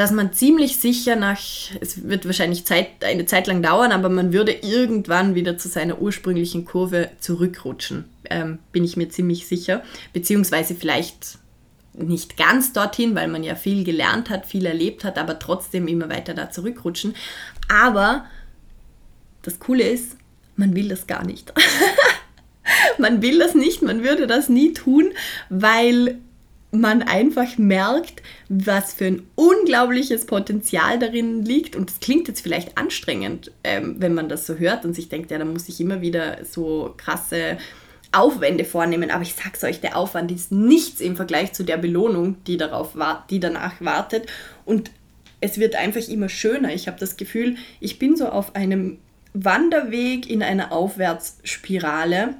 dass 0.00 0.12
man 0.12 0.32
ziemlich 0.32 0.78
sicher 0.78 1.14
nach, 1.14 1.42
es 1.82 2.08
wird 2.08 2.24
wahrscheinlich 2.24 2.64
Zeit, 2.64 3.04
eine 3.04 3.26
Zeit 3.26 3.46
lang 3.46 3.60
dauern, 3.60 3.92
aber 3.92 4.08
man 4.08 4.32
würde 4.32 4.52
irgendwann 4.52 5.34
wieder 5.34 5.58
zu 5.58 5.68
seiner 5.68 6.00
ursprünglichen 6.00 6.64
Kurve 6.64 7.10
zurückrutschen, 7.20 8.06
ähm, 8.30 8.60
bin 8.72 8.82
ich 8.82 8.96
mir 8.96 9.10
ziemlich 9.10 9.46
sicher. 9.46 9.82
Beziehungsweise 10.14 10.74
vielleicht 10.74 11.36
nicht 11.92 12.38
ganz 12.38 12.72
dorthin, 12.72 13.14
weil 13.14 13.28
man 13.28 13.44
ja 13.44 13.54
viel 13.54 13.84
gelernt 13.84 14.30
hat, 14.30 14.46
viel 14.46 14.64
erlebt 14.64 15.04
hat, 15.04 15.18
aber 15.18 15.38
trotzdem 15.38 15.86
immer 15.86 16.08
weiter 16.08 16.32
da 16.32 16.50
zurückrutschen. 16.50 17.14
Aber 17.68 18.24
das 19.42 19.58
Coole 19.58 19.86
ist, 19.86 20.16
man 20.56 20.74
will 20.74 20.88
das 20.88 21.06
gar 21.06 21.26
nicht. 21.26 21.52
man 22.98 23.20
will 23.20 23.38
das 23.38 23.54
nicht, 23.54 23.82
man 23.82 24.02
würde 24.02 24.26
das 24.26 24.48
nie 24.48 24.72
tun, 24.72 25.12
weil 25.50 26.20
man 26.72 27.02
einfach 27.02 27.58
merkt, 27.58 28.22
was 28.48 28.92
für 28.92 29.06
ein 29.06 29.22
unglaubliches 29.34 30.26
Potenzial 30.26 30.98
darin 30.98 31.44
liegt. 31.44 31.74
Und 31.74 31.90
das 31.90 32.00
klingt 32.00 32.28
jetzt 32.28 32.40
vielleicht 32.40 32.78
anstrengend, 32.78 33.50
ähm, 33.64 33.96
wenn 33.98 34.14
man 34.14 34.28
das 34.28 34.46
so 34.46 34.54
hört 34.54 34.84
und 34.84 34.94
sich 34.94 35.08
denkt, 35.08 35.30
ja, 35.30 35.38
da 35.38 35.44
muss 35.44 35.68
ich 35.68 35.80
immer 35.80 36.00
wieder 36.00 36.44
so 36.44 36.94
krasse 36.96 37.58
Aufwände 38.12 38.64
vornehmen. 38.64 39.10
Aber 39.10 39.22
ich 39.22 39.34
sag's 39.34 39.64
euch, 39.64 39.80
der 39.80 39.96
Aufwand 39.96 40.30
ist 40.30 40.52
nichts 40.52 41.00
im 41.00 41.16
Vergleich 41.16 41.52
zu 41.52 41.64
der 41.64 41.76
Belohnung, 41.76 42.36
die, 42.46 42.56
darauf 42.56 42.96
die 43.30 43.40
danach 43.40 43.80
wartet. 43.80 44.26
Und 44.64 44.90
es 45.40 45.58
wird 45.58 45.74
einfach 45.74 46.06
immer 46.08 46.28
schöner. 46.28 46.72
Ich 46.72 46.86
habe 46.86 46.98
das 47.00 47.16
Gefühl, 47.16 47.56
ich 47.80 47.98
bin 47.98 48.16
so 48.16 48.28
auf 48.28 48.54
einem 48.54 48.98
Wanderweg 49.32 50.28
in 50.28 50.42
einer 50.42 50.72
Aufwärtsspirale 50.72 52.34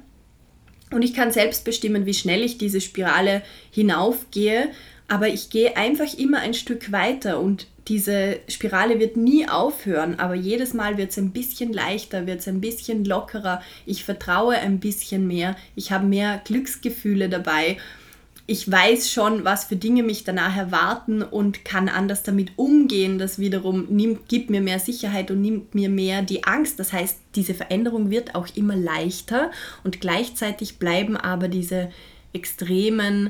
und 0.91 1.01
ich 1.03 1.13
kann 1.13 1.31
selbst 1.31 1.65
bestimmen, 1.65 2.05
wie 2.05 2.13
schnell 2.13 2.43
ich 2.43 2.57
diese 2.57 2.81
Spirale 2.81 3.41
hinaufgehe, 3.71 4.69
aber 5.07 5.27
ich 5.27 5.49
gehe 5.49 5.75
einfach 5.75 6.17
immer 6.17 6.39
ein 6.39 6.53
Stück 6.53 6.91
weiter 6.91 7.39
und 7.39 7.67
diese 7.87 8.39
Spirale 8.47 8.99
wird 8.99 9.17
nie 9.17 9.47
aufhören, 9.49 10.19
aber 10.19 10.35
jedes 10.35 10.73
Mal 10.73 10.97
wird 10.97 11.11
es 11.11 11.17
ein 11.17 11.31
bisschen 11.31 11.73
leichter, 11.73 12.27
wird 12.27 12.39
es 12.39 12.47
ein 12.47 12.61
bisschen 12.61 13.03
lockerer, 13.05 13.61
ich 13.85 14.03
vertraue 14.03 14.55
ein 14.55 14.79
bisschen 14.79 15.27
mehr, 15.27 15.55
ich 15.75 15.91
habe 15.91 16.05
mehr 16.05 16.41
Glücksgefühle 16.45 17.27
dabei 17.27 17.77
ich 18.47 18.69
weiß 18.69 19.11
schon, 19.11 19.45
was 19.45 19.65
für 19.65 19.75
Dinge 19.75 20.03
mich 20.03 20.23
danach 20.23 20.57
erwarten 20.57 21.21
und 21.21 21.63
kann 21.63 21.89
anders 21.89 22.23
damit 22.23 22.51
umgehen. 22.57 23.17
Das 23.17 23.39
wiederum 23.39 23.85
nimmt, 23.89 24.27
gibt 24.27 24.49
mir 24.49 24.61
mehr 24.61 24.79
Sicherheit 24.79 25.31
und 25.31 25.41
nimmt 25.41 25.75
mir 25.75 25.89
mehr 25.89 26.21
die 26.21 26.43
Angst. 26.43 26.79
Das 26.79 26.91
heißt, 26.91 27.17
diese 27.35 27.53
Veränderung 27.53 28.09
wird 28.09 28.35
auch 28.35 28.47
immer 28.55 28.75
leichter 28.75 29.51
und 29.83 30.01
gleichzeitig 30.01 30.79
bleiben 30.79 31.15
aber 31.15 31.47
diese 31.47 31.91
extremen 32.33 33.29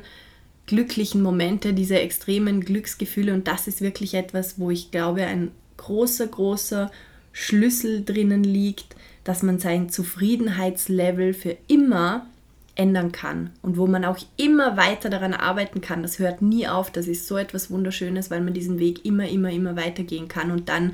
glücklichen 0.65 1.21
Momente, 1.21 1.73
diese 1.73 1.99
extremen 1.99 2.61
Glücksgefühle 2.61 3.33
und 3.33 3.47
das 3.47 3.67
ist 3.67 3.81
wirklich 3.81 4.13
etwas, 4.13 4.59
wo 4.59 4.69
ich 4.69 4.91
glaube, 4.91 5.25
ein 5.25 5.51
großer, 5.77 6.27
großer 6.27 6.91
Schlüssel 7.33 8.05
drinnen 8.05 8.43
liegt, 8.43 8.95
dass 9.23 9.43
man 9.43 9.59
sein 9.59 9.89
Zufriedenheitslevel 9.89 11.33
für 11.33 11.57
immer 11.67 12.25
ändern 12.81 13.11
kann 13.11 13.51
und 13.61 13.77
wo 13.77 13.85
man 13.85 14.03
auch 14.05 14.17
immer 14.37 14.75
weiter 14.75 15.11
daran 15.11 15.35
arbeiten 15.35 15.81
kann. 15.81 16.01
Das 16.01 16.17
hört 16.17 16.41
nie 16.41 16.67
auf. 16.67 16.89
Das 16.89 17.05
ist 17.05 17.27
so 17.27 17.37
etwas 17.37 17.69
Wunderschönes, 17.69 18.31
weil 18.31 18.41
man 18.41 18.55
diesen 18.55 18.79
Weg 18.79 19.05
immer, 19.05 19.29
immer, 19.29 19.51
immer 19.51 19.75
weitergehen 19.75 20.27
kann. 20.27 20.49
Und 20.49 20.67
dann 20.67 20.93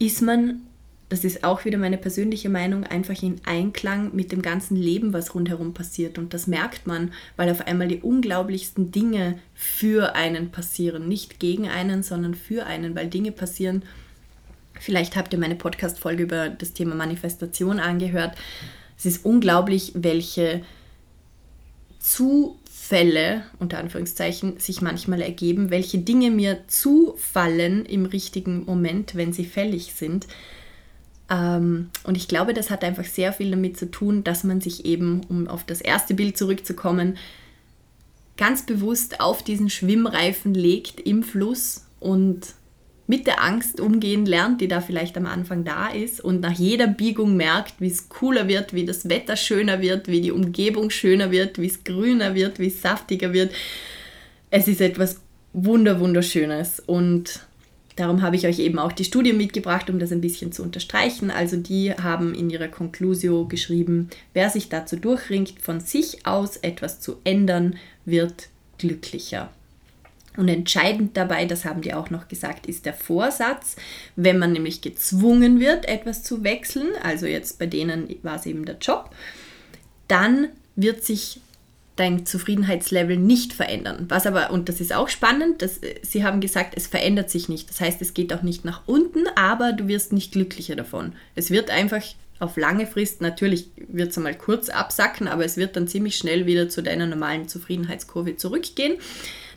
ist 0.00 0.22
man, 0.22 0.62
das 1.08 1.22
ist 1.22 1.44
auch 1.44 1.64
wieder 1.64 1.78
meine 1.78 1.98
persönliche 1.98 2.48
Meinung, 2.48 2.82
einfach 2.82 3.22
in 3.22 3.40
Einklang 3.46 4.10
mit 4.12 4.32
dem 4.32 4.42
ganzen 4.42 4.74
Leben, 4.76 5.12
was 5.12 5.36
rundherum 5.36 5.72
passiert. 5.72 6.18
Und 6.18 6.34
das 6.34 6.48
merkt 6.48 6.88
man, 6.88 7.12
weil 7.36 7.48
auf 7.48 7.64
einmal 7.68 7.86
die 7.86 8.00
unglaublichsten 8.00 8.90
Dinge 8.90 9.38
für 9.54 10.16
einen 10.16 10.50
passieren. 10.50 11.06
Nicht 11.06 11.38
gegen 11.38 11.68
einen, 11.68 12.02
sondern 12.02 12.34
für 12.34 12.66
einen, 12.66 12.96
weil 12.96 13.06
Dinge 13.06 13.30
passieren. 13.30 13.84
Vielleicht 14.80 15.14
habt 15.14 15.32
ihr 15.32 15.38
meine 15.38 15.54
Podcast-Folge 15.54 16.24
über 16.24 16.48
das 16.48 16.72
Thema 16.72 16.96
Manifestation 16.96 17.78
angehört. 17.78 18.36
Es 18.98 19.06
ist 19.06 19.24
unglaublich, 19.24 19.92
welche 19.94 20.62
Zufälle, 22.08 23.42
unter 23.58 23.78
Anführungszeichen, 23.78 24.58
sich 24.58 24.80
manchmal 24.80 25.20
ergeben, 25.20 25.70
welche 25.70 25.98
Dinge 25.98 26.30
mir 26.30 26.66
zufallen 26.68 27.84
im 27.84 28.06
richtigen 28.06 28.64
Moment, 28.64 29.14
wenn 29.14 29.34
sie 29.34 29.44
fällig 29.44 29.92
sind. 29.94 30.26
Ähm, 31.30 31.90
und 32.04 32.16
ich 32.16 32.26
glaube, 32.26 32.54
das 32.54 32.70
hat 32.70 32.82
einfach 32.82 33.04
sehr 33.04 33.34
viel 33.34 33.50
damit 33.50 33.76
zu 33.76 33.90
tun, 33.90 34.24
dass 34.24 34.42
man 34.42 34.62
sich 34.62 34.86
eben, 34.86 35.20
um 35.28 35.48
auf 35.48 35.64
das 35.64 35.82
erste 35.82 36.14
Bild 36.14 36.38
zurückzukommen, 36.38 37.18
ganz 38.38 38.64
bewusst 38.64 39.20
auf 39.20 39.42
diesen 39.42 39.68
Schwimmreifen 39.68 40.54
legt 40.54 40.98
im 41.00 41.22
Fluss 41.22 41.84
und 42.00 42.54
mit 43.08 43.26
der 43.26 43.42
Angst 43.42 43.80
umgehen 43.80 44.26
lernt, 44.26 44.60
die 44.60 44.68
da 44.68 44.82
vielleicht 44.82 45.16
am 45.16 45.24
Anfang 45.24 45.64
da 45.64 45.88
ist 45.88 46.20
und 46.20 46.40
nach 46.40 46.52
jeder 46.52 46.86
Biegung 46.86 47.36
merkt, 47.36 47.80
wie 47.80 47.88
es 47.88 48.10
cooler 48.10 48.48
wird, 48.48 48.74
wie 48.74 48.84
das 48.84 49.08
Wetter 49.08 49.34
schöner 49.34 49.80
wird, 49.80 50.08
wie 50.08 50.20
die 50.20 50.30
Umgebung 50.30 50.90
schöner 50.90 51.30
wird, 51.30 51.58
wie 51.58 51.66
es 51.66 51.84
grüner 51.84 52.34
wird, 52.34 52.58
wie 52.58 52.66
es 52.66 52.82
saftiger 52.82 53.32
wird. 53.32 53.52
Es 54.50 54.68
ist 54.68 54.82
etwas 54.82 55.22
wunder 55.54 56.00
wunderschönes 56.00 56.80
und 56.80 57.46
darum 57.96 58.20
habe 58.20 58.36
ich 58.36 58.46
euch 58.46 58.58
eben 58.58 58.78
auch 58.78 58.92
die 58.92 59.04
Studie 59.04 59.32
mitgebracht, 59.32 59.88
um 59.88 59.98
das 59.98 60.12
ein 60.12 60.20
bisschen 60.20 60.52
zu 60.52 60.62
unterstreichen. 60.62 61.30
Also 61.30 61.56
die 61.56 61.94
haben 61.94 62.34
in 62.34 62.50
ihrer 62.50 62.68
Conclusio 62.68 63.46
geschrieben, 63.46 64.10
wer 64.34 64.50
sich 64.50 64.68
dazu 64.68 64.96
durchringt, 64.96 65.54
von 65.62 65.80
sich 65.80 66.26
aus 66.26 66.58
etwas 66.58 67.00
zu 67.00 67.16
ändern, 67.24 67.76
wird 68.04 68.50
glücklicher. 68.76 69.50
Und 70.36 70.48
entscheidend 70.48 71.16
dabei, 71.16 71.46
das 71.46 71.64
haben 71.64 71.82
die 71.82 71.94
auch 71.94 72.10
noch 72.10 72.28
gesagt, 72.28 72.66
ist 72.66 72.86
der 72.86 72.94
Vorsatz. 72.94 73.76
Wenn 74.14 74.38
man 74.38 74.52
nämlich 74.52 74.80
gezwungen 74.80 75.58
wird, 75.58 75.88
etwas 75.88 76.22
zu 76.22 76.44
wechseln, 76.44 76.88
also 77.02 77.26
jetzt 77.26 77.58
bei 77.58 77.66
denen 77.66 78.08
war 78.22 78.36
es 78.36 78.46
eben 78.46 78.64
der 78.64 78.78
Job, 78.78 79.10
dann 80.06 80.48
wird 80.76 81.04
sich 81.04 81.40
dein 81.98 82.24
Zufriedenheitslevel 82.24 83.16
nicht 83.16 83.52
verändern. 83.52 84.06
Was 84.08 84.26
aber, 84.26 84.50
und 84.50 84.68
das 84.68 84.80
ist 84.80 84.94
auch 84.94 85.08
spannend, 85.08 85.62
dass, 85.62 85.80
sie 86.02 86.24
haben 86.24 86.40
gesagt, 86.40 86.74
es 86.76 86.86
verändert 86.86 87.30
sich 87.30 87.48
nicht. 87.48 87.68
Das 87.68 87.80
heißt, 87.80 88.00
es 88.00 88.14
geht 88.14 88.32
auch 88.32 88.42
nicht 88.42 88.64
nach 88.64 88.82
unten, 88.86 89.26
aber 89.34 89.72
du 89.72 89.88
wirst 89.88 90.12
nicht 90.12 90.32
glücklicher 90.32 90.76
davon. 90.76 91.14
Es 91.34 91.50
wird 91.50 91.70
einfach 91.70 92.02
auf 92.38 92.56
lange 92.56 92.86
Frist, 92.86 93.20
natürlich 93.20 93.70
wird 93.88 94.10
es 94.10 94.16
einmal 94.16 94.36
kurz 94.36 94.68
absacken, 94.68 95.26
aber 95.26 95.44
es 95.44 95.56
wird 95.56 95.74
dann 95.74 95.88
ziemlich 95.88 96.16
schnell 96.16 96.46
wieder 96.46 96.68
zu 96.68 96.82
deiner 96.82 97.06
normalen 97.06 97.48
Zufriedenheitskurve 97.48 98.36
zurückgehen. 98.36 98.98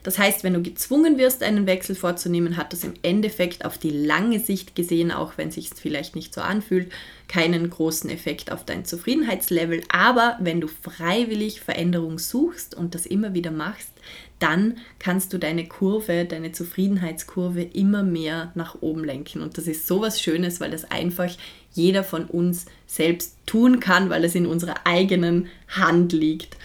Das 0.04 0.18
heißt, 0.18 0.44
wenn 0.44 0.54
du 0.54 0.64
gezwungen 0.64 1.18
wirst, 1.18 1.44
einen 1.44 1.68
Wechsel 1.68 1.96
vorzunehmen, 1.96 2.58
hat 2.58 2.74
das 2.74 2.84
im 2.84 2.94
Endeffekt 3.04 3.66
auf 3.66 3.78
die 3.78 3.92
lange 3.92 4.40
Sicht 4.40 4.76
gesehen, 4.76 5.12
auch 5.12 5.34
wenn 5.38 5.50
es 5.50 5.56
sich 5.56 5.70
vielleicht 5.76 6.16
nicht 6.16 6.34
so 6.34 6.42
anfühlt, 6.42 6.92
keinen 7.28 7.70
großen 7.70 8.10
Effekt 8.10 8.52
auf 8.52 8.66
dein 8.66 8.84
Zufriedenheitslevel. 8.84 9.84
Aber 9.90 10.38
wenn 10.40 10.60
du 10.60 10.68
freiwillig 10.68 11.62
Veränderung 11.62 12.18
suchst 12.18 12.76
und 12.76 12.96
das 12.96 13.06
immer 13.06 13.34
wieder 13.34 13.52
machst, 13.52 13.92
dann 14.40 14.78
kannst 14.98 15.34
du 15.34 15.38
deine 15.38 15.68
Kurve, 15.68 16.26
deine 16.26 16.52
Zufriedenheitskurve 16.52 17.62
immer 17.62 18.02
mehr 18.02 18.52
nach 18.56 18.82
oben 18.82 19.04
lenken. 19.04 19.42
Und 19.42 19.58
das 19.58 19.68
ist 19.68 19.86
so 19.86 20.02
was 20.02 20.20
Schönes, 20.20 20.60
weil 20.60 20.72
das 20.72 20.90
einfach 20.90 21.32
jeder 21.74 22.04
von 22.04 22.26
uns 22.26 22.66
selbst 22.88 23.38
tun 23.46 23.80
kann, 23.80 24.10
weil 24.10 24.26
es 24.26 24.34
in 24.34 24.48
unserer 24.48 24.86
eigenen 24.86 25.48
Hand 25.68 26.12
liegt. 26.12 26.58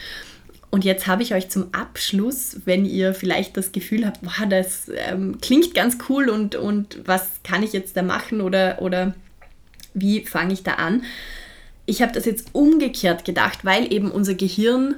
Und 0.76 0.84
jetzt 0.84 1.06
habe 1.06 1.22
ich 1.22 1.32
euch 1.32 1.48
zum 1.48 1.72
Abschluss, 1.72 2.60
wenn 2.66 2.84
ihr 2.84 3.14
vielleicht 3.14 3.56
das 3.56 3.72
Gefühl 3.72 4.04
habt, 4.04 4.20
boah, 4.20 4.44
das 4.46 4.90
ähm, 4.94 5.38
klingt 5.40 5.72
ganz 5.72 5.96
cool 6.10 6.28
und, 6.28 6.54
und 6.54 6.98
was 7.06 7.40
kann 7.44 7.62
ich 7.62 7.72
jetzt 7.72 7.96
da 7.96 8.02
machen 8.02 8.42
oder, 8.42 8.82
oder 8.82 9.14
wie 9.94 10.26
fange 10.26 10.52
ich 10.52 10.64
da 10.64 10.74
an? 10.74 11.02
Ich 11.86 12.02
habe 12.02 12.12
das 12.12 12.26
jetzt 12.26 12.48
umgekehrt 12.52 13.24
gedacht, 13.24 13.64
weil 13.64 13.90
eben 13.90 14.10
unser 14.10 14.34
Gehirn 14.34 14.96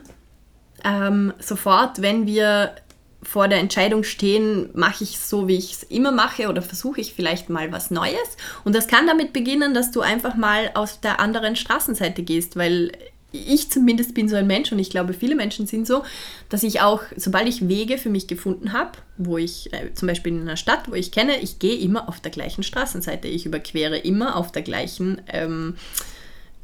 ähm, 0.82 1.32
sofort, 1.38 2.02
wenn 2.02 2.26
wir 2.26 2.74
vor 3.22 3.46
der 3.46 3.60
Entscheidung 3.60 4.02
stehen, 4.02 4.70
mache 4.74 5.04
ich 5.04 5.20
so, 5.20 5.46
wie 5.46 5.58
ich 5.58 5.74
es 5.74 5.82
immer 5.84 6.10
mache 6.10 6.48
oder 6.48 6.60
versuche 6.60 7.00
ich 7.00 7.14
vielleicht 7.14 7.50
mal 7.50 7.70
was 7.70 7.92
Neues. 7.92 8.36
Und 8.64 8.74
das 8.74 8.88
kann 8.88 9.06
damit 9.06 9.32
beginnen, 9.32 9.74
dass 9.74 9.92
du 9.92 10.00
einfach 10.00 10.34
mal 10.34 10.72
aus 10.74 11.00
der 11.00 11.20
anderen 11.20 11.54
Straßenseite 11.54 12.24
gehst, 12.24 12.56
weil 12.56 12.90
ich 13.30 13.70
zumindest 13.70 14.14
bin 14.14 14.28
so 14.28 14.36
ein 14.36 14.46
Mensch 14.46 14.72
und 14.72 14.78
ich 14.78 14.90
glaube, 14.90 15.12
viele 15.12 15.34
Menschen 15.34 15.66
sind 15.66 15.86
so, 15.86 16.02
dass 16.48 16.62
ich 16.62 16.80
auch, 16.80 17.02
sobald 17.16 17.46
ich 17.46 17.68
Wege 17.68 17.98
für 17.98 18.08
mich 18.08 18.26
gefunden 18.26 18.72
habe, 18.72 18.92
wo 19.18 19.36
ich 19.36 19.72
äh, 19.72 19.92
zum 19.94 20.08
Beispiel 20.08 20.32
in 20.32 20.42
einer 20.42 20.56
Stadt, 20.56 20.90
wo 20.90 20.94
ich 20.94 21.12
kenne, 21.12 21.38
ich 21.40 21.58
gehe 21.58 21.78
immer 21.78 22.08
auf 22.08 22.20
der 22.20 22.30
gleichen 22.30 22.62
Straßenseite, 22.62 23.28
ich 23.28 23.44
überquere 23.44 23.98
immer 23.98 24.36
auf 24.36 24.50
der 24.50 24.62
gleichen, 24.62 25.20
ähm, 25.28 25.74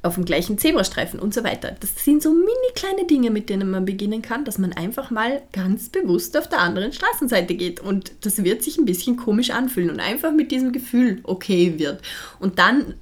auf 0.03 0.15
dem 0.15 0.25
gleichen 0.25 0.57
Zebrastreifen 0.57 1.21
und 1.21 1.35
so 1.35 1.45
weiter. 1.45 1.77
Das 1.81 2.03
sind 2.03 2.23
so 2.23 2.31
mini 2.31 2.73
kleine 2.75 3.07
Dinge, 3.07 3.31
mit 3.31 3.51
denen 3.51 3.71
man 3.71 3.85
beginnen 3.85 4.23
kann, 4.23 4.47
dass 4.47 4.59
man 4.59 4.73
einfach 4.73 5.11
mal 5.11 5.43
ganz 5.53 5.91
bewusst 5.91 6.37
auf 6.37 6.49
der 6.49 6.61
anderen 6.61 6.93
Straßenseite 6.93 7.55
geht 7.55 7.81
und 7.81 8.13
das 8.23 8.43
wird 8.43 8.63
sich 8.63 8.79
ein 8.79 8.87
bisschen 8.87 9.17
komisch 9.17 9.51
anfühlen 9.51 9.91
und 9.91 10.01
einfach 10.01 10.33
mit 10.33 10.51
diesem 10.51 10.73
Gefühl 10.73 11.21
okay 11.25 11.79
wird. 11.79 12.01
Und 12.39 12.59
dann 12.59 12.95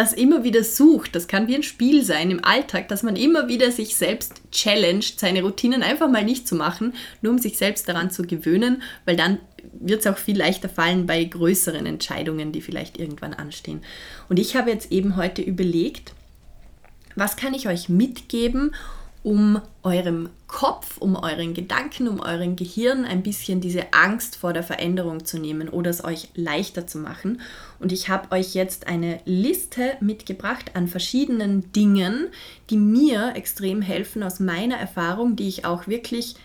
das 0.00 0.14
immer 0.14 0.44
wieder 0.44 0.64
sucht, 0.64 1.14
das 1.14 1.28
kann 1.28 1.46
wie 1.46 1.54
ein 1.54 1.62
Spiel 1.62 2.02
sein 2.02 2.30
im 2.30 2.42
Alltag, 2.42 2.88
dass 2.88 3.02
man 3.02 3.16
immer 3.16 3.48
wieder 3.48 3.70
sich 3.70 3.96
selbst 3.96 4.40
challenged, 4.50 5.20
seine 5.20 5.42
Routinen 5.42 5.82
einfach 5.82 6.08
mal 6.08 6.24
nicht 6.24 6.48
zu 6.48 6.54
machen, 6.54 6.94
nur 7.20 7.34
um 7.34 7.38
sich 7.38 7.58
selbst 7.58 7.86
daran 7.86 8.10
zu 8.10 8.22
gewöhnen, 8.22 8.80
weil 9.04 9.16
dann 9.16 9.40
wird 9.74 10.00
es 10.00 10.06
auch 10.06 10.16
viel 10.16 10.38
leichter 10.38 10.70
fallen 10.70 11.04
bei 11.04 11.22
größeren 11.22 11.84
Entscheidungen, 11.84 12.50
die 12.50 12.62
vielleicht 12.62 12.98
irgendwann 12.98 13.34
anstehen. 13.34 13.82
Und 14.30 14.38
ich 14.38 14.56
habe 14.56 14.70
jetzt 14.70 14.90
eben 14.90 15.16
heute 15.16 15.42
überlegt, 15.42 16.14
was 17.14 17.36
kann 17.36 17.52
ich 17.52 17.68
euch 17.68 17.90
mitgeben, 17.90 18.74
um 19.22 19.60
eurem 19.82 20.30
Kopf, 20.46 20.96
um 20.96 21.14
euren 21.14 21.52
Gedanken, 21.52 22.08
um 22.08 22.20
euren 22.20 22.56
Gehirn 22.56 23.04
ein 23.04 23.22
bisschen 23.22 23.60
diese 23.60 23.92
Angst 23.92 24.36
vor 24.36 24.54
der 24.54 24.62
Veränderung 24.62 25.26
zu 25.26 25.38
nehmen 25.38 25.68
oder 25.68 25.90
es 25.90 26.02
euch 26.02 26.28
leichter 26.34 26.86
zu 26.86 26.96
machen. 26.96 27.42
Und 27.80 27.92
ich 27.92 28.10
habe 28.10 28.30
euch 28.30 28.54
jetzt 28.54 28.86
eine 28.86 29.20
Liste 29.24 29.96
mitgebracht 30.00 30.72
an 30.74 30.86
verschiedenen 30.86 31.72
Dingen, 31.72 32.28
die 32.68 32.76
mir 32.76 33.32
extrem 33.34 33.80
helfen 33.80 34.22
aus 34.22 34.38
meiner 34.38 34.76
Erfahrung, 34.76 35.34
die 35.34 35.48
ich 35.48 35.64
auch 35.64 35.86
wirklich 35.88 36.36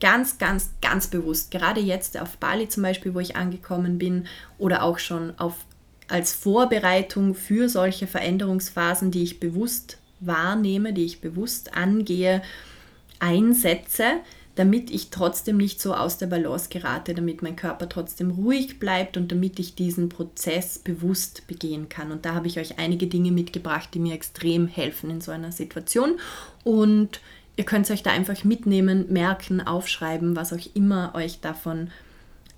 ganz, 0.00 0.36
ganz, 0.36 0.74
ganz 0.82 1.06
bewusst, 1.06 1.50
gerade 1.50 1.80
jetzt 1.80 2.20
auf 2.20 2.36
Bali 2.36 2.68
zum 2.68 2.82
Beispiel, 2.82 3.14
wo 3.14 3.20
ich 3.20 3.36
angekommen 3.36 3.98
bin, 3.98 4.26
oder 4.58 4.82
auch 4.82 4.98
schon 4.98 5.38
auf, 5.38 5.64
als 6.08 6.34
Vorbereitung 6.34 7.34
für 7.34 7.68
solche 7.68 8.06
Veränderungsphasen, 8.06 9.10
die 9.10 9.22
ich 9.22 9.40
bewusst 9.40 9.98
wahrnehme, 10.20 10.92
die 10.92 11.04
ich 11.04 11.20
bewusst 11.20 11.74
angehe, 11.74 12.42
einsetze, 13.18 14.04
damit 14.54 14.90
ich 14.90 15.10
trotzdem 15.10 15.56
nicht 15.56 15.80
so 15.80 15.94
aus 15.94 16.18
der 16.18 16.26
Balance 16.26 16.68
gerate, 16.68 17.14
damit 17.14 17.42
mein 17.42 17.56
Körper 17.56 17.88
trotzdem 17.88 18.30
ruhig 18.30 18.78
bleibt 18.78 19.16
und 19.16 19.32
damit 19.32 19.58
ich 19.58 19.74
diesen 19.74 20.08
Prozess 20.08 20.78
bewusst 20.78 21.46
begehen 21.46 21.88
kann. 21.88 22.12
Und 22.12 22.24
da 22.26 22.34
habe 22.34 22.46
ich 22.46 22.58
euch 22.58 22.78
einige 22.78 23.06
Dinge 23.06 23.32
mitgebracht, 23.32 23.88
die 23.94 23.98
mir 23.98 24.14
extrem 24.14 24.68
helfen 24.68 25.10
in 25.10 25.20
so 25.22 25.32
einer 25.32 25.52
Situation. 25.52 26.18
Und 26.64 27.20
ihr 27.56 27.64
könnt 27.64 27.86
es 27.86 27.90
euch 27.90 28.02
da 28.02 28.10
einfach 28.10 28.44
mitnehmen, 28.44 29.06
merken, 29.08 29.60
aufschreiben, 29.60 30.36
was 30.36 30.52
auch 30.52 30.74
immer 30.74 31.14
euch 31.14 31.40
davon 31.40 31.90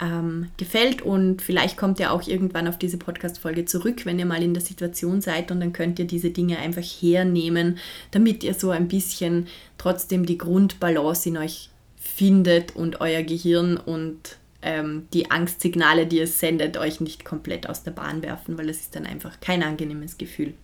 ähm, 0.00 0.48
gefällt 0.56 1.02
und 1.02 1.40
vielleicht 1.40 1.76
kommt 1.76 2.00
ihr 2.00 2.12
auch 2.12 2.26
irgendwann 2.26 2.66
auf 2.66 2.78
diese 2.78 2.98
Podcast-Folge 2.98 3.64
zurück, 3.64 4.04
wenn 4.04 4.18
ihr 4.18 4.26
mal 4.26 4.42
in 4.42 4.52
der 4.52 4.62
Situation 4.62 5.20
seid 5.20 5.52
und 5.52 5.60
dann 5.60 5.72
könnt 5.72 6.00
ihr 6.00 6.04
diese 6.04 6.30
Dinge 6.30 6.58
einfach 6.58 6.82
hernehmen, 6.82 7.78
damit 8.10 8.42
ihr 8.42 8.54
so 8.54 8.70
ein 8.70 8.88
bisschen 8.88 9.46
trotzdem 9.78 10.26
die 10.26 10.38
Grundbalance 10.38 11.28
in 11.28 11.36
euch 11.36 11.70
findet 12.14 12.76
und 12.76 13.00
euer 13.00 13.22
Gehirn 13.22 13.76
und 13.76 14.36
ähm, 14.62 15.08
die 15.12 15.30
Angstsignale, 15.32 16.06
die 16.06 16.20
es 16.20 16.38
sendet, 16.38 16.76
euch 16.76 17.00
nicht 17.00 17.24
komplett 17.24 17.68
aus 17.68 17.82
der 17.82 17.90
Bahn 17.90 18.22
werfen, 18.22 18.56
weil 18.56 18.68
es 18.68 18.82
ist 18.82 18.96
dann 18.96 19.04
einfach 19.04 19.40
kein 19.40 19.62
angenehmes 19.64 20.16
Gefühl. 20.16 20.54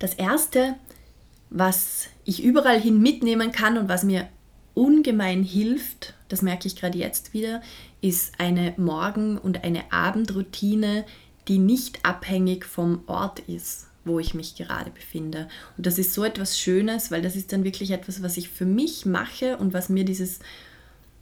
Das 0.00 0.14
Erste, 0.14 0.74
was 1.48 2.08
ich 2.24 2.42
überall 2.42 2.80
hin 2.80 3.00
mitnehmen 3.00 3.52
kann 3.52 3.78
und 3.78 3.88
was 3.88 4.02
mir 4.02 4.28
ungemein 4.74 5.44
hilft, 5.44 6.14
das 6.28 6.42
merke 6.42 6.66
ich 6.66 6.76
gerade 6.76 6.98
jetzt 6.98 7.32
wieder, 7.32 7.62
ist 8.00 8.38
eine 8.38 8.74
Morgen- 8.76 9.38
und 9.38 9.64
eine 9.64 9.92
Abendroutine, 9.92 11.04
die 11.46 11.58
nicht 11.58 12.04
abhängig 12.04 12.64
vom 12.64 13.02
Ort 13.06 13.40
ist 13.40 13.87
wo 14.04 14.18
ich 14.18 14.34
mich 14.34 14.56
gerade 14.56 14.90
befinde. 14.90 15.48
Und 15.76 15.86
das 15.86 15.98
ist 15.98 16.14
so 16.14 16.24
etwas 16.24 16.58
Schönes, 16.58 17.10
weil 17.10 17.22
das 17.22 17.36
ist 17.36 17.52
dann 17.52 17.64
wirklich 17.64 17.90
etwas, 17.90 18.22
was 18.22 18.36
ich 18.36 18.48
für 18.48 18.64
mich 18.64 19.06
mache 19.06 19.56
und 19.56 19.72
was 19.72 19.88
mir 19.88 20.04
dieses, 20.04 20.40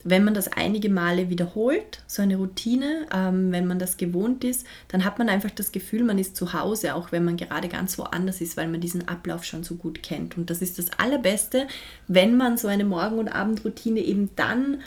wenn 0.05 0.25
man 0.25 0.35
das 0.35 0.49
einige 0.49 0.89
Male 0.89 1.31
wiederholt, 1.31 2.03
so 2.07 2.23
eine 2.23 2.37
Routine, 2.37 3.07
ähm, 3.13 3.51
wenn 3.51 3.67
man 3.67 3.81
das 3.81 3.97
gewohnt 3.97 4.45
ist, 4.45 4.65
dann 4.89 5.05
hat 5.05 5.19
man 5.19 5.29
einfach 5.29 5.51
das 5.51 5.73
Gefühl, 5.73 6.05
man 6.05 6.19
ist 6.19 6.37
zu 6.37 6.53
Hause, 6.53 6.95
auch 6.95 7.11
wenn 7.11 7.25
man 7.25 7.37
gerade 7.37 7.69
ganz 7.69 7.99
woanders 7.99 8.41
ist, 8.41 8.57
weil 8.57 8.69
man 8.69 8.81
diesen 8.81 9.09
Ablauf 9.09 9.45
schon 9.45 9.65
so 9.65 9.75
gut 9.75 10.05
kennt. 10.05 10.39
Und 10.39 10.49
das 10.49 10.63
ist 10.63 10.79
das 10.79 10.93
Allerbeste, 10.97 11.67
wenn 12.07 12.37
man 12.37 12.57
so 12.57 12.69
eine 12.69 12.85
Morgen- 12.85 13.19
und 13.19 13.29
Abendroutine 13.29 14.01
eben 14.01 14.31
dann 14.37 14.79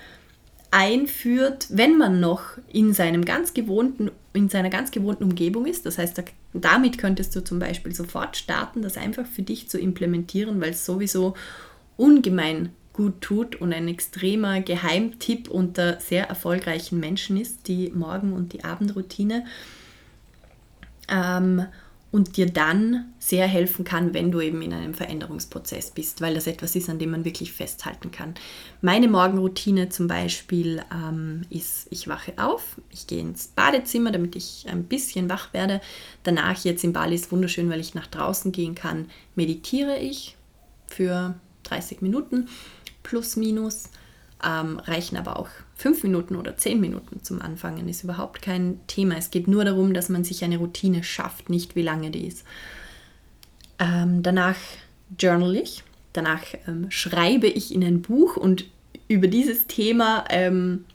einführt, 0.72 1.67
wenn 1.70 1.97
man 1.97 2.20
noch 2.20 2.43
in 2.72 2.93
seinem 2.93 3.26
ganz 3.26 3.53
gewohnten, 3.53 4.11
in 4.34 4.49
seiner 4.49 4.70
ganz 4.70 4.91
gewohnten 4.91 5.24
Umgebung 5.24 5.65
ist. 5.65 5.86
Das 5.86 5.97
heißt, 5.97 6.24
damit 6.53 6.97
könntest 6.97 7.36
du 7.36 7.43
zum 7.43 7.59
Beispiel 7.59 7.93
sofort 7.93 8.38
starten, 8.38 8.82
das 8.82 8.97
einfach 8.97 9.26
für 9.26 9.41
dich 9.41 9.70
zu 9.70 9.80
implementieren, 9.80 10.61
weil 10.61 10.72
es 10.72 10.86
sowieso 10.86 11.36
ungemein 11.97 12.70
gut 12.93 13.22
tut 13.22 13.55
und 13.55 13.74
ein 13.74 13.88
extremer 13.88 14.61
Geheimtipp 14.61 15.49
unter 15.49 15.99
sehr 15.99 16.28
erfolgreichen 16.28 16.99
Menschen 16.99 17.38
ist, 17.38 17.67
die 17.67 17.91
Morgen- 17.91 18.34
und 18.34 18.53
die 18.53 18.63
Abendroutine. 18.63 19.45
Ähm, 21.07 21.65
und 22.12 22.38
dir 22.38 22.47
dann 22.47 23.14
sehr 23.20 23.47
helfen 23.47 23.86
kann, 23.86 24.14
wenn 24.14 24.32
du 24.32 24.41
eben 24.41 24.62
in 24.62 24.74
einem 24.74 24.93
Veränderungsprozess 24.95 25.91
bist, 25.91 26.22
weil 26.22 26.34
das 26.34 26.47
etwas 26.47 26.76
ist, 26.76 26.89
an 26.89 26.97
dem 26.97 27.12
man 27.12 27.26
wirklich 27.26 27.53
festhalten 27.53 28.12
kann. 28.12 28.34
Meine 28.82 29.07
Morgenroutine 29.07 29.89
zum 29.89 30.07
Beispiel 30.07 30.82
ähm, 30.91 31.43
ist, 31.49 31.88
ich 31.91 32.07
wache 32.07 32.34
auf, 32.38 32.82
ich 32.89 33.05
gehe 33.05 33.22
ins 33.22 33.47
Badezimmer, 33.47 34.12
damit 34.12 34.36
ich 34.36 34.66
ein 34.68 34.86
bisschen 34.86 35.30
wach 35.30 35.53
werde. 35.53 35.82
Danach, 36.24 36.64
jetzt 36.64 36.84
in 36.84 36.93
Bali 36.93 37.14
ist 37.14 37.32
wunderschön, 37.32 37.70
weil 37.70 37.80
ich 37.80 37.93
nach 37.93 38.07
draußen 38.07 38.51
gehen 38.51 38.74
kann, 38.74 39.07
meditiere 39.36 39.97
ich 39.99 40.36
für 40.88 41.36
30 41.64 42.01
Minuten 42.01 42.47
plus 43.03 43.36
minus 43.36 43.89
ähm, 44.46 44.80
reichen 44.80 45.18
aber 45.18 45.38
auch 45.38 45.50
fünf 45.76 46.04
Minuten 46.04 46.36
oder 46.36 46.58
zehn 46.58 46.80
Minuten 46.80 47.24
zum 47.24 47.42
Anfangen, 47.42 47.88
ist 47.90 48.04
überhaupt 48.04 48.42
kein 48.42 48.80
Thema. 48.88 49.18
Es 49.18 49.32
geht 49.32 49.48
nur 49.48 49.66
darum, 49.66 49.94
dass 49.94 50.10
man 50.10 50.24
sich 50.24 50.44
eine 50.44 50.58
Routine 50.58 51.04
schafft, 51.04 51.50
nicht 51.50 51.76
wie 51.76 51.82
lange 51.82 52.12
die 52.12 52.28
ist. 52.28 52.46
Ähm, 53.80 54.24
danach 54.24 54.58
journal 55.18 55.56
ich, 55.56 55.84
danach 56.14 56.44
ähm, 56.68 56.90
schreibe 56.90 57.48
ich 57.48 57.74
in 57.74 57.84
ein 57.84 58.02
Buch 58.02 58.38
und 58.38 58.66
über 59.08 59.28
dieses 59.28 59.68
Thema 59.68 60.26
ähm, 60.30 60.86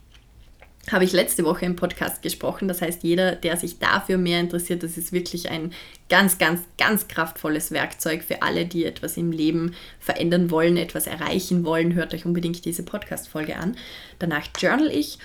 habe 0.91 1.03
ich 1.03 1.13
letzte 1.13 1.43
Woche 1.45 1.65
im 1.65 1.75
Podcast 1.75 2.21
gesprochen. 2.21 2.67
Das 2.67 2.81
heißt, 2.81 3.03
jeder, 3.03 3.35
der 3.35 3.57
sich 3.57 3.79
dafür 3.79 4.17
mehr 4.17 4.39
interessiert, 4.39 4.83
das 4.83 4.97
ist 4.97 5.11
wirklich 5.11 5.49
ein 5.49 5.73
ganz, 6.09 6.37
ganz, 6.37 6.61
ganz 6.77 7.07
kraftvolles 7.07 7.71
Werkzeug 7.71 8.23
für 8.23 8.41
alle, 8.41 8.65
die 8.65 8.85
etwas 8.85 9.17
im 9.17 9.31
Leben 9.31 9.73
verändern 9.99 10.51
wollen, 10.51 10.77
etwas 10.77 11.07
erreichen 11.07 11.65
wollen. 11.65 11.93
Hört 11.93 12.13
euch 12.13 12.25
unbedingt 12.25 12.65
diese 12.65 12.83
Podcast-Folge 12.83 13.57
an. 13.57 13.75
Danach 14.19 14.47
journal 14.59 14.91
ich 14.91 15.17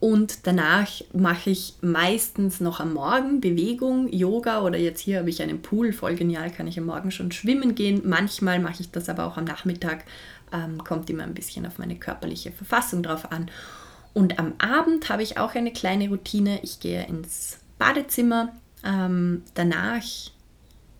und 0.00 0.46
danach 0.46 0.88
mache 1.12 1.50
ich 1.50 1.74
meistens 1.80 2.60
noch 2.60 2.78
am 2.78 2.94
Morgen 2.94 3.40
Bewegung, 3.40 4.08
Yoga 4.12 4.62
oder 4.62 4.78
jetzt 4.78 5.00
hier 5.00 5.18
habe 5.18 5.30
ich 5.30 5.42
einen 5.42 5.60
Pool, 5.60 5.92
voll 5.92 6.14
genial, 6.14 6.52
kann 6.52 6.68
ich 6.68 6.78
am 6.78 6.86
Morgen 6.86 7.10
schon 7.10 7.32
schwimmen 7.32 7.74
gehen. 7.74 8.02
Manchmal 8.04 8.60
mache 8.60 8.80
ich 8.80 8.92
das 8.92 9.08
aber 9.08 9.26
auch 9.26 9.36
am 9.36 9.44
Nachmittag, 9.44 10.04
ähm, 10.52 10.78
kommt 10.84 11.10
immer 11.10 11.24
ein 11.24 11.34
bisschen 11.34 11.66
auf 11.66 11.78
meine 11.78 11.96
körperliche 11.96 12.52
Verfassung 12.52 13.02
drauf 13.02 13.32
an. 13.32 13.50
Und 14.14 14.38
am 14.38 14.54
Abend 14.58 15.08
habe 15.08 15.22
ich 15.22 15.38
auch 15.38 15.54
eine 15.54 15.72
kleine 15.72 16.08
Routine. 16.08 16.60
Ich 16.62 16.80
gehe 16.80 17.06
ins 17.06 17.58
Badezimmer. 17.78 18.52
Ähm, 18.84 19.42
danach 19.54 20.02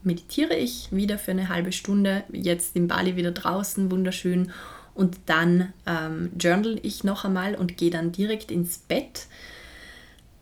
meditiere 0.03 0.55
ich 0.55 0.89
wieder 0.91 1.19
für 1.19 1.33
eine 1.33 1.49
halbe 1.49 1.73
Stunde. 1.73 2.25
Jetzt 2.33 2.77
in 2.77 2.89
Bali 2.89 3.17
wieder 3.17 3.33
draußen, 3.33 3.91
wunderschön. 3.91 4.53
Und 4.95 5.19
dann 5.27 5.73
ähm, 5.87 6.31
journal 6.39 6.81
ich 6.83 7.05
noch 7.05 7.25
einmal 7.25 7.55
und 7.55 7.77
gehe 7.77 7.91
dann 7.91 8.13
direkt 8.13 8.51
ins 8.51 8.79
Bett. 8.79 9.27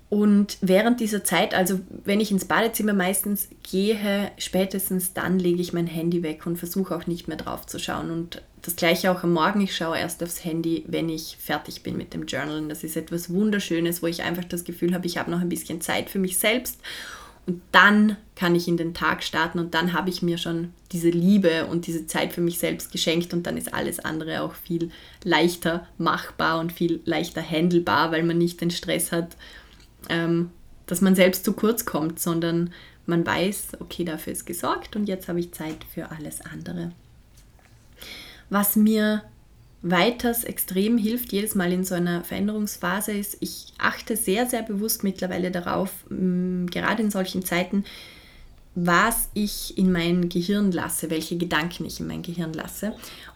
Und 0.08 0.58
während 0.60 1.00
dieser 1.00 1.24
Zeit, 1.24 1.52
also 1.52 1.80
wenn 2.04 2.20
ich 2.20 2.30
ins 2.30 2.44
Badezimmer 2.44 2.92
meistens 2.92 3.48
gehe, 3.68 4.30
spätestens 4.38 5.12
dann 5.12 5.38
lege 5.38 5.60
ich 5.60 5.72
mein 5.72 5.88
Handy 5.88 6.22
weg 6.22 6.46
und 6.46 6.56
versuche 6.56 6.94
auch 6.94 7.06
nicht 7.06 7.26
mehr 7.26 7.36
drauf 7.36 7.66
zu 7.66 7.78
schauen. 7.78 8.10
Und 8.10 8.42
das 8.66 8.76
gleiche 8.76 9.10
auch 9.10 9.22
am 9.22 9.32
Morgen, 9.32 9.60
ich 9.60 9.76
schaue 9.76 9.98
erst 9.98 10.22
aufs 10.22 10.44
Handy, 10.44 10.84
wenn 10.88 11.08
ich 11.08 11.36
fertig 11.38 11.82
bin 11.82 11.96
mit 11.96 12.12
dem 12.12 12.26
Journalen. 12.26 12.68
Das 12.68 12.82
ist 12.82 12.96
etwas 12.96 13.30
Wunderschönes, 13.30 14.02
wo 14.02 14.06
ich 14.06 14.22
einfach 14.22 14.44
das 14.44 14.64
Gefühl 14.64 14.92
habe, 14.92 15.06
ich 15.06 15.18
habe 15.18 15.30
noch 15.30 15.40
ein 15.40 15.48
bisschen 15.48 15.80
Zeit 15.80 16.10
für 16.10 16.18
mich 16.18 16.38
selbst. 16.38 16.80
Und 17.46 17.62
dann 17.70 18.16
kann 18.34 18.56
ich 18.56 18.66
in 18.66 18.76
den 18.76 18.92
Tag 18.92 19.22
starten 19.22 19.60
und 19.60 19.72
dann 19.74 19.92
habe 19.92 20.10
ich 20.10 20.20
mir 20.20 20.36
schon 20.36 20.72
diese 20.90 21.10
Liebe 21.10 21.66
und 21.66 21.86
diese 21.86 22.08
Zeit 22.08 22.32
für 22.32 22.40
mich 22.40 22.58
selbst 22.58 22.90
geschenkt 22.90 23.32
und 23.32 23.46
dann 23.46 23.56
ist 23.56 23.72
alles 23.72 24.00
andere 24.00 24.42
auch 24.42 24.54
viel 24.54 24.90
leichter 25.22 25.86
machbar 25.96 26.58
und 26.58 26.72
viel 26.72 27.00
leichter 27.04 27.48
handelbar, 27.48 28.10
weil 28.10 28.24
man 28.24 28.36
nicht 28.36 28.60
den 28.60 28.72
Stress 28.72 29.12
hat, 29.12 29.36
ähm, 30.08 30.50
dass 30.86 31.00
man 31.00 31.14
selbst 31.14 31.44
zu 31.44 31.52
kurz 31.52 31.84
kommt, 31.84 32.18
sondern 32.18 32.72
man 33.06 33.24
weiß, 33.24 33.78
okay, 33.78 34.04
dafür 34.04 34.32
ist 34.32 34.44
gesorgt 34.44 34.96
und 34.96 35.06
jetzt 35.06 35.28
habe 35.28 35.38
ich 35.38 35.52
Zeit 35.52 35.84
für 35.94 36.10
alles 36.10 36.40
andere. 36.40 36.90
Was 38.50 38.76
mir 38.76 39.22
weiters 39.82 40.44
extrem 40.44 40.98
hilft, 40.98 41.32
jedes 41.32 41.54
Mal 41.54 41.72
in 41.72 41.84
so 41.84 41.94
einer 41.94 42.24
Veränderungsphase 42.24 43.12
ist, 43.12 43.36
ich 43.40 43.72
achte 43.78 44.16
sehr, 44.16 44.46
sehr 44.46 44.62
bewusst 44.62 45.04
mittlerweile 45.04 45.50
darauf, 45.50 45.90
gerade 46.08 47.02
in 47.02 47.10
solchen 47.10 47.44
Zeiten, 47.44 47.84
was 48.76 49.30
ich 49.32 49.76
in 49.78 49.90
mein 49.90 50.28
Gehirn 50.28 50.70
lasse, 50.70 51.08
welche 51.08 51.38
Gedanken 51.38 51.86
ich 51.86 51.98
in 51.98 52.06
mein 52.06 52.20
Gehirn 52.20 52.52
lasse. 52.52 52.92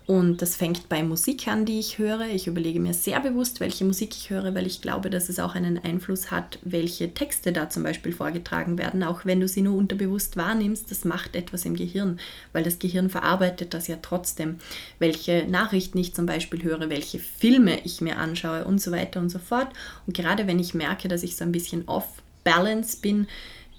Und 0.06 0.42
das 0.42 0.54
fängt 0.54 0.90
bei 0.90 1.02
Musik 1.02 1.48
an, 1.48 1.64
die 1.64 1.78
ich 1.78 1.98
höre. 1.98 2.26
Ich 2.26 2.46
überlege 2.46 2.78
mir 2.78 2.92
sehr 2.92 3.20
bewusst, 3.20 3.58
welche 3.58 3.86
Musik 3.86 4.14
ich 4.14 4.28
höre, 4.28 4.54
weil 4.54 4.66
ich 4.66 4.82
glaube, 4.82 5.08
dass 5.08 5.30
es 5.30 5.38
auch 5.38 5.54
einen 5.54 5.78
Einfluss 5.78 6.30
hat, 6.30 6.58
welche 6.62 7.14
Texte 7.14 7.52
da 7.52 7.70
zum 7.70 7.84
Beispiel 7.84 8.12
vorgetragen 8.12 8.76
werden. 8.76 9.02
Auch 9.02 9.24
wenn 9.24 9.40
du 9.40 9.48
sie 9.48 9.62
nur 9.62 9.78
unterbewusst 9.78 10.36
wahrnimmst, 10.36 10.90
das 10.90 11.06
macht 11.06 11.34
etwas 11.34 11.64
im 11.64 11.74
Gehirn, 11.74 12.20
weil 12.52 12.64
das 12.64 12.78
Gehirn 12.78 13.08
verarbeitet 13.08 13.72
das 13.72 13.86
ja 13.86 13.96
trotzdem. 14.02 14.56
Welche 14.98 15.46
Nachrichten 15.48 15.96
ich 15.96 16.14
zum 16.14 16.26
Beispiel 16.26 16.62
höre, 16.64 16.90
welche 16.90 17.18
Filme 17.18 17.78
ich 17.84 18.02
mir 18.02 18.18
anschaue 18.18 18.64
und 18.64 18.82
so 18.82 18.90
weiter 18.90 19.20
und 19.20 19.30
so 19.30 19.38
fort. 19.38 19.68
Und 20.06 20.14
gerade 20.14 20.46
wenn 20.46 20.58
ich 20.58 20.74
merke, 20.74 21.08
dass 21.08 21.22
ich 21.22 21.36
so 21.36 21.44
ein 21.44 21.52
bisschen 21.52 21.88
off-balance 21.88 22.98
bin, 23.00 23.26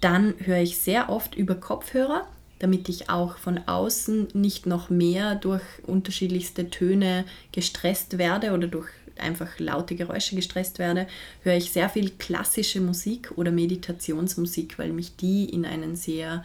dann 0.02 0.34
höre 0.40 0.62
ich 0.62 0.78
sehr 0.78 1.10
oft 1.10 1.36
über 1.36 1.56
Kopfhörer 1.56 2.28
damit 2.62 2.90
ich 2.90 3.10
auch 3.10 3.38
von 3.38 3.60
außen 3.68 4.28
nicht 4.34 4.68
noch 4.68 4.92
mehr 4.92 5.34
durch 5.34 5.64
unterschiedlichste 5.82 6.70
Töne 6.70 7.26
gestresst 7.52 8.20
werde 8.20 8.52
oder 8.52 8.68
durch 8.68 8.88
einfach 9.18 9.58
laute 9.58 9.96
Geräusche 9.96 10.36
gestresst 10.36 10.78
werde, 10.78 11.08
höre 11.42 11.58
ich 11.58 11.72
sehr 11.72 11.90
viel 11.90 12.12
klassische 12.12 12.80
Musik 12.80 13.32
oder 13.36 13.52
Meditationsmusik, 13.52 14.78
weil 14.78 14.94
mich 14.94 15.16
die 15.16 15.46
in 15.46 15.66
einen 15.66 15.96
sehr 15.96 16.44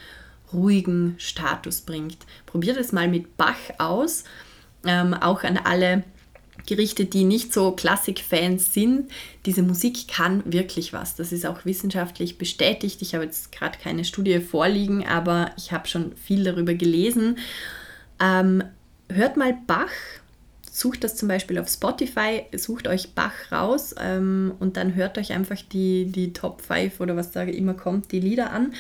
ruhigen 0.55 1.17
Status 1.19 1.83
bringt. 1.83 2.19
Probiert 2.47 2.79
es 2.79 2.93
mal 2.93 3.09
mit 3.09 3.37
Bach 3.37 3.59
aus. 3.79 4.25
Ähm, 4.87 5.13
auch 5.13 5.43
an 5.43 5.59
alle 5.59 6.03
gerichtet, 6.67 7.15
die 7.15 7.25
nicht 7.25 7.53
so 7.53 7.73
Klassik-Fans 7.73 8.73
sind. 8.73 9.11
Diese 9.45 9.63
Musik 9.63 10.09
kann 10.09 10.43
wirklich 10.45 10.93
was. 10.93 11.15
Das 11.15 11.33
ist 11.33 11.47
auch 11.47 11.65
wissenschaftlich 11.65 12.39
bestätigt. 12.39 13.03
Ich 13.03 13.15
habe 13.15 13.25
jetzt 13.25 13.53
gerade 13.53 13.79
keine 13.79 14.05
Studie 14.05 14.41
vorliegen, 14.41 15.07
aber 15.07 15.51
ich 15.57 15.73
habe 15.73 15.89
schon 15.89 16.15
viel 16.17 16.45
darüber 16.45 16.75
gelesen. 16.75 17.39
Ähm, 18.21 18.63
hört 19.09 19.37
mal 19.37 19.57
Bach. 19.67 19.91
Sucht 20.71 21.05
das 21.05 21.17
zum 21.17 21.29
Beispiel 21.29 21.59
auf 21.59 21.69
Spotify, 21.69 22.43
sucht 22.55 22.87
euch 22.87 23.15
Bach 23.15 23.33
raus 23.51 23.95
ähm, 23.99 24.53
und 24.59 24.77
dann 24.77 24.95
hört 24.95 25.17
euch 25.17 25.33
einfach 25.33 25.63
die, 25.73 26.05
die 26.05 26.35
Top 26.35 26.61
5 26.61 27.01
oder 27.01 27.17
was 27.17 27.31
da 27.31 27.45
immer 27.45 27.73
kommt, 27.73 28.13
die 28.13 28.21
Lieder 28.21 28.53
an 28.53 28.75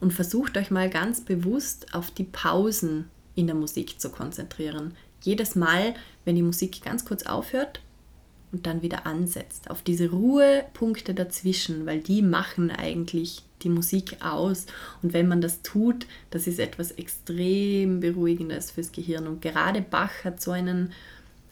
und 0.00 0.14
versucht 0.14 0.56
euch 0.56 0.70
mal 0.70 0.88
ganz 0.88 1.20
bewusst 1.20 1.94
auf 1.94 2.10
die 2.10 2.24
Pausen 2.24 3.10
in 3.34 3.46
der 3.46 3.54
Musik 3.54 4.00
zu 4.00 4.08
konzentrieren 4.08 4.94
jedes 5.22 5.54
Mal, 5.54 5.94
wenn 6.24 6.36
die 6.36 6.42
Musik 6.42 6.82
ganz 6.82 7.04
kurz 7.04 7.24
aufhört 7.24 7.80
und 8.52 8.66
dann 8.66 8.82
wieder 8.82 9.06
ansetzt, 9.06 9.70
auf 9.70 9.82
diese 9.82 10.10
Ruhepunkte 10.10 11.14
dazwischen, 11.14 11.86
weil 11.86 12.00
die 12.00 12.22
machen 12.22 12.70
eigentlich 12.70 13.42
die 13.62 13.70
Musik 13.70 14.16
aus. 14.20 14.66
Und 15.02 15.12
wenn 15.12 15.28
man 15.28 15.40
das 15.40 15.62
tut, 15.62 16.06
das 16.30 16.46
ist 16.46 16.58
etwas 16.58 16.92
extrem 16.92 18.00
Beruhigendes 18.00 18.70
fürs 18.70 18.92
Gehirn. 18.92 19.26
Und 19.26 19.40
gerade 19.40 19.80
Bach 19.80 20.24
hat 20.24 20.42
so 20.42 20.50
einen 20.50 20.92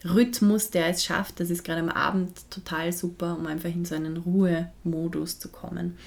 Rhythmus, 0.03 0.69
der 0.69 0.87
es 0.87 1.03
schafft, 1.03 1.39
das 1.39 1.49
ist 1.49 1.63
gerade 1.63 1.81
am 1.81 1.89
Abend 1.89 2.49
total 2.49 2.91
super, 2.91 3.37
um 3.37 3.45
einfach 3.45 3.69
in 3.69 3.85
so 3.85 3.95
einen 3.95 4.17
Ruhemodus 4.17 5.39
zu 5.39 5.49
kommen. 5.49 5.97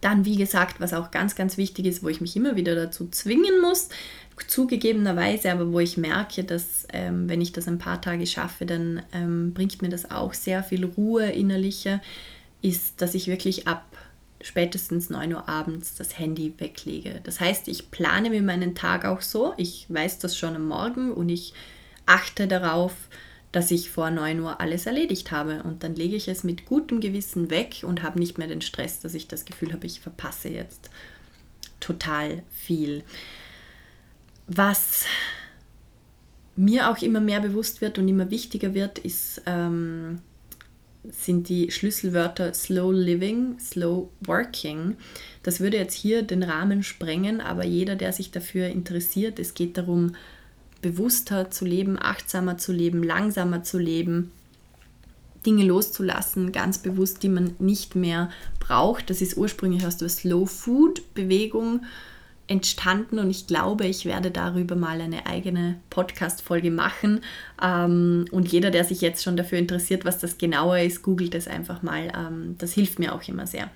Dann, 0.00 0.24
wie 0.24 0.36
gesagt, 0.36 0.80
was 0.80 0.92
auch 0.92 1.10
ganz, 1.10 1.34
ganz 1.34 1.56
wichtig 1.56 1.86
ist, 1.86 2.02
wo 2.02 2.08
ich 2.08 2.20
mich 2.20 2.36
immer 2.36 2.56
wieder 2.56 2.74
dazu 2.74 3.08
zwingen 3.08 3.60
muss, 3.60 3.88
zugegebenerweise, 4.46 5.52
aber 5.52 5.72
wo 5.72 5.80
ich 5.80 5.96
merke, 5.96 6.44
dass 6.44 6.86
ähm, 6.92 7.28
wenn 7.28 7.40
ich 7.40 7.52
das 7.52 7.68
ein 7.68 7.78
paar 7.78 8.00
Tage 8.00 8.26
schaffe, 8.26 8.66
dann 8.66 9.02
ähm, 9.12 9.54
bringt 9.54 9.82
mir 9.82 9.88
das 9.88 10.10
auch 10.10 10.34
sehr 10.34 10.62
viel 10.62 10.84
Ruhe 10.84 11.30
innerliche, 11.30 12.00
ist, 12.62 13.00
dass 13.00 13.14
ich 13.14 13.28
wirklich 13.28 13.68
ab 13.68 13.84
spätestens 14.40 15.08
9 15.08 15.34
Uhr 15.34 15.48
abends 15.48 15.94
das 15.94 16.18
Handy 16.18 16.52
weglege. 16.58 17.20
Das 17.24 17.40
heißt, 17.40 17.68
ich 17.68 17.90
plane 17.90 18.30
mir 18.30 18.42
meinen 18.42 18.74
Tag 18.74 19.04
auch 19.04 19.22
so, 19.22 19.54
ich 19.56 19.86
weiß 19.88 20.18
das 20.18 20.36
schon 20.36 20.56
am 20.56 20.68
Morgen 20.68 21.12
und 21.12 21.28
ich 21.28 21.54
achte 22.06 22.46
darauf, 22.46 22.92
dass 23.52 23.70
ich 23.70 23.90
vor 23.90 24.10
9 24.10 24.40
Uhr 24.40 24.60
alles 24.60 24.86
erledigt 24.86 25.30
habe. 25.30 25.62
Und 25.62 25.82
dann 25.82 25.94
lege 25.94 26.16
ich 26.16 26.28
es 26.28 26.42
mit 26.42 26.66
gutem 26.66 27.00
Gewissen 27.00 27.50
weg 27.50 27.84
und 27.84 28.02
habe 28.02 28.18
nicht 28.18 28.36
mehr 28.36 28.48
den 28.48 28.60
Stress, 28.60 29.00
dass 29.00 29.14
ich 29.14 29.28
das 29.28 29.44
Gefühl 29.44 29.72
habe, 29.72 29.86
ich 29.86 30.00
verpasse 30.00 30.48
jetzt 30.48 30.90
total 31.80 32.42
viel. 32.50 33.04
Was 34.46 35.04
mir 36.56 36.90
auch 36.90 36.98
immer 37.02 37.20
mehr 37.20 37.40
bewusst 37.40 37.80
wird 37.80 37.98
und 37.98 38.08
immer 38.08 38.30
wichtiger 38.30 38.74
wird, 38.74 38.98
ist, 38.98 39.42
ähm, 39.46 40.20
sind 41.10 41.48
die 41.48 41.70
Schlüsselwörter 41.70 42.54
Slow 42.54 42.92
Living, 42.92 43.58
Slow 43.58 44.08
Working. 44.26 44.96
Das 45.42 45.60
würde 45.60 45.76
jetzt 45.76 45.94
hier 45.94 46.22
den 46.22 46.42
Rahmen 46.42 46.82
sprengen, 46.82 47.40
aber 47.40 47.64
jeder, 47.64 47.96
der 47.96 48.12
sich 48.12 48.30
dafür 48.30 48.68
interessiert, 48.68 49.38
es 49.38 49.54
geht 49.54 49.76
darum, 49.76 50.14
bewusster 50.80 51.50
zu 51.50 51.64
leben, 51.64 51.98
achtsamer 52.00 52.58
zu 52.58 52.72
leben, 52.72 53.02
langsamer 53.02 53.62
zu 53.62 53.78
leben, 53.78 54.30
Dinge 55.44 55.64
loszulassen, 55.64 56.52
ganz 56.52 56.78
bewusst, 56.78 57.22
die 57.22 57.28
man 57.28 57.54
nicht 57.58 57.94
mehr 57.94 58.30
braucht. 58.60 59.10
Das 59.10 59.20
ist 59.20 59.36
ursprünglich 59.36 59.86
aus 59.86 59.98
der 59.98 60.08
Slow 60.08 60.46
Food 60.46 61.14
Bewegung 61.14 61.80
entstanden 62.46 63.18
und 63.18 63.30
ich 63.30 63.46
glaube, 63.46 63.86
ich 63.86 64.04
werde 64.04 64.30
darüber 64.30 64.76
mal 64.76 65.00
eine 65.00 65.26
eigene 65.26 65.76
Podcast-Folge 65.90 66.70
machen. 66.70 67.20
Ähm, 67.62 68.26
und 68.30 68.52
jeder, 68.52 68.70
der 68.70 68.84
sich 68.84 69.00
jetzt 69.00 69.22
schon 69.22 69.36
dafür 69.36 69.58
interessiert, 69.58 70.04
was 70.04 70.18
das 70.18 70.36
genauer 70.36 70.78
ist, 70.78 71.02
googelt 71.02 71.34
es 71.34 71.48
einfach 71.48 71.82
mal. 71.82 72.12
Ähm, 72.14 72.56
das 72.58 72.74
hilft 72.74 72.98
mir 72.98 73.14
auch 73.14 73.26
immer 73.26 73.46
sehr. 73.46 73.70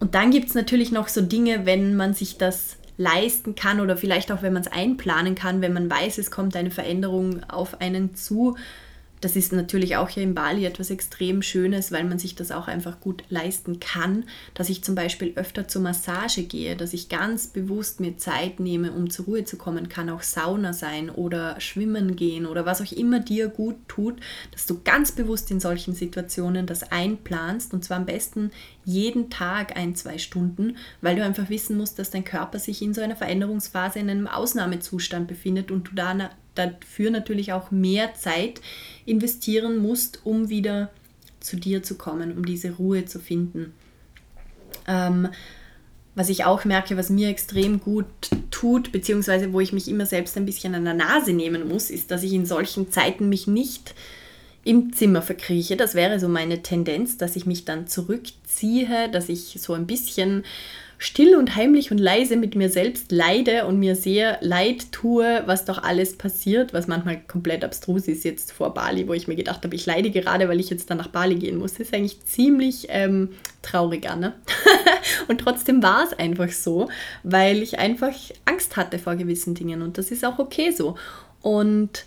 Und 0.00 0.14
dann 0.14 0.30
gibt 0.30 0.48
es 0.48 0.54
natürlich 0.54 0.92
noch 0.92 1.08
so 1.08 1.20
Dinge, 1.20 1.66
wenn 1.66 1.94
man 1.96 2.14
sich 2.14 2.38
das 2.38 2.76
leisten 2.96 3.54
kann 3.54 3.80
oder 3.80 3.96
vielleicht 3.96 4.32
auch, 4.32 4.42
wenn 4.42 4.52
man 4.52 4.62
es 4.62 4.72
einplanen 4.72 5.34
kann, 5.34 5.60
wenn 5.60 5.72
man 5.72 5.90
weiß, 5.90 6.18
es 6.18 6.30
kommt 6.30 6.56
eine 6.56 6.70
Veränderung 6.70 7.42
auf 7.44 7.80
einen 7.80 8.14
zu, 8.14 8.56
das 9.20 9.36
ist 9.36 9.52
natürlich 9.52 9.96
auch 9.96 10.08
hier 10.08 10.22
in 10.22 10.34
Bali 10.34 10.64
etwas 10.64 10.90
extrem 10.90 11.42
Schönes, 11.42 11.92
weil 11.92 12.04
man 12.04 12.18
sich 12.18 12.34
das 12.34 12.50
auch 12.50 12.68
einfach 12.68 13.00
gut 13.00 13.24
leisten 13.28 13.80
kann, 13.80 14.24
dass 14.54 14.68
ich 14.68 14.84
zum 14.84 14.94
Beispiel 14.94 15.32
öfter 15.36 15.68
zur 15.68 15.82
Massage 15.82 16.42
gehe, 16.42 16.76
dass 16.76 16.92
ich 16.92 17.08
ganz 17.08 17.48
bewusst 17.48 18.00
mir 18.00 18.16
Zeit 18.16 18.60
nehme, 18.60 18.92
um 18.92 19.10
zur 19.10 19.26
Ruhe 19.26 19.44
zu 19.44 19.56
kommen, 19.56 19.88
kann 19.88 20.10
auch 20.10 20.22
Sauna 20.22 20.72
sein 20.72 21.10
oder 21.10 21.60
schwimmen 21.60 22.16
gehen 22.16 22.46
oder 22.46 22.66
was 22.66 22.80
auch 22.80 22.92
immer 22.92 23.20
dir 23.20 23.48
gut 23.48 23.76
tut, 23.88 24.20
dass 24.52 24.66
du 24.66 24.80
ganz 24.82 25.12
bewusst 25.12 25.50
in 25.50 25.60
solchen 25.60 25.94
Situationen 25.94 26.66
das 26.66 26.90
einplanst. 26.90 27.74
Und 27.74 27.84
zwar 27.84 27.98
am 27.98 28.06
besten 28.06 28.50
jeden 28.84 29.30
Tag 29.30 29.76
ein, 29.76 29.94
zwei 29.94 30.18
Stunden, 30.18 30.76
weil 31.00 31.16
du 31.16 31.24
einfach 31.24 31.50
wissen 31.50 31.76
musst, 31.76 31.98
dass 31.98 32.10
dein 32.10 32.24
Körper 32.24 32.58
sich 32.58 32.82
in 32.82 32.94
so 32.94 33.00
einer 33.00 33.16
Veränderungsphase 33.16 33.98
in 33.98 34.10
einem 34.10 34.26
Ausnahmezustand 34.26 35.28
befindet 35.28 35.70
und 35.70 35.88
du 35.88 35.94
da 35.94 36.30
dafür 36.58 37.10
natürlich 37.10 37.52
auch 37.52 37.70
mehr 37.70 38.14
Zeit 38.14 38.60
investieren 39.06 39.78
musst, 39.78 40.20
um 40.24 40.48
wieder 40.48 40.90
zu 41.40 41.56
dir 41.56 41.82
zu 41.82 41.96
kommen, 41.96 42.36
um 42.36 42.44
diese 42.44 42.72
Ruhe 42.72 43.04
zu 43.04 43.20
finden. 43.20 43.72
Ähm, 44.86 45.28
was 46.14 46.28
ich 46.28 46.44
auch 46.44 46.64
merke, 46.64 46.96
was 46.96 47.10
mir 47.10 47.28
extrem 47.28 47.80
gut 47.80 48.06
tut, 48.50 48.90
beziehungsweise 48.90 49.52
wo 49.52 49.60
ich 49.60 49.72
mich 49.72 49.86
immer 49.88 50.04
selbst 50.04 50.36
ein 50.36 50.46
bisschen 50.46 50.74
an 50.74 50.84
der 50.84 50.94
Nase 50.94 51.32
nehmen 51.32 51.68
muss, 51.68 51.90
ist, 51.90 52.10
dass 52.10 52.24
ich 52.24 52.32
in 52.32 52.44
solchen 52.44 52.90
Zeiten 52.90 53.28
mich 53.28 53.46
nicht 53.46 53.94
im 54.64 54.92
Zimmer 54.92 55.22
verkrieche. 55.22 55.76
Das 55.76 55.94
wäre 55.94 56.18
so 56.18 56.28
meine 56.28 56.62
Tendenz, 56.62 57.18
dass 57.18 57.36
ich 57.36 57.46
mich 57.46 57.64
dann 57.64 57.86
zurückziehe, 57.86 59.08
dass 59.10 59.28
ich 59.28 59.58
so 59.60 59.74
ein 59.74 59.86
bisschen 59.86 60.44
still 60.98 61.36
und 61.36 61.54
heimlich 61.54 61.92
und 61.92 61.98
leise 61.98 62.36
mit 62.36 62.56
mir 62.56 62.68
selbst 62.68 63.12
leide 63.12 63.66
und 63.66 63.78
mir 63.78 63.94
sehr 63.94 64.38
leid 64.40 64.90
tue, 64.90 65.42
was 65.46 65.64
doch 65.64 65.82
alles 65.82 66.18
passiert, 66.18 66.72
was 66.72 66.88
manchmal 66.88 67.20
komplett 67.20 67.64
abstrus 67.64 68.08
ist 68.08 68.24
jetzt 68.24 68.50
vor 68.50 68.74
Bali, 68.74 69.06
wo 69.06 69.12
ich 69.12 69.28
mir 69.28 69.36
gedacht 69.36 69.62
habe, 69.64 69.76
ich 69.76 69.86
leide 69.86 70.10
gerade, 70.10 70.48
weil 70.48 70.58
ich 70.58 70.70
jetzt 70.70 70.90
dann 70.90 70.98
nach 70.98 71.08
Bali 71.08 71.36
gehen 71.36 71.56
muss. 71.56 71.72
Das 71.72 71.82
ist 71.82 71.94
eigentlich 71.94 72.24
ziemlich 72.24 72.86
ähm, 72.90 73.30
traurig, 73.62 74.04
ne? 74.16 74.34
und 75.28 75.40
trotzdem 75.40 75.82
war 75.84 76.04
es 76.04 76.18
einfach 76.18 76.50
so, 76.50 76.88
weil 77.22 77.62
ich 77.62 77.78
einfach 77.78 78.14
Angst 78.44 78.76
hatte 78.76 78.98
vor 78.98 79.14
gewissen 79.14 79.54
Dingen 79.54 79.82
und 79.82 79.98
das 79.98 80.10
ist 80.10 80.24
auch 80.24 80.40
okay 80.40 80.72
so. 80.72 80.96
Und 81.42 82.06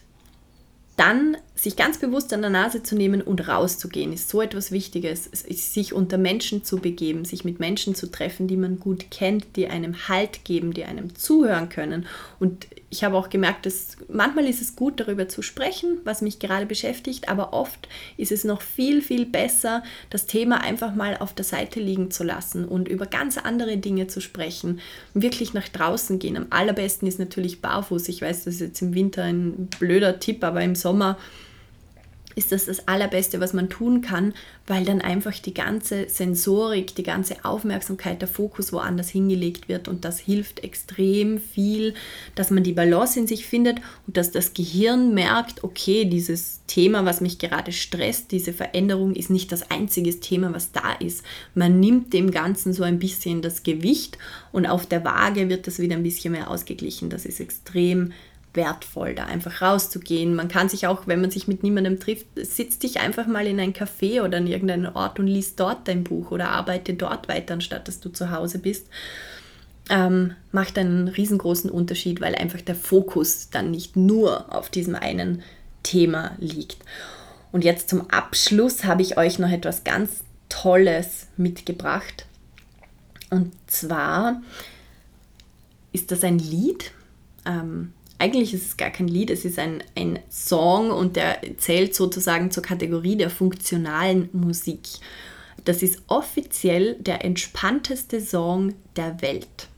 dann 0.98 1.38
sich 1.62 1.76
ganz 1.76 2.00
bewusst 2.00 2.34
an 2.34 2.42
der 2.42 2.50
Nase 2.50 2.82
zu 2.82 2.96
nehmen 2.96 3.22
und 3.22 3.48
rauszugehen, 3.48 4.14
ist 4.14 4.30
so 4.30 4.42
etwas 4.42 4.72
Wichtiges. 4.72 5.26
Sich 5.26 5.94
unter 5.94 6.18
Menschen 6.18 6.64
zu 6.64 6.78
begeben, 6.78 7.24
sich 7.24 7.46
mit 7.46 7.60
Menschen 7.60 7.94
zu 7.94 8.10
treffen, 8.10 8.48
die 8.48 8.58
man 8.58 8.80
gut 8.80 9.12
kennt, 9.12 9.56
die 9.56 9.68
einem 9.68 10.08
Halt 10.08 10.44
geben, 10.44 10.74
die 10.74 10.86
einem 10.86 11.14
zuhören 11.14 11.70
können. 11.70 12.08
Und 12.40 12.66
ich 12.90 13.04
habe 13.04 13.16
auch 13.16 13.30
gemerkt, 13.30 13.68
dass 13.68 13.96
manchmal 14.10 14.48
ist 14.48 14.60
es 14.60 14.76
gut, 14.76 15.00
darüber 15.00 15.30
zu 15.30 15.44
sprechen, 15.44 16.00
was 16.04 16.24
mich 16.24 16.40
gerade 16.40 16.66
beschäftigt, 16.66 17.30
aber 17.30 17.54
oft 17.54 17.88
ist 18.18 18.32
es 18.32 18.44
noch 18.44 18.64
viel, 18.64 19.04
viel 19.04 19.28
besser, 19.28 19.84
das 20.10 20.26
Thema 20.26 20.62
einfach 20.62 20.96
mal 20.96 21.16
auf 21.18 21.32
der 21.32 21.46
Seite 21.46 21.80
liegen 21.80 22.10
zu 22.10 22.24
lassen 22.24 22.66
und 22.66 22.88
über 22.88 23.06
ganz 23.06 23.38
andere 23.38 23.78
Dinge 23.78 24.08
zu 24.08 24.20
sprechen. 24.20 24.80
Wirklich 25.14 25.54
nach 25.54 25.70
draußen 25.70 26.18
gehen. 26.18 26.38
Am 26.38 26.48
allerbesten 26.50 27.08
ist 27.08 27.20
natürlich 27.20 27.62
barfuß. 27.62 28.10
Ich 28.10 28.24
weiß, 28.24 28.46
das 28.46 28.56
ist 28.56 28.62
jetzt 28.62 28.82
im 28.82 28.96
Winter 28.96 29.26
ein 29.26 29.70
blöder 29.80 30.20
Tipp, 30.20 30.44
aber 30.44 30.64
im 30.64 30.74
Sommer 30.74 31.20
ist 32.36 32.52
das 32.52 32.66
das 32.66 32.88
Allerbeste, 32.88 33.40
was 33.40 33.54
man 33.54 33.70
tun 33.70 34.02
kann, 34.02 34.34
weil 34.68 34.86
dann 34.86 35.02
einfach 35.02 35.38
die 35.40 35.54
ganze 35.54 36.10
Sensorik, 36.10 36.96
die 36.96 37.04
ganze 37.04 37.44
Aufmerksamkeit, 37.44 38.22
der 38.22 38.28
Fokus 38.28 38.72
woanders 38.74 39.10
hingelegt 39.10 39.68
wird 39.68 39.88
und 39.88 40.06
das 40.06 40.20
hilft 40.20 40.64
extrem 40.64 41.40
viel, 41.40 41.94
dass 42.36 42.52
man 42.52 42.64
die 42.64 42.74
Balance 42.74 43.20
in 43.20 43.28
sich 43.28 43.46
findet 43.46 43.80
und 44.08 44.18
dass 44.18 44.32
das 44.32 44.54
Gehirn 44.54 45.14
merkt, 45.14 45.64
okay, 45.64 46.06
dieses 46.06 46.62
Thema, 46.68 47.06
was 47.06 47.22
mich 47.22 47.40
gerade 47.40 47.72
stresst, 47.72 48.32
diese 48.32 48.54
Veränderung 48.54 49.14
ist 49.16 49.30
nicht 49.30 49.52
das 49.52 49.70
einzige 49.70 50.18
Thema, 50.20 50.54
was 50.54 50.72
da 50.72 50.94
ist. 50.94 51.24
Man 51.54 51.80
nimmt 51.80 52.14
dem 52.14 52.32
Ganzen 52.32 52.74
so 52.74 52.84
ein 52.84 53.00
bisschen 53.00 53.42
das 53.42 53.64
Gewicht 53.64 54.18
und 54.52 54.66
auf 54.66 54.86
der 54.86 55.04
Waage 55.04 55.50
wird 55.50 55.68
das 55.68 55.80
wieder 55.80 55.96
ein 55.96 56.04
bisschen 56.04 56.32
mehr 56.32 56.50
ausgeglichen. 56.50 57.10
Das 57.10 57.26
ist 57.26 57.40
extrem 57.40 58.06
wichtig 58.06 58.31
wertvoll, 58.54 59.16
da 59.16 59.26
einfach 59.26 59.62
rauszugehen. 59.62 60.36
Man 60.36 60.48
kann 60.48 60.70
sich 60.70 60.88
auch, 60.88 61.08
wenn 61.08 61.22
man 61.22 61.32
sich 61.32 61.48
mit 61.48 61.64
niemandem 61.64 62.00
trifft, 62.00 62.28
sitzt 62.36 62.84
dich 62.84 63.00
einfach 63.00 63.28
mal 63.28 63.48
in 63.48 63.60
ein 63.60 63.74
Café 63.74 64.22
oder 64.22 64.38
an 64.38 64.48
irgendeinen 64.48 64.88
Ort 64.88 65.20
und 65.20 65.28
liest 65.28 65.60
dort 65.60 65.88
dein 65.88 66.04
Buch 66.04 66.32
oder 66.32 66.50
arbeite 66.50 66.94
dort 66.94 67.28
weiter, 67.28 67.54
anstatt 67.54 67.88
dass 67.88 68.00
du 68.00 68.10
zu 68.10 68.32
Hause 68.32 68.60
bist. 68.60 68.88
Ähm, 69.90 70.36
macht 70.52 70.78
einen 70.78 71.08
riesengroßen 71.08 71.70
Unterschied, 71.70 72.22
weil 72.22 72.36
einfach 72.36 72.62
der 72.62 72.76
Fokus 72.76 73.50
dann 73.50 73.72
nicht 73.72 73.96
nur 73.96 74.54
auf 74.54 74.70
diesem 74.70 74.96
einen 74.96 75.44
Thema 75.84 76.36
liegt. 76.40 76.78
Und 77.52 77.64
jetzt 77.64 77.90
zum 77.90 78.10
Abschluss 78.10 78.84
habe 78.84 79.02
ich 79.02 79.18
euch 79.18 79.40
noch 79.40 79.50
etwas 79.50 79.84
ganz 79.84 80.24
Tolles 80.50 81.28
mitgebracht. 81.38 82.26
Und 83.30 83.54
zwar 83.68 84.42
ist 85.92 86.12
das 86.12 86.24
ein 86.24 86.40
Lied. 86.40 86.92
Ähm, 87.46 87.94
eigentlich 88.22 88.54
ist 88.54 88.68
es 88.68 88.78
gar 88.78 88.92
kein 88.92 89.08
Lied, 89.08 89.32
es 89.32 89.46
ist 89.46 89.58
ein, 89.58 89.84
ein 89.96 90.20
Song 90.30 90.92
und 90.92 91.16
der 91.16 91.40
zählt 91.58 91.96
sozusagen 91.96 92.52
zur 92.52 92.62
Kategorie 92.62 93.16
der 93.16 93.32
funktionalen 93.32 94.30
Musik. 94.32 94.82
Das 95.66 95.82
ist 95.82 96.04
offiziell 96.06 96.96
der 97.00 97.26
entspannteste 97.26 98.22
Song 98.22 98.76
der 98.96 99.24
Welt. 99.24 99.70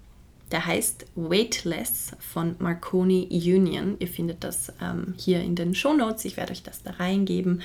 Der 0.52 0.66
heißt 0.66 1.06
Weightless 1.16 2.12
von 2.20 2.56
Marconi 2.60 3.30
Union. 3.32 3.96
Ihr 4.00 4.10
findet 4.10 4.44
das 4.44 4.74
ähm, 4.82 5.14
hier 5.18 5.42
in 5.42 5.56
den 5.56 5.74
Show 5.74 5.94
Notes. 5.94 6.26
Ich 6.26 6.36
werde 6.36 6.52
euch 6.52 6.64
das 6.64 6.84
da 6.84 6.92
reingeben. 6.92 7.62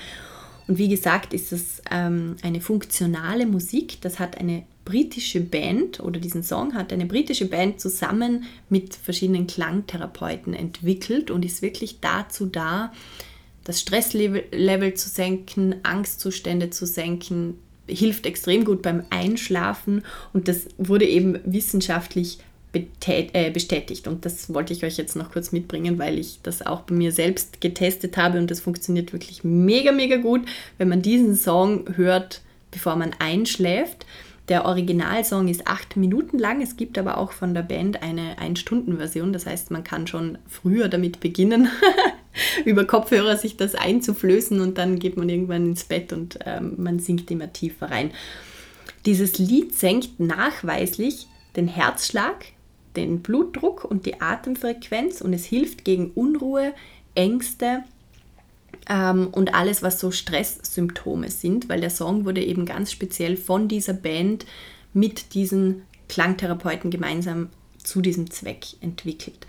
Und 0.67 0.77
wie 0.77 0.87
gesagt, 0.87 1.33
ist 1.33 1.51
es 1.51 1.81
ähm, 1.91 2.37
eine 2.41 2.61
funktionale 2.61 3.45
Musik. 3.45 3.99
Das 3.99 4.17
hat 4.17 4.37
eine 4.37 4.63
britische 4.89 5.39
Band 5.39 5.99
oder 5.99 6.19
diesen 6.19 6.41
Song 6.41 6.73
hat 6.73 6.91
eine 6.91 7.05
britische 7.05 7.45
Band 7.45 7.79
zusammen 7.79 8.45
mit 8.69 8.95
verschiedenen 8.95 9.45
Klangtherapeuten 9.45 10.55
entwickelt 10.55 11.29
und 11.29 11.45
ist 11.45 11.61
wirklich 11.61 11.99
dazu 12.01 12.47
da, 12.47 12.91
das 13.65 13.81
Stresslevel 13.81 14.93
zu 14.95 15.09
senken, 15.09 15.75
Angstzustände 15.83 16.71
zu 16.71 16.87
senken, 16.87 17.59
hilft 17.87 18.25
extrem 18.25 18.65
gut 18.65 18.81
beim 18.81 19.03
Einschlafen 19.11 20.03
und 20.33 20.47
das 20.47 20.67
wurde 20.79 21.05
eben 21.05 21.37
wissenschaftlich 21.45 22.39
äh, 22.73 23.51
bestätigt. 23.51 24.07
Und 24.07 24.25
das 24.25 24.51
wollte 24.51 24.73
ich 24.73 24.83
euch 24.83 24.97
jetzt 24.97 25.15
noch 25.15 25.31
kurz 25.31 25.51
mitbringen, 25.51 25.99
weil 25.99 26.17
ich 26.17 26.39
das 26.41 26.65
auch 26.65 26.81
bei 26.81 26.95
mir 26.95 27.11
selbst 27.11 27.61
getestet 27.61 28.17
habe 28.17 28.39
und 28.39 28.49
das 28.49 28.59
funktioniert 28.59 29.13
wirklich 29.13 29.43
mega, 29.43 29.91
mega 29.91 30.17
gut, 30.17 30.41
wenn 30.79 30.89
man 30.89 31.03
diesen 31.03 31.35
Song 31.35 31.95
hört, 31.95 32.41
bevor 32.71 32.95
man 32.95 33.11
einschläft. 33.19 34.07
Der 34.49 34.65
Originalsong 34.65 35.47
ist 35.47 35.67
acht 35.67 35.95
Minuten 35.95 36.39
lang. 36.39 36.61
Es 36.61 36.75
gibt 36.75 36.97
aber 36.97 37.19
auch 37.19 37.31
von 37.31 37.53
der 37.53 37.61
Band 37.61 38.01
eine 38.01 38.39
Ein-Stunden-Version. 38.39 39.31
Das 39.31 39.45
heißt, 39.45 39.69
man 39.69 39.83
kann 39.83 40.07
schon 40.07 40.39
früher 40.47 40.89
damit 40.89 41.19
beginnen, 41.19 41.69
über 42.65 42.85
Kopfhörer 42.85 43.37
sich 43.37 43.57
das 43.57 43.75
einzuflößen 43.75 44.59
und 44.59 44.79
dann 44.79 44.97
geht 44.97 45.17
man 45.17 45.29
irgendwann 45.29 45.67
ins 45.67 45.83
Bett 45.83 46.11
und 46.11 46.39
ähm, 46.45 46.73
man 46.77 46.97
sinkt 46.97 47.29
immer 47.29 47.53
tiefer 47.53 47.91
rein. 47.91 48.09
Dieses 49.05 49.37
Lied 49.37 49.75
senkt 49.75 50.19
nachweislich 50.19 51.27
den 51.55 51.67
Herzschlag, 51.67 52.45
den 52.95 53.21
Blutdruck 53.21 53.85
und 53.85 54.07
die 54.07 54.19
Atemfrequenz 54.19 55.21
und 55.21 55.33
es 55.33 55.45
hilft 55.45 55.85
gegen 55.85 56.09
Unruhe, 56.11 56.73
Ängste, 57.13 57.83
ähm, 58.89 59.27
und 59.31 59.53
alles, 59.53 59.83
was 59.83 59.99
so 59.99 60.11
Stresssymptome 60.11 61.29
sind, 61.29 61.69
weil 61.69 61.79
der 61.79 61.91
Song 61.91 62.25
wurde 62.25 62.43
eben 62.43 62.65
ganz 62.65 62.91
speziell 62.91 63.37
von 63.37 63.67
dieser 63.67 63.93
Band 63.93 64.45
mit 64.93 65.33
diesen 65.33 65.83
Klangtherapeuten 66.09 66.89
gemeinsam 66.89 67.49
zu 67.83 68.01
diesem 68.01 68.29
Zweck 68.31 68.65
entwickelt. 68.81 69.45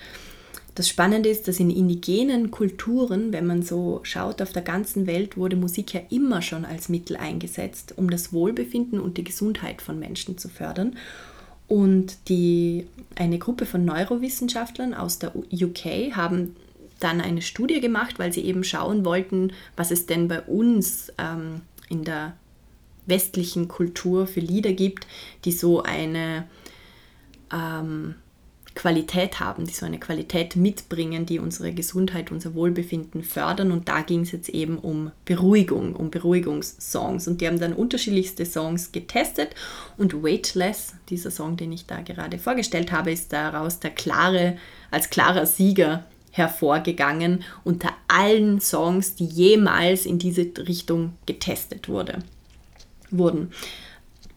Das 0.74 0.88
Spannende 0.88 1.28
ist, 1.28 1.48
dass 1.48 1.58
in 1.58 1.70
indigenen 1.70 2.50
Kulturen, 2.50 3.32
wenn 3.32 3.46
man 3.46 3.62
so 3.62 4.00
schaut, 4.02 4.40
auf 4.40 4.52
der 4.52 4.62
ganzen 4.62 5.06
Welt 5.06 5.36
wurde 5.36 5.56
Musik 5.56 5.92
ja 5.94 6.00
immer 6.10 6.42
schon 6.42 6.64
als 6.64 6.88
Mittel 6.88 7.16
eingesetzt, 7.16 7.94
um 7.96 8.08
das 8.08 8.32
Wohlbefinden 8.32 9.00
und 9.00 9.18
die 9.18 9.24
Gesundheit 9.24 9.82
von 9.82 9.98
Menschen 9.98 10.38
zu 10.38 10.48
fördern. 10.48 10.96
Und 11.66 12.28
die, 12.28 12.86
eine 13.14 13.38
Gruppe 13.38 13.66
von 13.66 13.84
Neurowissenschaftlern 13.84 14.94
aus 14.94 15.18
der 15.18 15.34
UK 15.36 16.16
haben 16.16 16.56
dann 17.00 17.20
eine 17.20 17.42
Studie 17.42 17.80
gemacht, 17.80 18.18
weil 18.18 18.32
sie 18.32 18.44
eben 18.44 18.64
schauen 18.64 19.04
wollten, 19.04 19.52
was 19.76 19.90
es 19.90 20.06
denn 20.06 20.28
bei 20.28 20.40
uns 20.42 21.12
ähm, 21.18 21.62
in 21.88 22.04
der 22.04 22.36
westlichen 23.06 23.68
Kultur 23.68 24.26
für 24.26 24.40
Lieder 24.40 24.72
gibt, 24.72 25.06
die 25.44 25.52
so 25.52 25.82
eine 25.82 26.46
ähm, 27.52 28.14
Qualität 28.74 29.40
haben, 29.40 29.66
die 29.66 29.72
so 29.72 29.84
eine 29.84 29.98
Qualität 29.98 30.56
mitbringen, 30.56 31.26
die 31.26 31.38
unsere 31.38 31.72
Gesundheit, 31.72 32.30
unser 32.30 32.54
Wohlbefinden 32.54 33.22
fördern. 33.22 33.72
Und 33.72 33.88
da 33.88 34.02
ging 34.02 34.20
es 34.20 34.32
jetzt 34.32 34.48
eben 34.48 34.78
um 34.78 35.10
Beruhigung, 35.24 35.96
um 35.96 36.10
Beruhigungssongs. 36.10 37.26
Und 37.26 37.40
die 37.40 37.46
haben 37.46 37.58
dann 37.58 37.72
unterschiedlichste 37.72 38.46
Songs 38.46 38.92
getestet. 38.92 39.50
Und 39.98 40.22
Weightless, 40.22 40.94
dieser 41.08 41.30
Song, 41.30 41.56
den 41.56 41.72
ich 41.72 41.86
da 41.86 42.00
gerade 42.00 42.38
vorgestellt 42.38 42.92
habe, 42.92 43.12
ist 43.12 43.32
daraus 43.32 43.80
der 43.80 43.90
klare, 43.90 44.56
als 44.90 45.10
klarer 45.10 45.46
Sieger 45.46 46.04
hervorgegangen 46.30 47.42
unter 47.64 47.90
allen 48.08 48.60
Songs, 48.60 49.14
die 49.14 49.26
jemals 49.26 50.06
in 50.06 50.18
diese 50.18 50.50
Richtung 50.66 51.14
getestet 51.26 51.88
wurde, 51.88 52.20
wurden. 53.10 53.50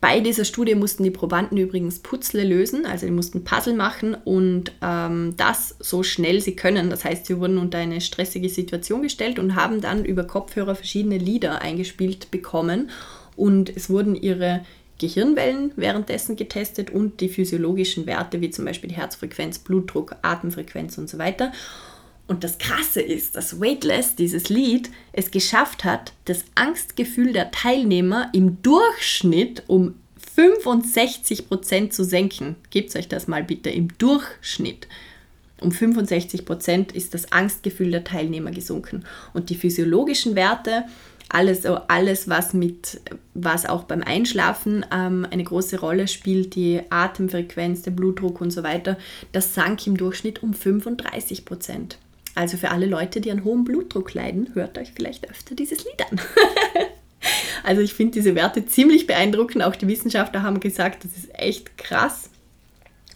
Bei 0.04 0.20
dieser 0.20 0.44
Studie 0.44 0.76
mussten 0.76 1.06
die 1.06 1.12
Probanden 1.12 1.58
übrigens 1.58 2.00
Puzzle 2.00 2.44
lösen, 2.44 2.86
also 2.86 3.06
die 3.06 3.12
mussten 3.14 3.46
Puzzle 3.46 3.74
machen 3.74 4.16
und 4.26 4.74
ähm, 4.82 5.36
das 5.38 5.78
so 5.80 6.04
schnell 6.04 6.42
sie 6.42 6.58
können. 6.58 6.90
Das 6.90 7.06
heißt, 7.06 7.26
sie 7.26 7.40
wurden 7.40 7.58
unter 7.58 7.78
eine 7.78 8.02
stressige 8.02 8.50
Situation 8.50 9.02
gestellt 9.02 9.40
und 9.40 9.56
haben 9.56 9.80
dann 9.80 10.04
über 10.04 10.26
Kopfhörer 10.26 10.76
verschiedene 10.76 11.18
Lieder 11.18 11.62
eingespielt 11.62 12.32
bekommen 12.32 12.90
und 13.38 13.74
es 13.74 13.90
wurden 13.90 14.16
ihre 14.16 14.66
Gehirnwellen 15.00 15.72
währenddessen 15.76 16.36
getestet 16.36 16.90
und 16.90 17.20
die 17.20 17.30
physiologischen 17.30 18.06
Werte 18.06 18.42
wie 18.42 18.50
zum 18.50 18.66
Beispiel 18.66 18.92
Herzfrequenz, 18.92 19.60
Blutdruck, 19.60 20.16
Atemfrequenz 20.22 20.98
und 20.98 21.10
so 21.10 21.18
weiter. 21.18 21.52
Und 22.28 22.44
das 22.44 22.58
Krasse 22.58 23.02
ist, 23.02 23.36
dass 23.36 23.60
Weightless, 23.60 24.16
dieses 24.16 24.50
Lied, 24.50 24.90
es 25.12 25.32
geschafft 25.32 25.84
hat, 25.84 26.14
das 26.26 26.46
Angstgefühl 26.56 27.34
der 27.34 27.52
Teilnehmer 27.52 28.30
im 28.34 28.62
Durchschnitt 28.62 29.64
um 29.68 29.96
65 30.36 31.48
Prozent 31.48 31.94
zu 31.94 32.04
senken. 32.04 32.56
Gebt 32.70 32.96
euch 32.96 33.08
das 33.08 33.28
mal 33.28 33.44
bitte 33.44 33.70
im 33.70 33.90
Durchschnitt. 33.98 34.88
Um 35.60 35.72
65 35.72 36.46
Prozent 36.46 36.92
ist 36.92 37.14
das 37.14 37.32
Angstgefühl 37.32 37.92
der 37.92 38.04
Teilnehmer 38.04 38.52
gesunken. 38.52 39.06
Und 39.34 39.50
die 39.50 39.56
physiologischen 39.56 40.36
Werte, 40.36 40.86
alles, 41.30 41.66
alles 41.66 42.30
was, 42.30 42.54
mit, 42.54 43.02
was 43.34 43.66
auch 43.66 43.84
beim 43.84 44.04
Einschlafen 44.04 44.86
ähm, 44.94 45.28
eine 45.30 45.44
große 45.44 45.80
Rolle 45.80 46.08
spielt, 46.08 46.56
die 46.56 46.82
Atemfrequenz, 46.90 47.82
der 47.82 47.92
Blutdruck 47.92 48.42
und 48.42 48.52
so 48.52 48.64
weiter, 48.64 48.98
das 49.32 49.54
sank 49.54 49.86
im 49.88 49.98
Durchschnitt 49.98 50.44
um 50.44 50.54
35 50.54 51.46
Prozent. 51.46 51.98
Also 52.36 52.58
für 52.58 52.72
alle 52.72 52.88
Leute, 52.88 53.22
die 53.22 53.32
an 53.32 53.44
hohem 53.44 53.64
Blutdruck 53.64 54.14
leiden, 54.14 54.50
hört 54.54 54.78
euch 54.78 54.92
vielleicht 54.96 55.30
öfter 55.30 55.56
dieses 55.56 55.86
Lied 55.86 56.02
an. 56.12 56.20
also 57.64 57.82
ich 57.82 57.94
finde 57.94 58.14
diese 58.14 58.36
Werte 58.36 58.66
ziemlich 58.66 59.06
beeindruckend. 59.06 59.64
Auch 59.64 59.76
die 59.76 59.88
Wissenschaftler 59.88 60.42
haben 60.42 60.60
gesagt, 60.60 61.04
das 61.04 61.16
ist 61.16 61.30
echt 61.38 61.78
krass. 61.78 62.30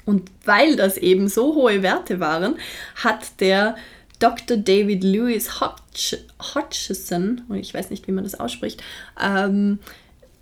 Und 0.05 0.32
weil 0.45 0.76
das 0.76 0.97
eben 0.97 1.28
so 1.28 1.55
hohe 1.55 1.82
Werte 1.82 2.20
waren, 2.20 2.55
hat 2.95 3.41
der 3.41 3.76
Dr. 4.20 4.57
David 4.57 5.03
Lewis 5.03 5.61
Hodg 5.61 5.82
Hodgson, 6.53 7.41
ich 7.55 7.74
weiß 7.74 7.89
nicht, 7.89 8.07
wie 8.07 8.11
man 8.11 8.24
das 8.24 8.39
ausspricht, 8.39 8.84
ähm, 9.22 9.80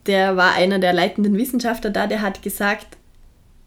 der 0.06 0.38
war 0.38 0.54
einer 0.54 0.80
der 0.80 0.94
leitenden 0.94 1.38
Wissenschaftler 1.38 1.90
da, 1.90 2.08
der 2.08 2.22
hat 2.22 2.42
gesagt, 2.42 2.98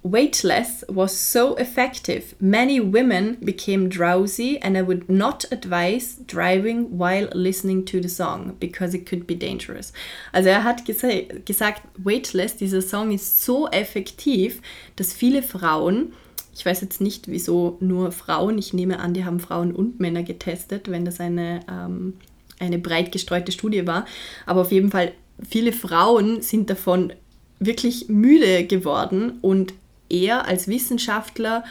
weightless 0.02 0.84
was 0.88 1.32
so 1.32 1.56
effective, 1.56 2.34
many 2.38 2.80
women 2.80 3.36
became 3.40 3.88
drowsy, 3.88 4.59
and 4.62 4.76
I 4.76 4.82
would 4.82 5.09
not 5.09 5.44
advise 5.50 6.16
driving 6.26 6.98
while 6.98 7.28
listening 7.32 7.84
to 7.86 8.00
the 8.00 8.09
song 8.09 8.56
because 8.61 8.94
it 8.94 9.06
could 9.06 9.26
be 9.26 9.34
dangerous. 9.34 9.92
Also 10.32 10.50
er 10.50 10.64
hat 10.64 10.84
gesa 10.84 11.09
gesagt, 11.44 11.82
weightless, 11.98 12.56
dieser 12.56 12.82
Song 12.82 13.11
ist 13.11 13.42
so 13.42 13.68
effektiv, 13.68 14.62
dass 14.96 15.12
viele 15.12 15.42
Frauen, 15.42 16.12
ich 16.59 16.66
weiß 16.66 16.80
jetzt 16.80 17.00
nicht, 17.00 17.28
wieso 17.28 17.76
nur 17.80 18.11
Frauen, 18.11 18.59
ich 18.59 18.72
nehme 18.72 18.98
an, 18.98 19.14
die 19.14 19.24
haben 19.24 19.38
Frauen 19.38 19.72
und 19.72 20.00
Männer 20.00 20.24
getestet, 20.24 20.90
wenn 20.90 21.04
das 21.04 21.20
eine, 21.20 21.61
ähm, 21.70 22.14
eine 22.59 22.78
breit 22.78 23.12
gestreute 23.12 23.52
Studie 23.52 23.86
war, 23.86 24.06
aber 24.44 24.62
auf 24.62 24.72
jeden 24.72 24.90
Fall 24.90 25.12
viele 25.48 25.72
Frauen 25.72 26.42
sind 26.42 26.68
davon 26.68 27.12
wirklich 27.61 28.09
müde 28.09 28.64
geworden 28.64 29.38
und 29.40 29.72
er 30.09 30.46
als 30.46 30.66
Wissenschaftler 30.66 31.64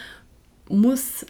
muss 0.70 1.26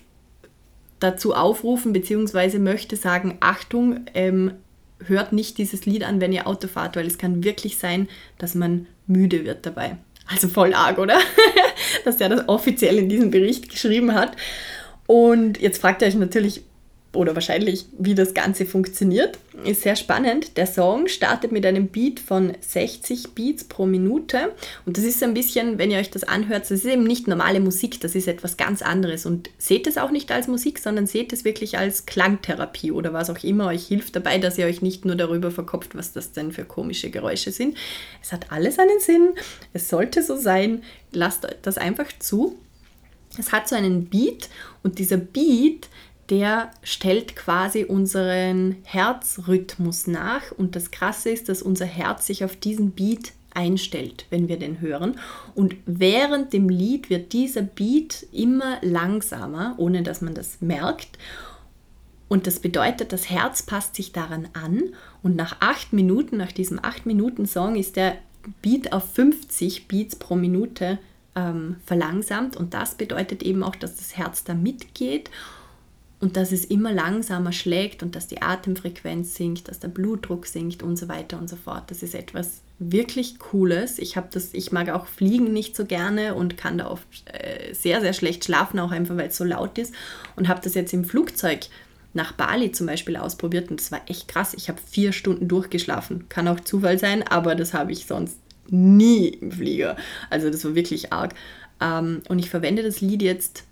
dazu 1.01 1.35
aufrufen, 1.35 1.93
beziehungsweise 1.93 2.61
möchte 2.61 2.95
sagen, 2.95 3.39
Achtung, 3.41 4.07
ähm, 4.15 4.53
hört 5.05 5.33
nicht 5.33 5.59
dieses 5.59 5.85
Lied 5.85 6.05
an, 6.05 6.21
wenn 6.21 6.33
ihr 6.33 6.47
Auto 6.47 6.69
fahrt, 6.69 6.97
weil 6.97 7.07
es 7.07 7.19
kann 7.19 7.43
wirklich 7.43 7.79
sein, 7.79 8.09
dass 8.37 8.55
man 8.55 8.87
müde 9.07 9.45
wird 9.45 9.67
dabei. 9.67 9.97
Also 10.27 10.49
voll 10.49 10.75
arg, 10.75 10.99
oder? 10.99 11.19
dass 12.05 12.17
der 12.17 12.29
das 12.29 12.49
offiziell 12.49 12.99
in 12.99 13.09
diesem 13.09 13.31
Bericht 13.31 13.69
geschrieben 13.71 14.15
hat. 14.15 14.37
Und 15.07 15.61
jetzt 15.61 15.81
fragt 15.81 16.03
ihr 16.03 16.09
euch 16.09 16.15
natürlich, 16.15 16.63
oder 17.19 17.35
wahrscheinlich, 17.35 17.87
wie 17.99 18.15
das 18.15 18.33
Ganze 18.33 18.65
funktioniert. 18.65 19.41
Ist 19.65 19.83
sehr 19.83 19.97
spannend. 19.97 20.57
Der 20.57 20.69
Song 20.69 21.09
startet 21.09 21.51
mit 21.51 21.67
einem 21.67 21.89
Beat 21.89 22.21
von 22.21 22.53
60 22.61 23.35
Beats 23.35 23.65
pro 23.65 23.87
Minute. 23.87 24.53
Und 24.87 24.97
das 24.97 25.05
ist 25.05 25.21
ein 25.25 25.35
bisschen, 25.35 25.79
wenn 25.79 25.91
ihr 25.91 25.99
euch 25.99 26.13
das 26.13 26.23
anhört, 26.23 26.63
das 26.63 26.71
ist 26.71 26.85
eben 26.85 27.03
nicht 27.03 27.27
normale 27.27 27.59
Musik, 27.59 28.01
das 28.01 28.15
ist 28.15 28.29
etwas 28.29 28.57
ganz 28.57 28.83
anderes. 28.83 29.27
Und 29.27 29.51
seht 29.59 29.89
es 29.89 29.99
auch 29.99 30.13
nicht 30.13 30.31
als 30.31 30.47
Musik, 30.47 30.79
sondern 30.79 31.09
seht 31.09 31.33
es 31.33 31.45
wirklich 31.45 31.77
als 31.77 32.07
Klangtherapie 32.07 32.93
oder 32.93 33.13
was 33.13 33.31
auch 33.31 33.43
immer 33.43 33.67
euch 33.67 33.89
hilft 33.89 34.15
dabei, 34.15 34.39
dass 34.39 34.57
ihr 34.57 34.67
euch 34.67 34.81
nicht 34.81 35.05
nur 35.05 35.17
darüber 35.17 35.51
verkopft, 35.51 35.97
was 35.97 36.13
das 36.13 36.31
denn 36.31 36.53
für 36.53 36.65
komische 36.65 37.11
Geräusche 37.11 37.51
sind. 37.51 37.77
Es 38.23 38.31
hat 38.31 38.53
alles 38.53 38.79
einen 38.79 39.01
Sinn. 39.01 39.31
Es 39.73 39.89
sollte 39.89 40.23
so 40.23 40.37
sein. 40.37 40.85
Lasst 41.11 41.49
das 41.63 41.79
einfach 41.79 42.07
zu. 42.21 42.57
Es 43.37 43.51
hat 43.51 43.69
so 43.69 43.75
einen 43.75 44.07
Beat 44.07 44.49
und 44.85 45.01
dieser 45.01 45.17
Beat 45.17 45.89
der 46.31 46.71
stellt 46.83 47.37
quasi 47.37 47.85
unseren 47.85 48.77
Herzrhythmus 48.85 50.07
nach. 50.07 50.53
Und 50.57 50.77
das 50.77 50.91
Krasse 50.91 51.31
ist, 51.31 51.49
dass 51.49 51.63
unser 51.63 51.87
Herz 51.87 52.27
sich 52.27 52.45
auf 52.45 52.57
diesen 52.57 52.93
Beat 52.93 53.33
einstellt, 53.55 54.27
wenn 54.31 54.49
wir 54.49 54.59
den 54.59 54.81
hören. 54.81 55.19
Und 55.55 55.75
während 55.87 56.53
dem 56.53 56.69
Lied 56.69 57.11
wird 57.11 57.33
dieser 57.33 57.63
Beat 57.63 58.27
immer 58.33 58.79
langsamer, 58.83 59.75
ohne 59.79 60.03
dass 60.03 60.21
man 60.21 60.35
das 60.35 60.61
merkt. 60.61 61.19
Und 62.29 62.47
das 62.47 62.61
bedeutet, 62.61 63.13
das 63.13 63.31
Herz 63.31 63.63
passt 63.63 63.95
sich 63.95 64.13
daran 64.13 64.49
an. 64.53 64.83
Und 65.23 65.35
nach 65.35 65.57
acht 65.61 65.95
Minuten, 65.95 66.37
nach 66.37 66.53
diesem 66.53 66.79
acht 66.83 67.07
Minuten 67.07 67.47
Song, 67.47 67.75
ist 67.75 67.97
der 67.97 68.19
Beat 68.61 68.93
auf 68.93 69.15
50 69.15 69.89
Beats 69.89 70.15
pro 70.17 70.37
Minute 70.37 70.99
ähm, 71.35 71.77
verlangsamt. 71.87 72.55
Und 72.55 72.75
das 72.75 72.97
bedeutet 72.97 73.43
eben 73.43 73.63
auch, 73.63 73.77
dass 73.77 73.97
das 73.97 74.19
Herz 74.19 74.45
da 74.45 74.53
mitgeht 74.53 75.31
und 76.21 76.37
dass 76.37 76.53
es 76.53 76.65
immer 76.65 76.93
langsamer 76.93 77.53
schlägt 77.53 78.03
und 78.03 78.17
dass 78.17 78.27
die 78.27 78.43
Atemfrequenz 78.43 79.37
sinkt, 79.37 79.69
dass 79.69 79.79
der 79.79 79.89
Blutdruck 79.89 80.47
sinkt 80.47 80.83
und 80.83 80.97
so 80.97 81.09
weiter 81.09 81.39
und 81.39 81.49
so 81.49 81.57
fort. 81.57 81.91
Das 81.91 82.03
ist 82.03 82.15
etwas 82.15 82.63
wirklich 82.81 83.39
Cooles. 83.39 83.99
Ich 83.99 84.17
habe 84.17 84.29
das, 84.33 84.55
ich 84.55 84.73
mag 84.73 84.89
auch 84.89 85.07
Fliegen 85.07 85.53
nicht 85.53 85.77
so 85.77 85.85
gerne 85.85 86.35
und 86.35 86.57
kann 86.57 86.79
da 86.79 86.91
oft 86.91 87.07
äh, 87.27 87.73
sehr, 87.73 88.01
sehr 88.01 88.13
schlecht 88.13 88.45
schlafen, 88.45 88.79
auch 88.81 88.91
einfach 88.91 89.17
weil 89.17 89.29
es 89.29 89.37
so 89.37 89.45
laut 89.45 89.79
ist. 89.79 89.95
Und 90.37 90.49
habe 90.49 90.61
das 90.63 90.75
jetzt 90.75 90.93
im 90.93 91.05
Flugzeug 91.05 91.67
nach 92.15 92.33
Bali 92.33 92.73
zum 92.73 92.87
Beispiel 92.87 93.17
ausprobiert 93.17 93.71
und 93.71 93.81
das 93.81 93.93
war 93.93 94.01
echt 94.07 94.29
krass. 94.29 94.55
Ich 94.55 94.69
habe 94.69 94.81
vier 94.85 95.13
Stunden 95.13 95.47
durchgeschlafen. 95.47 96.29
Kann 96.29 96.49
auch 96.49 96.61
Zufall 96.61 96.99
sein, 96.99 97.23
aber 97.23 97.55
das 97.55 97.75
habe 97.75 97.93
ich 97.93 98.07
sonst 98.07 98.39
nie 98.69 99.29
im 99.29 99.53
Flieger. 99.53 99.97
Also 100.31 100.51
das 100.51 100.65
war 100.65 100.75
wirklich 100.75 101.13
arg. 101.13 101.35
Ähm, 101.81 102.23
und 102.29 102.39
ich 102.39 102.51
verwende 102.51 102.83
das 102.83 103.01
Lied 103.01 103.23
jetzt 103.23 103.65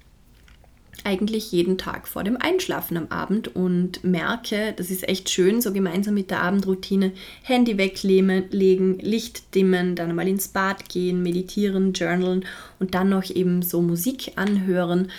eigentlich 1.05 1.53
jeden 1.53 1.79
Tag 1.79 2.09
vor 2.09 2.25
dem 2.25 2.37
Einschlafen 2.37 2.97
am 2.97 3.07
Abend 3.09 3.55
und 3.55 4.03
merke, 4.05 4.75
das 4.77 4.91
ist 4.91 5.09
echt 5.09 5.31
schön, 5.31 5.61
so 5.61 5.73
gemeinsam 5.73 6.15
mit 6.15 6.31
der 6.31 6.43
Abendroutine 6.43 7.13
Handy 7.43 7.79
weglegen, 7.79 8.99
Licht 8.99 9.55
dimmen, 9.55 9.95
dann 9.95 10.15
mal 10.15 10.29
ins 10.29 10.49
Bad 10.49 10.89
gehen, 10.89 11.23
meditieren, 11.23 11.93
journalen 11.93 12.45
und 12.79 12.95
dann 12.95 13.09
noch 13.09 13.29
eben 13.31 13.63
so 13.63 13.83
Musik 13.83 14.33
anhören. 14.37 15.11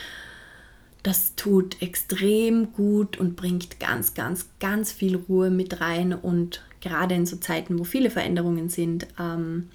Das 1.04 1.36
tut 1.36 1.82
extrem 1.82 2.74
gut 2.74 3.18
und 3.18 3.36
bringt 3.36 3.80
ganz, 3.80 4.14
ganz, 4.14 4.50
ganz 4.60 4.92
viel 4.92 5.16
Ruhe 5.16 5.50
mit 5.50 5.80
rein 5.80 6.14
und 6.14 6.64
gerade 6.82 7.16
in 7.16 7.26
so 7.26 7.38
Zeiten, 7.38 7.80
wo 7.80 7.84
viele 7.84 8.10
Veränderungen 8.10 8.70
sind, 8.70 9.08
ähm, 9.20 9.70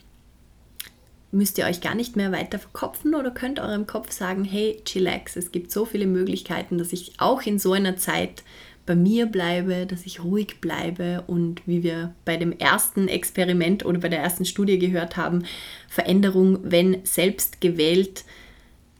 müsst 1.32 1.58
ihr 1.58 1.64
euch 1.64 1.80
gar 1.80 1.94
nicht 1.94 2.14
mehr 2.14 2.30
weiter 2.30 2.58
verkopfen 2.58 3.14
oder 3.14 3.30
könnt 3.30 3.58
eurem 3.58 3.86
Kopf 3.86 4.12
sagen, 4.12 4.44
hey, 4.44 4.80
chillax, 4.84 5.36
es 5.36 5.50
gibt 5.50 5.72
so 5.72 5.84
viele 5.84 6.06
Möglichkeiten, 6.06 6.78
dass 6.78 6.92
ich 6.92 7.14
auch 7.18 7.42
in 7.42 7.58
so 7.58 7.72
einer 7.72 7.96
Zeit 7.96 8.44
bei 8.84 8.94
mir 8.94 9.26
bleibe, 9.26 9.86
dass 9.86 10.04
ich 10.06 10.22
ruhig 10.22 10.60
bleibe 10.60 11.24
und 11.26 11.62
wie 11.66 11.82
wir 11.82 12.14
bei 12.24 12.36
dem 12.36 12.52
ersten 12.52 13.08
Experiment 13.08 13.84
oder 13.84 13.98
bei 13.98 14.08
der 14.08 14.20
ersten 14.20 14.44
Studie 14.44 14.78
gehört 14.78 15.16
haben, 15.16 15.44
Veränderung, 15.88 16.58
wenn 16.62 17.04
selbst 17.04 17.60
gewählt, 17.60 18.24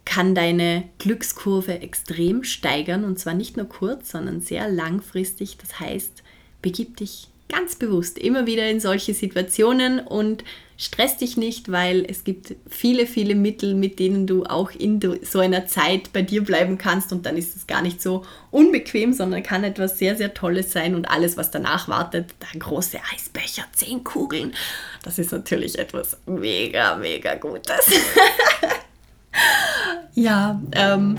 kann 0.05 0.35
deine 0.35 0.85
Glückskurve 0.99 1.81
extrem 1.81 2.45
steigern 2.45 3.05
und 3.05 3.19
zwar 3.19 3.35
nicht 3.35 3.57
nur 3.57 3.67
kurz, 3.67 4.11
sondern 4.11 4.41
sehr 4.41 4.69
langfristig. 4.69 5.59
Das 5.59 5.81
heißt, 5.81 6.23
begib 6.61 6.97
dich 6.97 7.29
ganz 7.49 7.77
bewusst 7.77 8.19
immer 8.19 8.47
wieder 8.47 8.69
in 8.69 8.81
solche 8.81 9.15
Situationen 9.15 10.01
und 10.01 10.45
stress 10.83 11.17
dich 11.17 11.37
nicht, 11.37 11.71
weil 11.71 12.05
es 12.05 12.25
gibt 12.25 12.57
viele, 12.69 13.07
viele 13.07 13.37
Mittel, 13.37 13.75
mit 13.75 14.01
denen 14.01 14.27
du 14.27 14.45
auch 14.45 14.73
in 14.73 15.01
so 15.23 15.39
einer 15.39 15.67
Zeit 15.67 16.13
bei 16.13 16.23
dir 16.23 16.43
bleiben 16.43 16.77
kannst 16.77 17.13
und 17.13 17.25
dann 17.25 17.37
ist 17.37 17.55
es 17.55 17.69
gar 17.69 17.83
nicht 17.83 18.03
so 18.03 18.25
unbequem, 18.51 19.13
sondern 19.13 19.45
kann 19.45 19.63
etwas 19.63 19.99
sehr, 19.99 20.17
sehr 20.17 20.35
Tolles 20.35 20.73
sein 20.73 20.97
und 20.97 21.07
alles, 21.07 21.37
was 21.37 21.53
danach 21.53 21.89
wartet, 21.89 22.35
der 22.41 22.59
große 22.59 22.99
Eisbecher, 23.15 23.63
zehn 23.73 24.03
Kugeln, 24.03 24.55
das 25.05 25.21
ist 25.21 25.31
natürlich 25.31 25.79
etwas 25.79 26.17
mega, 26.27 26.97
mega 26.97 27.37
Gutes. 27.37 27.87
ja, 30.15 30.61
ähm, 30.73 31.17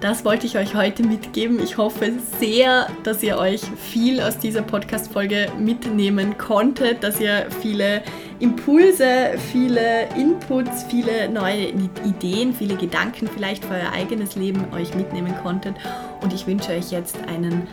das 0.00 0.24
wollte 0.24 0.46
ich 0.46 0.58
euch 0.58 0.74
heute 0.74 1.02
mitgeben. 1.02 1.62
Ich 1.62 1.76
hoffe 1.76 2.12
sehr, 2.40 2.88
dass 3.04 3.22
ihr 3.22 3.38
euch 3.38 3.60
viel 3.60 4.20
aus 4.20 4.38
dieser 4.38 4.62
Podcast-Folge 4.62 5.48
mitnehmen 5.58 6.38
konntet, 6.38 7.04
dass 7.04 7.20
ihr 7.20 7.46
viele 7.60 8.02
Impulse, 8.42 9.38
viele 9.52 10.08
Inputs, 10.16 10.82
viele 10.88 11.28
neue 11.28 11.68
Ideen, 12.04 12.52
viele 12.52 12.74
Gedanken 12.74 13.28
vielleicht 13.28 13.64
für 13.64 13.74
euer 13.74 13.92
eigenes 13.92 14.34
Leben 14.34 14.64
euch 14.74 14.96
mitnehmen 14.96 15.32
konntet. 15.44 15.76
Und 16.22 16.32
ich 16.32 16.44
wünsche 16.48 16.72
euch 16.72 16.90
jetzt 16.90 17.16
einen 17.28 17.68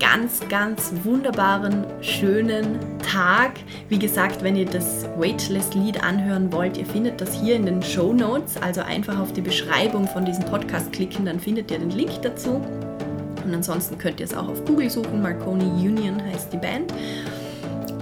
ganz, 0.00 0.40
ganz 0.48 0.92
wunderbaren, 1.04 1.84
schönen 2.00 2.80
Tag. 2.98 3.52
Wie 3.88 3.98
gesagt, 4.00 4.42
wenn 4.42 4.56
ihr 4.56 4.66
das 4.66 5.06
Weightless-Lied 5.18 6.02
anhören 6.02 6.52
wollt, 6.52 6.78
ihr 6.78 6.86
findet 6.86 7.20
das 7.20 7.40
hier 7.40 7.54
in 7.54 7.64
den 7.64 7.80
Show 7.80 8.12
Notes. 8.12 8.56
Also 8.60 8.80
einfach 8.80 9.20
auf 9.20 9.32
die 9.32 9.40
Beschreibung 9.40 10.08
von 10.08 10.24
diesem 10.24 10.44
Podcast 10.46 10.92
klicken, 10.92 11.26
dann 11.26 11.38
findet 11.38 11.70
ihr 11.70 11.78
den 11.78 11.90
Link 11.90 12.20
dazu. 12.22 12.60
Und 13.44 13.54
ansonsten 13.54 13.98
könnt 13.98 14.18
ihr 14.18 14.26
es 14.26 14.34
auch 14.34 14.48
auf 14.48 14.64
Google 14.64 14.90
suchen. 14.90 15.22
Marconi 15.22 15.64
Union 15.64 16.20
heißt 16.32 16.52
die 16.52 16.58
Band. 16.58 16.92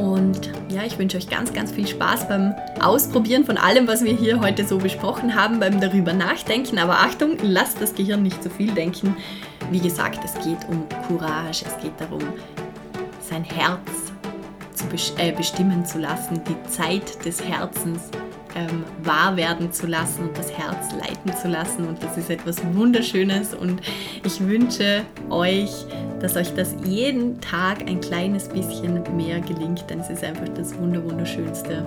Und 0.00 0.50
ja, 0.70 0.82
ich 0.86 0.98
wünsche 0.98 1.18
euch 1.18 1.28
ganz, 1.28 1.52
ganz 1.52 1.72
viel 1.72 1.86
Spaß 1.86 2.26
beim 2.26 2.54
Ausprobieren 2.80 3.44
von 3.44 3.58
allem, 3.58 3.86
was 3.86 4.02
wir 4.02 4.14
hier 4.14 4.40
heute 4.40 4.66
so 4.66 4.78
besprochen 4.78 5.34
haben, 5.34 5.60
beim 5.60 5.78
darüber 5.78 6.14
nachdenken. 6.14 6.78
Aber 6.78 6.94
Achtung, 6.94 7.36
lasst 7.42 7.82
das 7.82 7.94
Gehirn 7.94 8.22
nicht 8.22 8.42
zu 8.42 8.48
viel 8.48 8.72
denken. 8.72 9.14
Wie 9.70 9.78
gesagt, 9.78 10.20
es 10.24 10.32
geht 10.42 10.66
um 10.68 10.86
Courage, 11.06 11.66
es 11.66 11.82
geht 11.82 11.92
darum, 11.98 12.22
sein 13.20 13.44
Herz 13.44 13.78
zu 14.72 14.86
äh, 15.18 15.32
bestimmen 15.32 15.84
zu 15.84 15.98
lassen, 15.98 16.40
die 16.48 16.70
Zeit 16.70 17.22
des 17.26 17.44
Herzens 17.44 18.08
ähm, 18.54 18.84
wahr 19.02 19.36
werden 19.36 19.70
zu 19.70 19.86
lassen 19.86 20.28
und 20.28 20.38
das 20.38 20.50
Herz 20.50 20.92
leiten 20.92 21.36
zu 21.36 21.48
lassen. 21.48 21.86
Und 21.86 22.02
das 22.02 22.16
ist 22.16 22.30
etwas 22.30 22.56
Wunderschönes 22.72 23.52
und 23.52 23.82
ich 24.24 24.40
wünsche 24.40 25.02
euch, 25.28 25.70
dass 26.20 26.36
euch 26.36 26.54
das 26.54 26.76
jeden 26.84 27.40
Tag 27.40 27.88
ein 27.88 28.00
kleines 28.00 28.48
bisschen 28.48 29.02
mehr 29.16 29.40
gelingt, 29.40 29.88
denn 29.88 30.00
es 30.00 30.10
ist 30.10 30.22
einfach 30.22 30.48
das 30.50 30.76
Wunderschönste, 30.78 31.84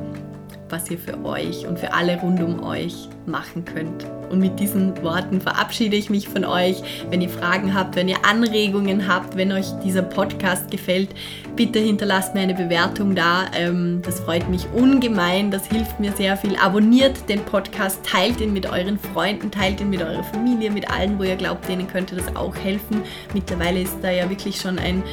was 0.73 0.89
ihr 0.89 0.97
für 0.97 1.23
euch 1.23 1.67
und 1.67 1.77
für 1.77 1.93
alle 1.93 2.19
rund 2.19 2.41
um 2.41 2.63
euch 2.63 3.07
machen 3.27 3.63
könnt. 3.63 4.05
Und 4.31 4.39
mit 4.39 4.59
diesen 4.59 5.01
Worten 5.03 5.39
verabschiede 5.39 5.95
ich 5.95 6.09
mich 6.09 6.27
von 6.27 6.43
euch. 6.43 6.81
Wenn 7.11 7.21
ihr 7.21 7.29
Fragen 7.29 7.75
habt, 7.75 7.95
wenn 7.95 8.09
ihr 8.09 8.25
Anregungen 8.25 9.07
habt, 9.07 9.37
wenn 9.37 9.51
euch 9.51 9.67
dieser 9.83 10.01
Podcast 10.01 10.71
gefällt, 10.71 11.09
bitte 11.55 11.77
hinterlasst 11.77 12.33
mir 12.33 12.41
eine 12.41 12.55
Bewertung 12.55 13.13
da. 13.13 13.45
Ähm, 13.55 14.01
das 14.03 14.21
freut 14.21 14.49
mich 14.49 14.65
ungemein, 14.73 15.51
das 15.51 15.67
hilft 15.67 15.99
mir 15.99 16.11
sehr 16.13 16.35
viel. 16.37 16.55
Abonniert 16.55 17.29
den 17.29 17.41
Podcast, 17.41 17.99
teilt 18.03 18.41
ihn 18.41 18.51
mit 18.51 18.65
euren 18.65 18.97
Freunden, 18.97 19.51
teilt 19.51 19.79
ihn 19.79 19.91
mit 19.91 20.01
eurer 20.01 20.23
Familie, 20.23 20.71
mit 20.71 20.89
allen, 20.89 21.19
wo 21.19 21.23
ihr 21.23 21.35
glaubt, 21.35 21.69
denen 21.69 21.87
könnte 21.87 22.15
das 22.15 22.35
auch 22.35 22.55
helfen. 22.55 23.03
Mittlerweile 23.35 23.81
ist 23.81 23.97
da 24.01 24.09
ja 24.09 24.27
wirklich 24.27 24.59
schon 24.59 24.79
ein 24.79 25.03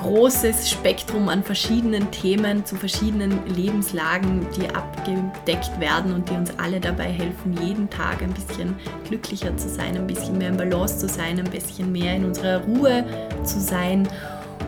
großes 0.00 0.70
Spektrum 0.70 1.28
an 1.28 1.42
verschiedenen 1.42 2.10
Themen 2.10 2.64
zu 2.64 2.74
verschiedenen 2.76 3.38
Lebenslagen, 3.54 4.46
die 4.56 4.68
abgedeckt 4.74 5.78
werden 5.78 6.14
und 6.14 6.28
die 6.28 6.34
uns 6.34 6.50
alle 6.58 6.80
dabei 6.80 7.04
helfen, 7.04 7.56
jeden 7.62 7.88
Tag 7.90 8.22
ein 8.22 8.32
bisschen 8.32 8.74
glücklicher 9.06 9.56
zu 9.56 9.68
sein, 9.68 9.96
ein 9.96 10.06
bisschen 10.06 10.38
mehr 10.38 10.48
in 10.48 10.56
Balance 10.56 10.98
zu 10.98 11.08
sein, 11.08 11.38
ein 11.38 11.50
bisschen 11.50 11.92
mehr 11.92 12.16
in 12.16 12.24
unserer 12.24 12.62
Ruhe 12.64 13.04
zu 13.44 13.60
sein 13.60 14.08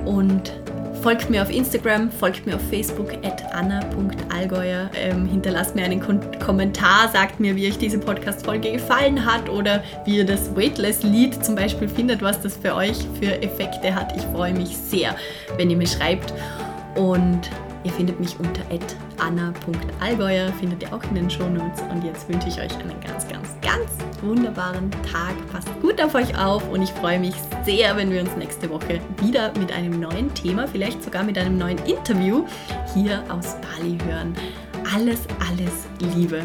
und 0.05 0.53
Folgt 1.03 1.31
mir 1.31 1.43
auf 1.43 1.51
Instagram, 1.51 2.13
folgt 2.13 2.47
mir 2.47 2.55
auf 2.55 2.63
Facebook 2.71 3.13
at 3.25 3.43
anna.allgäuer. 3.53 4.89
Ähm, 4.95 5.27
hinterlasst 5.27 5.75
mir 5.75 5.85
einen 5.85 5.99
Kon 5.99 6.21
Kommentar, 6.39 7.09
sagt 7.13 7.41
mir, 7.41 7.57
wie 7.57 7.67
euch 7.67 7.77
diese 7.77 7.99
Podcast-Folge 7.99 8.71
gefallen 8.71 9.27
hat 9.27 9.49
oder 9.49 9.83
wie 10.05 10.19
ihr 10.19 10.25
das 10.25 10.55
Weightless-Lied 10.55 11.45
zum 11.45 11.57
Beispiel 11.57 11.89
findet, 11.89 12.23
was 12.23 12.41
das 12.41 12.57
für 12.57 12.77
euch 12.77 12.99
für 13.21 13.43
Effekte 13.43 13.93
hat. 13.93 14.17
Ich 14.17 14.23
freue 14.27 14.53
mich 14.55 14.77
sehr, 14.77 15.17
wenn 15.57 15.71
ihr 15.71 15.77
mir 15.77 15.89
schreibt. 15.89 16.33
Und 16.95 17.51
Ihr 17.85 17.93
findet 17.93 18.20
mich 18.20 18.39
unter 18.39 18.62
anna.allgäuer, 19.18 20.53
findet 20.55 20.83
ihr 20.83 20.95
auch 20.95 21.03
in 21.05 21.14
den 21.14 21.30
Shownotes. 21.30 21.83
Und 21.91 22.05
jetzt 22.05 22.28
wünsche 22.28 22.49
ich 22.49 22.61
euch 22.61 22.76
einen 22.78 23.01
ganz, 23.01 23.26
ganz, 23.28 23.49
ganz 23.61 23.91
wunderbaren 24.22 24.91
Tag. 25.11 25.35
Passt 25.51 25.68
gut 25.80 26.01
auf 26.01 26.14
euch 26.14 26.37
auf 26.39 26.68
und 26.70 26.83
ich 26.83 26.91
freue 26.91 27.18
mich 27.18 27.35
sehr, 27.64 27.97
wenn 27.97 28.11
wir 28.11 28.20
uns 28.20 28.37
nächste 28.37 28.70
Woche 28.70 29.01
wieder 29.20 29.53
mit 29.59 29.72
einem 29.72 29.99
neuen 30.01 30.33
Thema, 30.35 30.66
vielleicht 30.68 31.03
sogar 31.03 31.24
mit 31.24 31.37
einem 31.39 31.59
neuen 31.59 31.78
Interview 31.78 32.45
hier 32.95 33.22
aus 33.28 33.57
Bali 33.61 33.99
hören. 34.07 34.35
Alles, 34.95 35.20
alles 35.49 35.87
Liebe. 36.14 36.45